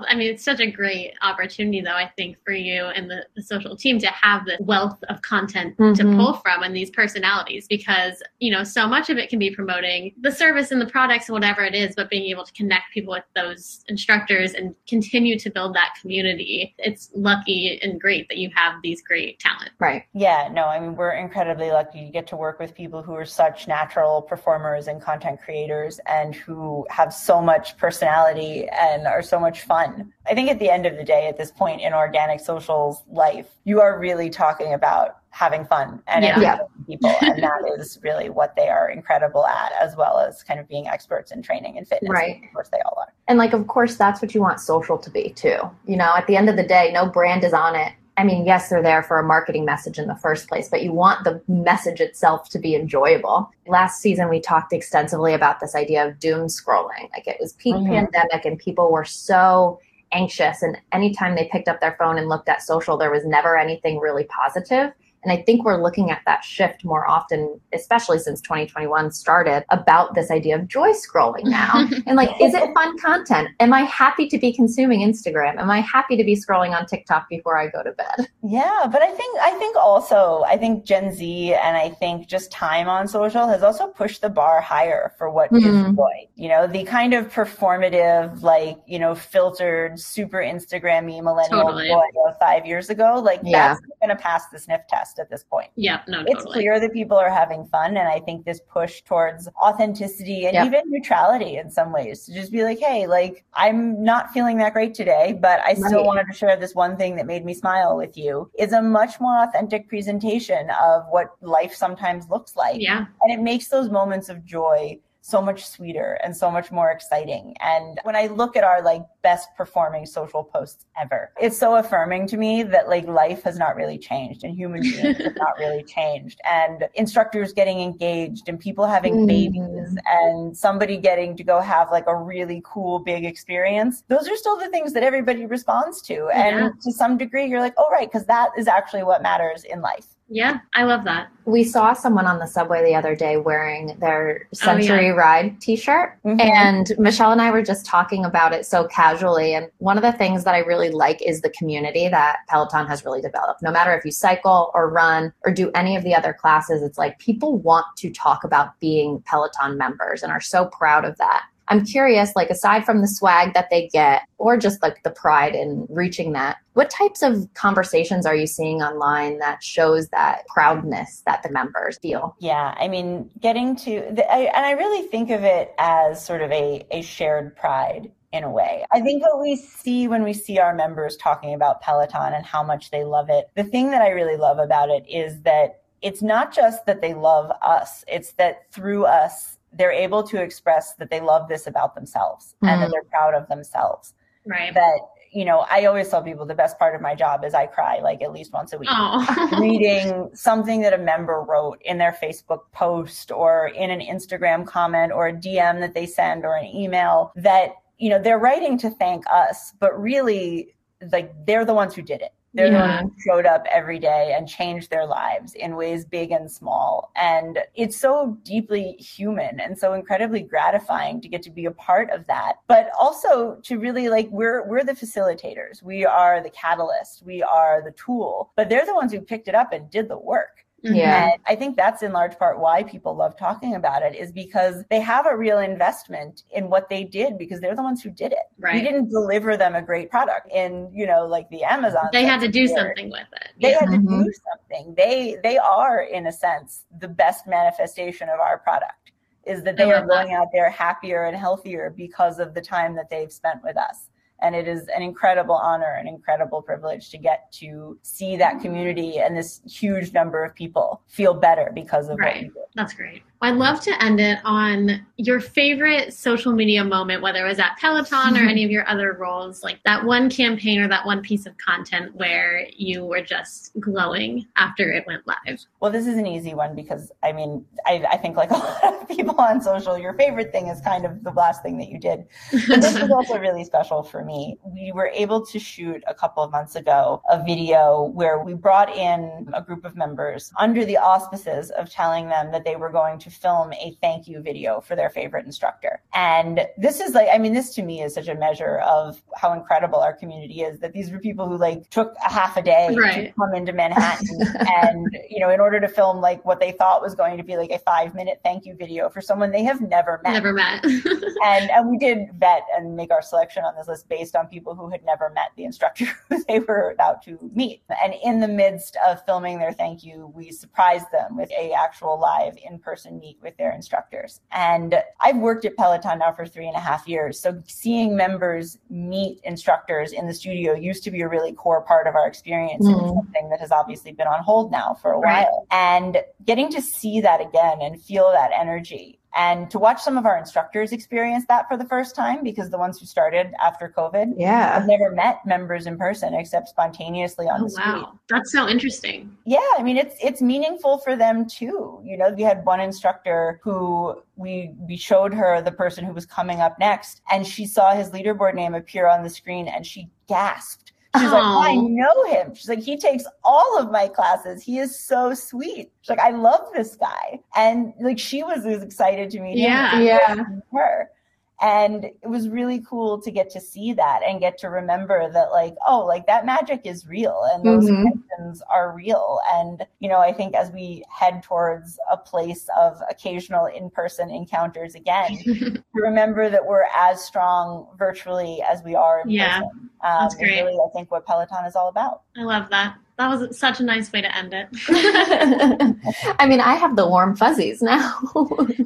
I 0.09 0.15
mean, 0.15 0.33
it's 0.33 0.43
such 0.43 0.59
a 0.59 0.69
great 0.71 1.13
opportunity, 1.21 1.81
though, 1.81 1.91
I 1.95 2.11
think, 2.17 2.37
for 2.43 2.51
you 2.53 2.85
and 2.85 3.09
the, 3.09 3.25
the 3.35 3.43
social 3.43 3.75
team 3.75 3.99
to 3.99 4.07
have 4.07 4.45
the 4.45 4.57
wealth 4.61 4.97
of 5.09 5.21
content 5.21 5.77
to 5.77 5.83
Mhm. 5.83 6.17
pull 6.17 6.33
from 6.35 6.63
and 6.63 6.75
these 6.75 6.89
personalities 6.89 7.67
because, 7.67 8.21
you 8.39 8.51
know, 8.51 8.63
so 8.63 8.87
much 8.87 9.09
of 9.09 9.17
it 9.17 9.29
can 9.29 9.39
be 9.39 9.53
promoting 9.53 10.13
the 10.21 10.31
service 10.31 10.71
and 10.71 10.81
the 10.81 10.85
products 10.85 11.29
and 11.29 11.33
whatever 11.33 11.61
it 11.63 11.75
is, 11.75 11.93
but 11.95 12.09
being 12.09 12.29
able 12.29 12.43
to 12.43 12.51
connect 12.53 12.93
people 12.93 13.11
with 13.13 13.23
those 13.35 13.83
instructors 13.87 14.53
and 14.53 14.75
continue 14.87 15.37
to 15.39 15.49
build 15.49 15.75
that 15.75 15.93
community. 16.01 16.73
It's 16.77 17.09
lucky 17.13 17.79
and 17.81 17.99
great 17.99 18.29
that 18.29 18.37
you 18.37 18.49
have 18.55 18.75
these 18.81 19.01
great 19.01 19.39
talent. 19.39 19.71
Right. 19.79 20.03
Yeah, 20.13 20.49
no, 20.51 20.65
I 20.65 20.79
mean, 20.79 20.95
we're 20.95 21.11
incredibly 21.13 21.69
lucky 21.71 22.05
to 22.05 22.11
get 22.11 22.27
to 22.27 22.35
work 22.35 22.59
with 22.59 22.73
people 22.73 23.01
who 23.03 23.13
are 23.13 23.25
such 23.25 23.67
natural 23.67 24.21
performers 24.21 24.87
and 24.87 25.01
content 25.01 25.39
creators 25.43 25.99
and 26.07 26.33
who 26.33 26.85
have 26.89 27.13
so 27.13 27.41
much 27.41 27.76
personality 27.77 28.67
and 28.69 29.07
are 29.07 29.21
so 29.21 29.39
much 29.39 29.61
fun. 29.61 30.11
I 30.29 30.33
think 30.33 30.49
at 30.49 30.59
the 30.59 30.69
end 30.69 30.85
of 30.85 30.97
the 30.97 31.03
day, 31.03 31.27
at 31.27 31.37
this 31.37 31.51
point 31.51 31.81
in 31.81 31.93
organic 31.93 32.39
socials 32.39 33.03
life, 33.09 33.47
you 33.63 33.81
are 33.81 33.99
really 33.99 34.29
talking 34.29 34.73
about 34.73 35.17
having 35.29 35.65
fun 35.65 36.01
and 36.07 36.25
Yeah. 36.25 36.35
engaging 36.35 36.67
people. 36.87 37.15
And 37.21 37.43
that 37.43 37.61
is 37.77 37.99
really 38.01 38.29
what 38.29 38.55
they 38.55 38.69
are 38.69 38.89
incredible 38.89 39.45
at, 39.45 39.71
as 39.79 39.95
well 39.95 40.19
as 40.19 40.41
kind 40.41 40.59
of 40.59 40.67
being 40.67 40.87
experts 40.87 41.31
in 41.31 41.41
training 41.43 41.77
and 41.77 41.87
fitness. 41.87 42.09
Right. 42.11 42.41
Of 42.43 42.53
course, 42.53 42.69
they 42.69 42.79
all 42.85 42.97
are. 42.99 43.13
And 43.27 43.37
like, 43.37 43.53
of 43.53 43.67
course, 43.67 43.97
that's 43.97 44.21
what 44.21 44.33
you 44.33 44.41
want 44.41 44.59
social 44.59 44.97
to 44.97 45.09
be 45.09 45.29
too. 45.29 45.59
You 45.85 45.97
know, 45.97 46.13
at 46.15 46.25
the 46.27 46.35
end 46.35 46.49
of 46.49 46.55
the 46.55 46.63
day, 46.63 46.91
no 46.93 47.07
brand 47.07 47.43
is 47.43 47.53
on 47.53 47.75
it. 47.75 47.93
I 48.17 48.23
mean, 48.23 48.45
yes, 48.45 48.69
they're 48.69 48.81
there 48.81 49.03
for 49.03 49.19
a 49.19 49.23
marketing 49.23 49.63
message 49.63 49.99
in 49.99 50.07
the 50.07 50.15
first 50.15 50.47
place, 50.47 50.69
but 50.69 50.81
you 50.81 50.91
want 50.91 51.23
the 51.23 51.39
message 51.47 52.01
itself 52.01 52.49
to 52.49 52.57
be 52.57 52.73
enjoyable. 52.73 53.51
Last 53.67 54.01
season, 54.01 54.27
we 54.27 54.39
talked 54.39 54.73
extensively 54.73 55.35
about 55.35 55.59
this 55.59 55.75
idea 55.75 56.07
of 56.07 56.19
doom 56.19 56.47
scrolling. 56.47 57.11
Like 57.11 57.27
it 57.27 57.37
was 57.39 57.53
peak 57.53 57.75
Mhm. 57.75 57.87
pandemic 57.87 58.43
and 58.43 58.57
people 58.57 58.91
were 58.91 59.05
so 59.05 59.79
anxious. 60.11 60.63
And 60.63 60.79
anytime 60.91 61.35
they 61.35 61.45
picked 61.51 61.67
up 61.67 61.79
their 61.79 61.95
phone 61.99 62.17
and 62.17 62.27
looked 62.27 62.49
at 62.49 62.63
social, 62.63 62.97
there 62.97 63.11
was 63.11 63.23
never 63.23 63.55
anything 63.55 63.99
really 63.99 64.23
positive. 64.23 64.93
And 65.27 65.37
I 65.37 65.43
think 65.43 65.65
we're 65.65 65.83
looking 65.83 66.09
at 66.09 66.21
that 66.25 66.45
shift 66.45 66.85
more 66.85 67.05
often, 67.05 67.59
especially 67.73 68.17
since 68.17 68.39
2021 68.39 69.11
started, 69.11 69.65
about 69.71 70.15
this 70.15 70.31
idea 70.31 70.55
of 70.55 70.69
joy 70.69 70.91
scrolling 70.93 71.43
now. 71.43 71.85
and 72.07 72.15
like, 72.15 72.29
is 72.41 72.53
it 72.53 72.73
fun 72.73 72.97
content? 72.97 73.49
Am 73.59 73.73
I 73.73 73.81
happy 73.81 74.29
to 74.29 74.37
be 74.37 74.53
consuming 74.53 75.01
Instagram? 75.01 75.57
Am 75.57 75.69
I 75.69 75.81
happy 75.81 76.15
to 76.15 76.23
be 76.23 76.33
scrolling 76.37 76.73
on 76.73 76.85
TikTok 76.85 77.27
before 77.27 77.57
I 77.57 77.67
go 77.67 77.83
to 77.83 77.91
bed? 77.91 78.29
Yeah, 78.41 78.87
but 78.89 79.01
I 79.01 79.11
think 79.11 79.37
I 79.41 79.51
think 79.59 79.75
also 79.75 80.43
I 80.47 80.55
think 80.55 80.85
Gen 80.85 81.11
Z 81.11 81.53
and 81.55 81.75
I 81.75 81.89
think 81.89 82.27
just 82.27 82.49
time 82.49 82.87
on 82.87 83.05
social 83.09 83.49
has 83.49 83.63
also 83.63 83.87
pushed 83.87 84.21
the 84.21 84.29
bar 84.29 84.61
higher 84.61 85.11
for 85.17 85.29
what 85.29 85.51
is 85.51 85.61
Mhm. 85.65 85.97
joy. 85.97 86.27
You 86.35 86.47
know, 86.47 86.67
the 86.67 86.85
kind 86.85 87.13
of 87.13 87.27
performative, 87.33 88.41
like 88.41 88.77
you 88.85 88.97
know, 88.99 89.13
filtered, 89.13 89.99
super 89.99 90.37
Instagrammy 90.37 91.21
millennial 91.21 91.63
Totally. 91.65 91.89
joy 91.89 92.05
of 92.27 92.37
five 92.39 92.65
years 92.65 92.89
ago, 92.89 93.19
like 93.21 93.41
Yeah. 93.43 93.73
that's 93.73 93.81
going 94.01 94.09
to 94.09 94.15
pass 94.15 94.47
the 94.47 94.59
sniff 94.59 94.87
test 94.87 95.16
at 95.19 95.29
this 95.29 95.43
point. 95.43 95.69
Yeah, 95.75 96.01
no, 96.07 96.21
It's 96.27 96.43
totally. 96.43 96.53
clear 96.53 96.79
that 96.79 96.93
people 96.93 97.17
are 97.17 97.29
having 97.29 97.65
fun, 97.65 97.97
and 97.97 98.07
I 98.07 98.19
think 98.19 98.45
this 98.45 98.59
push 98.71 99.01
towards 99.03 99.47
authenticity 99.61 100.45
and 100.45 100.53
Yep. 100.55 100.65
even 100.67 100.81
neutrality 100.87 101.57
in 101.57 101.69
some 101.69 101.91
ways 101.91 102.25
to 102.25 102.33
just 102.33 102.51
be 102.51 102.63
like, 102.63 102.79
hey, 102.79 103.07
like 103.07 103.45
I'm 103.53 104.03
not 104.03 104.31
feeling 104.31 104.57
that 104.57 104.73
great 104.73 104.93
today, 104.93 105.33
but 105.39 105.59
I 105.65 105.73
still 105.73 105.97
Right. 105.99 106.05
wanted 106.05 106.27
to 106.27 106.33
share 106.33 106.55
this 106.55 106.75
one 106.75 106.97
thing 106.97 107.15
that 107.17 107.25
made 107.25 107.45
me 107.45 107.53
smile 107.53 107.95
with 107.97 108.17
you. 108.17 108.49
Is 108.57 108.73
a 108.73 108.81
much 108.81 109.19
more 109.19 109.43
authentic 109.43 109.87
presentation 109.89 110.69
of 110.81 111.05
what 111.09 111.31
life 111.41 111.73
sometimes 111.73 112.29
looks 112.29 112.55
like, 112.55 112.81
Yeah. 112.81 113.05
and 113.21 113.31
it 113.31 113.41
makes 113.41 113.67
those 113.69 113.89
moments 113.89 114.29
of 114.29 114.43
joy 114.45 114.99
so 115.27 115.41
much 115.41 115.67
sweeter 115.67 116.17
and 116.23 116.35
so 116.35 116.49
much 116.49 116.71
more 116.71 116.89
exciting. 116.89 117.53
And 117.59 117.99
when 118.03 118.15
I 118.15 118.27
look 118.27 118.55
at 118.55 118.63
our 118.63 118.81
like 118.81 119.03
best 119.23 119.49
performing 119.57 120.05
social 120.05 120.41
posts 120.41 120.85
ever, 121.01 121.31
it's 121.41 121.57
so 121.57 121.75
affirming 121.75 122.27
to 122.27 122.37
me 122.37 122.63
that 122.63 122.87
like 122.87 123.05
life 123.07 123.43
has 123.43 123.57
not 123.57 123.75
really 123.75 123.97
changed 123.97 124.45
and 124.45 124.55
human 124.55 124.81
beings 124.81 125.17
have 125.23 125.35
not 125.35 125.57
really 125.59 125.83
changed. 125.83 126.39
And 126.49 126.87
instructors 126.95 127.51
getting 127.51 127.81
engaged 127.81 128.47
and 128.47 128.57
people 128.57 128.85
having 128.85 129.15
Mm. 129.17 129.27
babies 129.27 129.97
and 130.05 130.55
somebody 130.55 130.95
getting 130.97 131.35
to 131.37 131.43
go 131.43 131.59
have 131.59 131.89
like 131.91 132.05
a 132.07 132.15
really 132.15 132.61
cool 132.63 132.99
big 132.99 133.25
experience. 133.25 134.03
Those 134.09 134.27
are 134.29 134.35
still 134.37 134.57
the 134.57 134.69
things 134.69 134.93
that 134.93 135.01
everybody 135.03 135.45
responds 135.45 136.01
to. 136.03 136.27
Yeah. 136.29 136.47
And 136.69 136.81
to 136.81 136.91
some 136.91 137.17
degree, 137.17 137.47
you're 137.47 137.61
like, 137.61 137.73
oh, 137.77 137.89
right, 137.89 138.07
because 138.07 138.25
that 138.27 138.49
is 138.57 138.67
actually 138.67 139.03
what 139.03 139.21
matters 139.23 139.63
in 139.63 139.81
life. 139.81 140.05
Yeah, 140.29 140.59
I 140.73 140.83
love 140.83 141.05
that. 141.05 141.29
We 141.45 141.63
saw 141.63 141.93
someone 141.93 142.25
on 142.25 142.39
the 142.39 142.47
subway 142.47 142.83
the 142.83 142.95
other 142.95 143.15
day 143.15 143.37
wearing 143.37 143.97
their 143.99 144.41
Oh, 144.45 144.47
Century 144.53 145.11
Ride 145.11 145.61
t 145.61 145.77
shirt. 145.77 146.17
Mhm. 146.25 146.41
And 146.41 146.91
Michelle 146.99 147.31
and 147.31 147.41
I 147.41 147.49
were 147.51 147.61
just 147.61 147.85
talking 147.85 148.25
about 148.25 148.53
it 148.53 148.65
so 148.65 148.85
casually. 148.87 149.55
And 149.55 149.69
one 149.77 149.97
of 149.97 150.03
the 150.03 150.11
things 150.11 150.43
that 150.43 150.53
I 150.53 150.59
really 150.59 150.89
like 150.89 151.21
is 151.21 151.41
the 151.41 151.49
community 151.51 152.09
that 152.09 152.39
Peloton 152.49 152.87
has 152.87 153.05
really 153.05 153.21
developed. 153.21 153.61
No 153.61 153.71
matter 153.71 153.93
if 153.93 154.03
you 154.03 154.11
cycle 154.11 154.71
or 154.73 154.89
run 154.89 155.31
or 155.45 155.51
do 155.53 155.71
any 155.73 155.95
of 155.95 156.03
the 156.03 156.13
other 156.13 156.33
classes, 156.33 156.83
it's 156.83 156.97
like 156.97 157.17
people 157.19 157.57
want 157.57 157.85
to 157.97 158.09
talk 158.09 158.43
about 158.43 158.77
being 158.81 159.23
Peloton 159.25 159.77
members 159.77 160.23
and 160.23 160.31
are 160.31 160.41
so 160.41 160.65
proud 160.65 161.05
of 161.05 161.17
that. 161.17 161.45
I'm 161.69 161.85
curious, 161.85 162.35
like 162.35 162.49
aside 162.49 162.85
from 162.85 163.01
the 163.01 163.07
swag 163.07 163.53
that 163.53 163.69
they 163.69 163.89
get 163.89 164.23
or 164.37 164.57
just 164.57 164.81
like 164.81 165.03
the 165.03 165.09
pride 165.09 165.55
in 165.55 165.85
reaching 165.89 166.33
that, 166.33 166.57
what 166.73 166.89
types 166.89 167.21
of 167.21 167.47
conversations 167.55 168.25
are 168.25 168.35
you 168.35 168.47
seeing 168.47 168.81
online 168.81 169.39
that 169.39 169.63
shows 169.63 170.09
that 170.09 170.45
proudness 170.47 171.23
that 171.25 171.43
the 171.43 171.51
members 171.51 171.97
feel? 171.99 172.35
Yeah, 172.39 172.75
I 172.77 172.87
mean, 172.87 173.29
getting 173.39 173.75
to 173.77 174.07
the, 174.11 174.31
I, 174.31 174.51
and 174.55 174.65
I 174.65 174.71
really 174.71 175.07
think 175.07 175.29
of 175.29 175.43
it 175.43 175.73
as 175.77 176.23
sort 176.23 176.41
of 176.41 176.51
a 176.51 176.85
a 176.91 177.01
shared 177.01 177.55
pride 177.55 178.11
in 178.31 178.43
a 178.43 178.51
way. 178.51 178.85
I 178.91 179.01
think 179.01 179.23
what 179.23 179.41
we 179.41 179.55
see 179.55 180.07
when 180.07 180.23
we 180.23 180.33
see 180.33 180.59
our 180.59 180.75
members 180.75 181.17
talking 181.17 181.53
about 181.53 181.81
Peloton 181.81 182.33
and 182.33 182.45
how 182.45 182.63
much 182.63 182.91
they 182.91 183.03
love 183.03 183.29
it, 183.29 183.49
the 183.55 183.63
thing 183.63 183.91
that 183.91 184.01
I 184.01 184.09
really 184.09 184.37
love 184.37 184.59
about 184.59 184.89
it 184.89 185.05
is 185.09 185.41
that 185.41 185.81
it's 186.01 186.21
not 186.21 186.53
just 186.53 186.85
that 186.85 187.01
they 187.01 187.13
love 187.13 187.51
us, 187.61 188.05
it's 188.07 188.33
that 188.33 188.71
through 188.71 189.05
us 189.05 189.56
they're 189.73 189.91
able 189.91 190.23
to 190.23 190.41
express 190.41 190.95
that 190.95 191.09
they 191.09 191.19
love 191.21 191.47
this 191.47 191.67
about 191.67 191.93
themselves 191.95 192.55
and 192.61 192.81
that 192.81 192.87
Mhm. 192.87 192.91
they're 192.91 193.03
proud 193.03 193.33
of 193.33 193.47
themselves. 193.47 194.13
Right. 194.45 194.73
That 194.73 194.99
you 195.33 195.43
know, 195.43 195.65
I 195.69 195.83
always 195.85 196.07
tell 196.07 196.23
people 196.23 196.45
the 196.45 196.55
best 196.55 196.79
part 196.79 196.95
of 196.95 197.01
my 197.01 197.13
job 197.13 197.43
is 197.43 197.53
I 197.53 197.65
cry 197.67 197.99
like 197.99 198.21
at 198.21 198.31
least 198.31 198.53
once 198.53 198.71
a 198.71 198.77
week 198.77 198.87
Oh. 198.89 199.49
reading 199.59 200.29
something 200.33 200.81
that 200.81 200.93
a 200.93 200.97
member 200.97 201.41
wrote 201.41 201.81
in 201.83 201.97
their 201.97 202.13
Facebook 202.13 202.61
post 202.71 203.29
or 203.29 203.67
in 203.67 203.91
an 203.91 203.99
Instagram 203.99 204.65
comment 204.65 205.11
or 205.11 205.27
a 205.27 205.33
DM 205.33 205.81
that 205.81 205.93
they 205.93 206.05
send 206.05 206.45
or 206.45 206.55
an 206.55 206.65
email 206.65 207.33
that, 207.35 207.71
you 207.97 208.09
know, 208.09 208.17
they're 208.19 208.39
writing 208.39 208.77
to 208.79 208.89
thank 208.89 209.25
us, 209.29 209.73
but 209.81 209.99
really 209.99 210.73
like 211.11 211.33
they're 211.45 211.65
the 211.65 211.73
ones 211.73 211.93
who 211.93 212.01
did 212.01 212.21
it. 212.21 212.31
They're 212.57 212.71
the 212.71 212.77
Yeah. 212.77 213.01
ones 213.03 213.13
who 213.15 213.21
showed 213.21 213.45
up 213.45 213.65
every 213.71 213.99
day 213.99 214.33
and 214.35 214.47
changed 214.47 214.89
their 214.89 215.05
lives 215.05 215.53
in 215.53 215.75
ways 215.75 216.03
big 216.05 216.31
and 216.31 216.51
small. 216.51 217.11
And 217.15 217.59
it's 217.75 217.97
so 217.99 218.37
deeply 218.43 218.93
human 218.93 219.59
and 219.59 219.77
so 219.77 219.93
incredibly 219.93 220.41
gratifying 220.41 221.21
to 221.21 221.29
get 221.29 221.43
to 221.43 221.51
be 221.51 221.65
a 221.65 221.71
part 221.71 222.09
of 222.09 222.25
that. 222.27 222.55
But 222.67 222.89
also 222.99 223.55
to 223.63 223.77
really 223.79 224.09
like 224.09 224.27
we're 224.31 224.67
we're 224.67 224.83
the 224.83 224.93
facilitators. 224.93 225.83
We 225.83 226.05
are 226.05 226.41
the 226.41 226.49
catalyst. 226.49 227.23
We 227.23 227.43
are 227.43 227.81
the 227.83 227.91
tool. 227.91 228.51
But 228.55 228.69
they're 228.69 228.85
the 228.85 228.95
ones 228.95 229.13
who 229.13 229.21
picked 229.21 229.47
it 229.47 229.55
up 229.55 229.71
and 229.71 229.89
did 229.89 230.07
the 230.09 230.17
work. 230.17 230.65
Yeah. 230.95 231.31
And 231.31 231.41
I 231.47 231.55
think 231.55 231.75
that's 231.75 232.03
in 232.03 232.13
large 232.13 232.37
part 232.37 232.59
why 232.59 232.83
people 232.83 233.15
love 233.15 233.37
talking 233.37 233.75
about 233.75 234.03
it 234.03 234.15
is 234.15 234.31
because 234.31 234.83
they 234.89 234.99
have 234.99 235.25
a 235.25 235.35
real 235.35 235.59
investment 235.59 236.43
in 236.51 236.69
what 236.69 236.89
they 236.89 237.03
did 237.03 237.37
because 237.37 237.59
they're 237.59 237.75
the 237.75 237.83
ones 237.83 238.01
who 238.01 238.09
did 238.09 238.31
it. 238.31 238.45
We 238.57 238.63
Right. 238.63 238.83
didn't 238.83 239.09
deliver 239.09 239.57
them 239.57 239.75
a 239.75 239.81
great 239.81 240.09
product 240.09 240.51
in, 240.51 240.89
you 240.93 241.05
know, 241.07 241.25
like 241.25 241.49
the 241.49 241.63
Amazon. 241.63 242.09
They 242.11 242.25
had 242.25 242.39
to 242.41 242.47
do 242.47 242.67
the 242.67 242.73
something 242.75 243.09
with 243.09 243.27
it. 243.33 243.49
They 243.61 243.71
Yeah. 243.71 243.79
had 243.79 243.89
to 243.91 243.97
Mhm. 243.97 244.23
do 244.25 244.31
something. 244.51 244.93
They 244.95 245.37
they 245.43 245.57
are, 245.57 246.01
in 246.01 246.27
a 246.27 246.31
sense, 246.31 246.85
the 246.99 247.07
best 247.07 247.47
manifestation 247.47 248.29
of 248.29 248.39
our 248.39 248.57
product. 248.57 249.11
Is 249.43 249.63
that 249.63 249.75
I 249.75 249.77
they 249.85 249.91
are 249.91 249.99
love 249.99 250.07
that. 250.09 250.23
going 250.23 250.33
out 250.33 250.47
there 250.51 250.69
happier 250.69 251.23
and 251.23 251.35
healthier 251.37 251.89
because 251.89 252.37
of 252.39 252.53
the 252.53 252.61
time 252.61 252.95
that 252.95 253.09
they've 253.09 253.31
spent 253.31 253.63
with 253.63 253.77
us. 253.77 254.09
And 254.41 254.55
it 254.55 254.67
is 254.67 254.87
an 254.95 255.01
incredible 255.01 255.55
honor, 255.55 255.95
an 255.99 256.07
incredible 256.07 256.61
privilege 256.61 257.09
to 257.09 257.17
get 257.17 257.51
to 257.53 257.97
see 258.03 258.35
that 258.37 258.61
community 258.61 259.17
and 259.19 259.35
this 259.35 259.61
huge 259.67 260.13
number 260.13 260.43
of 260.43 260.53
people 260.53 261.01
feel 261.07 261.33
better 261.33 261.71
because 261.73 262.05
of 262.05 262.11
what 262.19 262.19
Right. 262.19 262.41
we 262.43 262.47
do. 262.49 262.63
That's 262.75 262.93
great. 262.93 263.23
I'd 263.41 263.55
love 263.55 263.81
to 263.81 264.03
end 264.03 264.19
it 264.19 264.39
on 264.43 265.05
your 265.17 265.39
favorite 265.39 266.13
social 266.13 266.53
media 266.53 266.83
moment, 266.83 267.21
whether 267.21 267.45
it 267.45 267.49
was 267.49 267.59
at 267.59 267.77
Peloton 267.79 268.35
or 268.35 268.41
any 268.49 268.63
of 268.63 268.71
your 268.71 268.87
other 268.87 269.13
roles, 269.13 269.63
like 269.63 269.79
that 269.85 270.03
one 270.03 270.29
campaign 270.29 270.79
or 270.79 270.87
that 270.87 271.05
one 271.05 271.21
piece 271.21 271.45
of 271.45 271.55
content 271.57 272.15
where 272.15 272.67
you 272.75 273.05
were 273.05 273.21
just 273.21 273.71
glowing 273.79 274.47
after 274.55 274.91
it 274.91 275.05
went 275.05 275.23
live. 275.27 275.59
Well, 275.79 275.91
this 275.91 276.07
is 276.07 276.17
an 276.17 276.25
easy 276.25 276.53
one 276.55 276.75
because 276.75 277.11
I 277.23 277.31
mean, 277.31 277.63
I, 277.85 278.03
I 278.11 278.17
think 278.17 278.37
like 278.37 278.51
a 278.51 278.55
lot 278.55 279.01
of 279.01 279.07
people 279.07 279.35
on 279.35 279.61
social, 279.61 279.97
your 279.97 280.13
favorite 280.13 280.51
thing 280.51 280.67
is 280.67 280.81
kind 280.81 281.05
of 281.05 281.23
the 281.23 281.31
last 281.31 281.61
thing 281.61 281.77
that 281.77 281.89
you 281.89 281.99
did. 281.99 282.25
But 282.67 282.81
this 282.81 282.99
was 282.99 283.11
also 283.11 283.37
really 283.37 283.63
special 283.63 284.01
for 284.01 284.23
me. 284.23 284.57
We 284.65 284.91
were 284.93 285.11
able 285.13 285.45
to 285.45 285.59
shoot 285.59 286.03
a 286.07 286.13
couple 286.13 286.43
of 286.43 286.51
months 286.51 286.75
ago 286.75 287.21
a 287.29 287.43
video 287.43 288.03
where 288.13 288.39
we 288.39 288.55
brought 288.55 288.95
in 288.95 289.47
a 289.53 289.61
group 289.61 289.85
of 289.85 289.95
members 289.95 290.51
under 290.57 290.85
the 290.85 290.97
auspices 290.97 291.69
of 291.71 291.89
telling 291.89 292.29
them 292.29 292.51
that 292.51 292.65
they 292.65 292.75
were 292.75 292.89
going 292.89 293.19
to 293.19 293.26
film 293.29 293.73
a 293.73 293.97
thank 294.01 294.27
you 294.27 294.41
video 294.41 294.81
for 294.81 294.95
their 294.95 295.09
favorite 295.09 295.45
instructor. 295.45 296.01
And 296.13 296.67
this 296.77 296.99
is 296.99 297.13
like, 297.13 297.27
I 297.31 297.37
mean, 297.37 297.53
this 297.53 297.73
to 297.75 297.83
me 297.83 298.01
is 298.01 298.13
such 298.13 298.27
a 298.27 298.35
measure 298.35 298.79
of 298.79 299.21
how 299.35 299.53
incredible 299.53 299.99
our 299.99 300.13
community 300.13 300.61
is 300.61 300.79
that 300.79 300.93
these 300.93 301.11
were 301.11 301.19
people 301.19 301.47
who 301.47 301.57
like 301.57 301.89
took 301.89 302.13
a 302.25 302.31
half 302.31 302.57
a 302.57 302.61
day 302.61 302.87
to 302.89 303.31
come 303.33 303.53
into 303.53 303.73
Manhattan 303.73 304.27
and, 304.83 305.07
you 305.29 305.39
know, 305.39 305.49
in 305.49 305.59
order 305.59 305.79
to 305.79 305.87
film 305.87 306.21
like 306.21 306.43
what 306.45 306.59
they 306.59 306.71
thought 306.71 307.01
was 307.01 307.15
going 307.15 307.37
to 307.37 307.43
be 307.43 307.57
like 307.57 307.71
a 307.71 307.79
five 307.79 308.15
minute 308.15 308.39
thank 308.43 308.65
you 308.65 308.75
video 308.75 309.09
for 309.09 309.21
someone 309.21 309.51
they 309.51 309.63
have 309.63 309.81
never 309.81 310.21
met 310.23 310.33
Never 310.33 310.53
met. 310.53 310.83
and 311.43 311.69
and 311.71 311.89
we 311.89 311.97
did 311.97 312.31
vet 312.35 312.63
and 312.75 312.95
make 312.95 313.11
our 313.11 313.21
selection 313.21 313.63
on 313.63 313.75
this 313.75 313.87
list 313.87 314.07
based 314.09 314.35
on 314.35 314.47
people 314.47 314.75
who 314.75 314.89
had 314.89 315.03
never 315.03 315.29
met 315.31 315.49
the 315.55 315.63
instructor 315.63 316.05
who 316.29 316.43
they 316.47 316.59
were 316.59 316.91
about 316.91 317.23
to 317.23 317.37
meet. 317.53 317.81
And 318.03 318.13
in 318.23 318.39
the 318.39 318.47
midst 318.47 318.97
of 319.05 319.23
filming 319.25 319.59
their 319.59 319.73
thank 319.73 320.03
you, 320.03 320.31
we 320.35 320.51
surprised 320.51 321.07
them 321.11 321.35
with 321.35 321.51
a 321.51 321.71
actual 321.71 322.19
live 322.19 322.57
in 322.63 322.79
person 322.79 323.16
meet 323.19 323.37
with 323.41 323.55
their 323.57 323.71
instructors. 323.71 324.41
And 324.51 325.01
I've 325.19 325.37
worked 325.37 325.65
at 325.65 325.75
Peloton 325.77 326.19
now 326.19 326.31
for 326.33 326.45
three 326.45 326.67
and 326.67 326.75
a 326.75 326.79
half 326.79 327.07
years, 327.07 327.39
so 327.39 327.61
seeing 327.67 328.15
members 328.15 328.77
meet 328.89 329.39
instructors 329.43 330.11
in 330.13 330.27
the 330.27 330.33
studio 330.33 330.73
used 330.73 331.03
to 331.03 331.11
be 331.11 331.21
a 331.21 331.27
really 331.27 331.53
core 331.53 331.81
part 331.81 332.07
of 332.07 332.15
our 332.15 332.27
experience. 332.27 332.85
and 332.87 332.99
It's 333.01 333.11
Mhm. 333.11 333.15
something 333.15 333.49
that 333.49 333.59
has 333.59 333.71
obviously 333.71 334.11
been 334.11 334.27
on 334.27 334.43
hold 334.43 334.71
now 334.71 334.93
for 334.93 335.13
a 335.13 335.19
Right. 335.19 335.45
while. 335.45 335.65
And 335.71 336.23
getting 336.45 336.69
to 336.71 336.81
see 336.81 337.21
that 337.21 337.41
again 337.41 337.81
and 337.81 338.01
feel 338.01 338.31
that 338.31 338.51
energy 338.53 339.16
and 339.37 339.69
to 339.69 339.77
watch 339.79 340.01
some 340.01 340.17
of 340.17 340.25
our 340.25 340.37
instructors 340.37 340.91
experience 340.91 341.45
that 341.47 341.67
for 341.69 341.77
the 341.77 341.85
first 341.85 342.15
time 342.15 342.43
because 342.43 342.69
the 342.69 342.77
ones 342.77 342.99
who 342.99 343.05
started 343.05 343.53
after 343.63 343.93
COVID 343.95 344.33
Yeah. 344.37 344.73
have 344.73 344.87
never 344.87 345.11
met 345.11 345.45
members 345.45 345.85
in 345.85 345.97
person 345.97 346.33
except 346.33 346.67
spontaneously 346.69 347.45
on 347.47 347.61
oh 347.61 347.63
the 347.65 347.69
street. 347.69 347.85
wow. 347.85 348.19
That's 348.29 348.51
so 348.51 348.67
interesting. 348.67 349.31
Yeah, 349.45 349.59
I 349.77 349.83
mean 349.83 349.97
it's 349.97 350.15
it's 350.21 350.41
meaningful 350.41 350.97
for 350.99 351.15
them 351.15 351.47
too. 351.47 352.01
You 352.03 352.17
know, 352.17 352.31
we 352.31 352.43
had 352.43 352.65
one 352.65 352.79
instructor 352.81 353.59
who 353.63 354.21
we 354.35 354.71
we 354.79 354.97
showed 354.97 355.33
her 355.33 355.61
the 355.61 355.71
person 355.71 356.03
who 356.03 356.13
was 356.13 356.25
coming 356.25 356.59
up 356.59 356.77
next 356.79 357.21
and 357.31 357.45
she 357.45 357.65
saw 357.65 357.93
his 357.93 358.09
leaderboard 358.09 358.55
name 358.55 358.73
appear 358.75 359.07
on 359.07 359.23
the 359.23 359.29
screen 359.29 359.67
and 359.67 359.85
she 359.85 360.09
gasped. 360.27 360.91
She's 361.19 361.31
like, 361.31 361.43
Oh. 361.43 361.61
I 361.61 361.75
know 361.75 362.23
him. 362.31 362.53
She's 362.55 362.69
like, 362.69 362.79
he 362.79 362.97
takes 362.97 363.23
all 363.43 363.77
of 363.79 363.91
my 363.91 364.07
classes. 364.07 364.63
He 364.63 364.79
is 364.79 364.97
so 364.99 365.33
sweet. 365.33 365.91
She's 366.01 366.09
like, 366.09 366.19
I 366.19 366.29
love 366.31 366.61
this 366.73 366.95
guy. 366.95 367.39
And 367.55 367.93
like 368.01 368.19
she 368.19 368.43
was 368.43 368.65
as 368.65 368.83
excited 368.83 369.29
to 369.31 369.39
meet 369.39 369.57
him 369.57 369.69
Yeah. 369.71 369.91
as 369.93 370.03
Yeah. 370.37 370.45
her. 370.73 371.11
And 371.59 372.05
it 372.05 372.27
was 372.29 372.49
really 372.49 372.81
cool 372.87 373.19
to 373.21 373.31
get 373.31 373.49
to 373.51 373.59
see 373.59 373.91
that 373.93 374.21
and 374.23 374.39
get 374.39 374.59
to 374.59 374.69
remember 374.69 375.31
that, 375.31 375.51
like, 375.51 375.75
oh, 375.87 376.05
like 376.05 376.27
that 376.27 376.45
magic 376.45 376.81
is 376.85 377.07
real 377.07 377.41
and 377.51 377.65
those 377.65 377.85
Mhm. 377.89 377.97
connections 378.03 378.61
are 378.69 378.91
real. 378.91 379.39
And, 379.53 379.85
you 379.99 380.07
know, 380.07 380.19
I 380.19 380.31
think 380.33 380.53
as 380.53 380.69
we 380.71 381.03
head 381.09 381.41
towards 381.41 381.99
a 382.11 382.17
place 382.17 382.69
of 382.77 383.01
occasional 383.09 383.65
in 383.65 383.89
person 383.89 384.29
encounters 384.29 384.93
again, 384.93 385.31
to 385.95 386.01
remember 386.01 386.47
that 386.49 386.63
we're 386.63 386.85
as 386.95 387.23
strong 387.23 387.87
virtually 387.97 388.61
as 388.61 388.83
we 388.83 388.93
are 388.93 389.21
in 389.21 389.31
Yeah. 389.31 389.47
person. 389.49 389.89
Um, 390.03 390.19
That's 390.19 390.35
great. 390.35 390.51
really, 390.51 390.75
I 390.77 390.89
think, 390.93 391.09
what 391.09 391.25
Peloton 391.25 391.65
is 391.65 391.75
all 391.75 391.87
about. 391.87 392.21
I 392.37 392.43
love 392.43 392.69
that. 392.69 392.97
That 393.17 393.29
was 393.29 393.57
such 393.57 393.79
a 393.79 393.83
nice 393.83 394.11
way 394.11 394.21
to 394.21 394.35
end 394.37 394.53
it. 394.53 394.67
I 396.39 396.45
mean, 396.47 396.61
I 396.61 396.75
have 396.75 396.95
the 396.95 397.07
warm 397.07 397.35
fuzzies 397.35 397.81
now. 397.81 398.13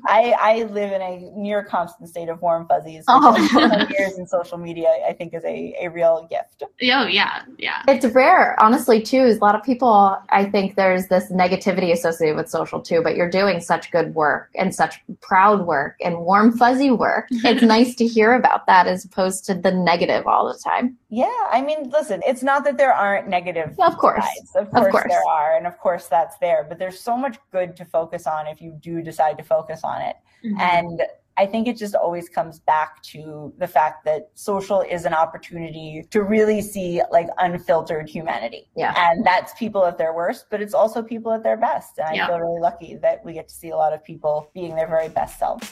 I, 0.08 0.34
I 0.40 0.64
live 0.72 0.94
in 0.94 1.02
a 1.02 1.32
near 1.36 1.64
constant 1.64 2.10
state 2.10 2.30
of 2.30 2.42
warm 2.42 2.66
fuzzies. 2.68 3.04
Oh. 3.08 3.34
Which 3.34 3.42
Oh. 3.54 3.62
after 3.64 3.86
20 3.88 3.96
years 4.00 4.18
in 4.18 4.26
social 4.28 4.58
media, 4.58 4.88
I 5.08 5.14
think 5.14 5.34
is 5.34 5.44
a, 5.44 5.76
a 5.82 5.90
real 5.90 6.28
gift. 6.30 6.64
oh 6.64 6.68
yeah, 7.08 7.44
yeah. 7.58 7.84
it's 7.88 8.06
rare, 8.06 8.56
honestly, 8.62 9.02
too. 9.02 9.22
Is 9.22 9.38
a 9.38 9.42
lot 9.42 9.56
of 9.56 9.64
people, 9.64 10.18
I 10.30 10.46
think 10.46 10.76
there's 10.76 11.08
this 11.08 11.32
negativity 11.32 11.92
associated 11.92 12.38
with 12.38 12.50
social 12.50 12.82
too, 12.82 13.02
but 13.02 13.16
you're 13.18 13.30
doing 13.30 13.60
such 13.60 13.92
good 13.92 14.16
work 14.16 14.50
and 14.56 14.74
such 14.74 15.02
proud 15.22 15.66
work 15.66 15.96
and 16.02 16.20
warm, 16.20 16.58
fuzzy 16.58 16.92
work. 16.92 17.28
It's 17.52 17.62
nice 17.64 17.96
to 17.96 18.08
hear 18.08 18.34
about 18.34 18.66
that 18.68 18.88
as 18.88 19.04
opposed 19.04 19.44
to 19.46 19.54
the 19.54 19.72
negative 19.74 20.26
all 20.26 20.48
the 20.48 20.58
time. 20.58 20.98
Yeah, 21.10 21.26
I 21.52 21.62
mean, 21.62 21.90
listen, 21.90 22.22
it's 22.26 22.42
not 22.44 22.64
that 22.64 22.78
there 22.78 22.94
aren't 22.94 23.28
negative 23.28 23.76
Of 23.80 23.98
course. 23.98 24.21
Sides. 24.22 24.56
Of 24.56 24.72
course, 24.72 24.92
course. 24.92 25.06
there 25.08 25.24
are, 25.28 25.56
and 25.58 25.66
of 25.68 25.78
course 25.78 26.08
that's 26.08 26.38
there. 26.38 26.66
But 26.68 26.80
there's 26.80 27.00
so 27.00 27.18
much 27.18 27.38
good 27.52 27.76
to 27.78 27.86
focus 27.86 28.28
on 28.28 28.48
if 28.48 28.62
you 28.62 28.72
do 28.80 29.02
decide 29.02 29.38
to 29.38 29.44
focus 29.44 29.82
on 29.84 30.02
it. 30.02 30.16
Mhm. 30.44 30.60
And 30.60 31.02
I 31.38 31.46
think 31.46 31.68
it 31.68 31.78
just 31.78 31.96
always 31.96 32.28
comes 32.28 32.60
back 32.60 33.02
to 33.04 33.54
the 33.58 33.68
fact 33.68 34.04
that 34.06 34.30
social 34.34 34.82
is 34.82 35.06
an 35.06 35.14
opportunity 35.14 36.06
to 36.12 36.24
really 36.24 36.62
see 36.62 37.02
like 37.10 37.28
unfiltered 37.38 38.10
humanity. 38.10 38.68
Yeah. 38.76 38.94
And 38.98 39.26
that's 39.26 39.54
people 39.54 39.86
at 39.86 39.98
their 39.98 40.14
worst, 40.14 40.48
but 40.52 40.62
it's 40.62 40.74
also 40.74 41.02
people 41.02 41.32
at 41.32 41.42
their 41.42 41.58
best. 41.58 41.98
And 41.98 42.10
I 42.10 42.14
Yeah. 42.14 42.28
feel 42.28 42.40
really 42.40 42.60
lucky 42.60 42.96
that 42.96 43.24
we 43.24 43.34
get 43.34 43.48
to 43.48 43.54
see 43.56 43.70
a 43.70 43.78
lot 43.78 43.94
of 43.94 44.04
people 44.04 44.50
being 44.54 44.76
their 44.76 44.88
very 44.88 45.10
best 45.10 45.40
selves. 45.40 45.72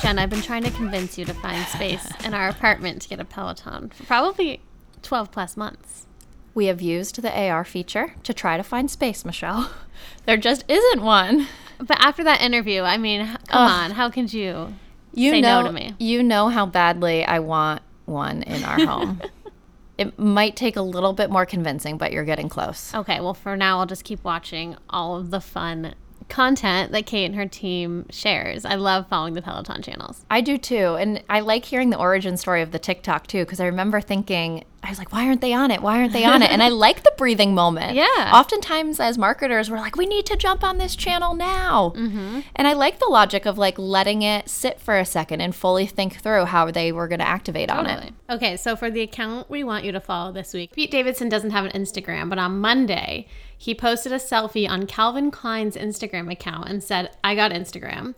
Jen, 0.00 0.18
I've 0.18 0.30
been 0.30 0.42
trying 0.42 0.62
to 0.64 0.70
convince 0.70 1.16
you 1.18 1.24
to 1.24 1.34
find 1.34 1.66
space 1.66 2.06
in 2.24 2.34
our 2.34 2.48
apartment 2.48 3.02
to 3.02 3.08
get 3.08 3.20
a 3.20 3.24
Peloton 3.24 3.88
for 3.90 4.04
probably 4.04 4.60
12 5.04 5.30
plus 5.30 5.56
months. 5.56 6.06
We 6.54 6.66
have 6.66 6.80
used 6.80 7.20
the 7.20 7.30
AR 7.30 7.64
feature 7.64 8.14
to 8.22 8.32
try 8.32 8.56
to 8.56 8.62
find 8.62 8.90
space, 8.90 9.24
Michelle. 9.24 9.70
There 10.26 10.36
just 10.36 10.64
isn't 10.68 11.02
one. 11.02 11.46
But 11.78 11.98
after 12.00 12.24
that 12.24 12.40
interview, 12.40 12.82
I 12.82 12.96
mean, 12.96 13.26
come 13.26 13.38
Ugh. 13.50 13.70
on, 13.70 13.90
how 13.92 14.10
could 14.10 14.32
you? 14.32 14.74
You 15.12 15.30
Say 15.30 15.40
know, 15.40 15.62
no 15.62 15.68
to 15.68 15.72
me. 15.72 15.94
You 15.98 16.22
know 16.22 16.48
how 16.48 16.66
badly 16.66 17.24
I 17.24 17.38
want 17.38 17.82
one 18.06 18.42
in 18.42 18.64
our 18.64 18.84
home. 18.84 19.22
it 19.98 20.18
might 20.18 20.56
take 20.56 20.76
a 20.76 20.82
little 20.82 21.12
bit 21.12 21.30
more 21.30 21.46
convincing, 21.46 21.98
but 21.98 22.12
you're 22.12 22.24
getting 22.24 22.48
close. 22.48 22.94
Okay, 22.94 23.20
well, 23.20 23.34
for 23.34 23.56
now, 23.56 23.78
I'll 23.78 23.86
just 23.86 24.04
keep 24.04 24.22
watching 24.24 24.76
all 24.90 25.16
of 25.16 25.30
the 25.30 25.40
fun 25.40 25.94
content 26.28 26.90
that 26.92 27.06
Kate 27.06 27.26
and 27.26 27.34
her 27.34 27.46
team 27.46 28.06
shares. 28.10 28.64
I 28.64 28.74
love 28.74 29.08
following 29.08 29.34
the 29.34 29.42
Peloton 29.42 29.82
channels. 29.82 30.24
I 30.30 30.40
do 30.40 30.58
too. 30.58 30.96
And 30.96 31.22
I 31.28 31.40
like 31.40 31.66
hearing 31.66 31.90
the 31.90 31.98
origin 31.98 32.36
story 32.36 32.62
of 32.62 32.72
the 32.72 32.78
TikTok 32.78 33.26
too, 33.26 33.44
because 33.44 33.60
I 33.60 33.66
remember 33.66 34.00
thinking, 34.00 34.64
I 34.84 34.90
was 34.90 34.98
like, 34.98 35.12
why 35.12 35.26
aren't 35.26 35.40
they 35.40 35.52
on 35.52 35.70
it? 35.70 35.80
Why 35.82 35.98
aren't 35.98 36.12
they 36.12 36.24
on 36.24 36.42
it? 36.42 36.50
And 36.50 36.62
I 36.62 36.68
like 36.84 37.02
the 37.02 37.12
breathing 37.16 37.54
moment. 37.54 37.94
Yeah. 37.94 38.30
Oftentimes, 38.32 39.00
as 39.00 39.16
marketers, 39.16 39.70
we're 39.70 39.78
like, 39.78 39.96
we 39.96 40.06
need 40.06 40.26
to 40.26 40.36
jump 40.36 40.62
on 40.62 40.78
this 40.78 40.94
channel 40.94 41.34
now. 41.34 41.92
Mm-hmm. 41.96 42.40
And 42.54 42.68
I 42.68 42.72
like 42.74 42.98
the 42.98 43.08
logic 43.08 43.46
of 43.46 43.56
like 43.58 43.78
letting 43.78 44.22
it 44.22 44.48
sit 44.48 44.80
for 44.80 44.98
a 44.98 45.04
second 45.04 45.40
and 45.40 45.54
fully 45.54 45.86
think 45.86 46.20
through 46.20 46.46
how 46.46 46.70
they 46.70 46.92
were 46.92 47.08
going 47.08 47.20
to 47.20 47.28
activate 47.28 47.70
on 47.70 47.86
it. 47.86 47.94
Totally. 47.94 48.12
Okay, 48.30 48.56
so 48.56 48.76
for 48.76 48.90
the 48.90 49.00
account 49.00 49.48
we 49.50 49.64
want 49.64 49.84
you 49.84 49.92
to 49.92 50.00
follow 50.00 50.32
this 50.32 50.52
week, 50.52 50.72
Pete 50.72 50.90
Davidson 50.90 51.28
doesn't 51.28 51.50
have 51.50 51.64
an 51.64 51.72
Instagram, 51.72 52.28
but 52.28 52.38
on 52.38 52.60
Monday, 52.60 53.26
he 53.56 53.74
posted 53.74 54.12
a 54.12 54.16
selfie 54.16 54.68
on 54.68 54.86
Calvin 54.86 55.30
Klein's 55.30 55.76
Instagram 55.76 56.30
account 56.30 56.68
and 56.68 56.82
said, 56.82 57.16
I 57.24 57.34
got 57.34 57.50
Instagram. 57.50 58.14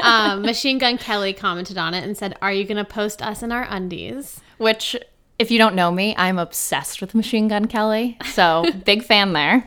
um, 0.00 0.42
Machine 0.46 0.78
Gun 0.78 0.96
Kelly 0.98 1.32
commented 1.32 1.76
on 1.76 1.92
it 1.92 2.04
and 2.04 2.16
said, 2.16 2.36
Are 2.40 2.52
you 2.52 2.64
going 2.64 2.76
to 2.78 2.84
post 2.84 3.20
us 3.20 3.42
in 3.42 3.52
our 3.52 3.66
undies? 3.68 4.40
Which 4.58 4.96
If 5.38 5.50
you 5.50 5.58
don't 5.58 5.74
know 5.74 5.90
me, 5.90 6.14
I'm 6.16 6.38
obsessed 6.38 7.00
with 7.00 7.14
Machine 7.14 7.48
Gun 7.48 7.66
Kelly. 7.66 8.16
So, 8.32 8.64
big 8.84 9.04
fan 9.04 9.32
there. 9.32 9.66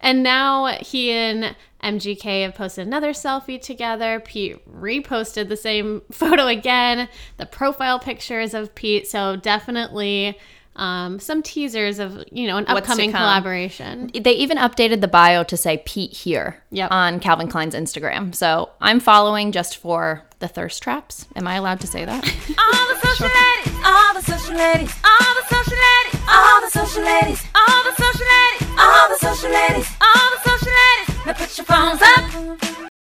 And 0.00 0.22
now 0.22 0.78
he 0.80 1.10
and 1.10 1.56
MGK 1.82 2.42
have 2.42 2.54
posted 2.54 2.86
another 2.86 3.10
selfie 3.10 3.60
together. 3.60 4.20
Pete 4.20 4.64
reposted 4.70 5.48
the 5.48 5.56
same 5.56 6.02
photo 6.12 6.46
again. 6.46 7.08
The 7.36 7.46
profile 7.46 7.98
pictures 7.98 8.54
of 8.54 8.74
Pete. 8.74 9.06
So 9.06 9.36
definitely 9.36 10.38
um, 10.78 11.18
some 11.20 11.42
teasers 11.42 11.98
of 11.98 12.24
you 12.32 12.46
know 12.46 12.56
an 12.56 12.64
upcoming 12.68 13.10
collaboration. 13.10 14.10
They 14.14 14.32
even 14.32 14.56
updated 14.58 15.00
the 15.00 15.08
bio 15.08 15.42
to 15.44 15.56
say 15.56 15.82
Pete 15.84 16.12
here 16.12 16.62
Yep. 16.70 16.90
on 16.90 17.20
Calvin 17.20 17.48
Klein's 17.48 17.74
Instagram. 17.74 18.34
So, 18.34 18.70
I'm 18.80 19.00
following 19.00 19.52
just 19.52 19.76
for 19.76 20.24
the 20.38 20.48
thirst 20.48 20.82
traps. 20.82 21.26
Am 21.36 21.46
I 21.46 21.56
allowed 21.56 21.80
to 21.80 21.86
say 21.86 22.04
that? 22.04 22.24
All 22.58 22.94
the 22.94 23.00
social 23.06 23.26
ladies, 23.26 23.84
all 23.84 24.14
the 24.14 24.22
social 24.22 24.54
ladies, 24.56 24.94
all 25.04 25.34
the 25.34 25.46
social 25.48 25.76
ladies, 25.76 26.14
all 26.28 26.60
the 26.60 26.70
social 26.70 27.02
ladies, 27.02 27.44
all 27.56 27.82
the 27.84 27.94
social 27.96 28.24
ladies, 28.24 28.68
all 28.80 29.08
the 29.08 29.18
social 29.18 29.50
ladies, 29.50 29.88
all 30.00 30.30
the 30.30 30.50
social 30.50 30.72
ladies. 30.72 31.26
Now 31.26 31.32
put 31.32 31.58
your 31.58 31.64
phones 31.64 32.02
up, 32.02 32.87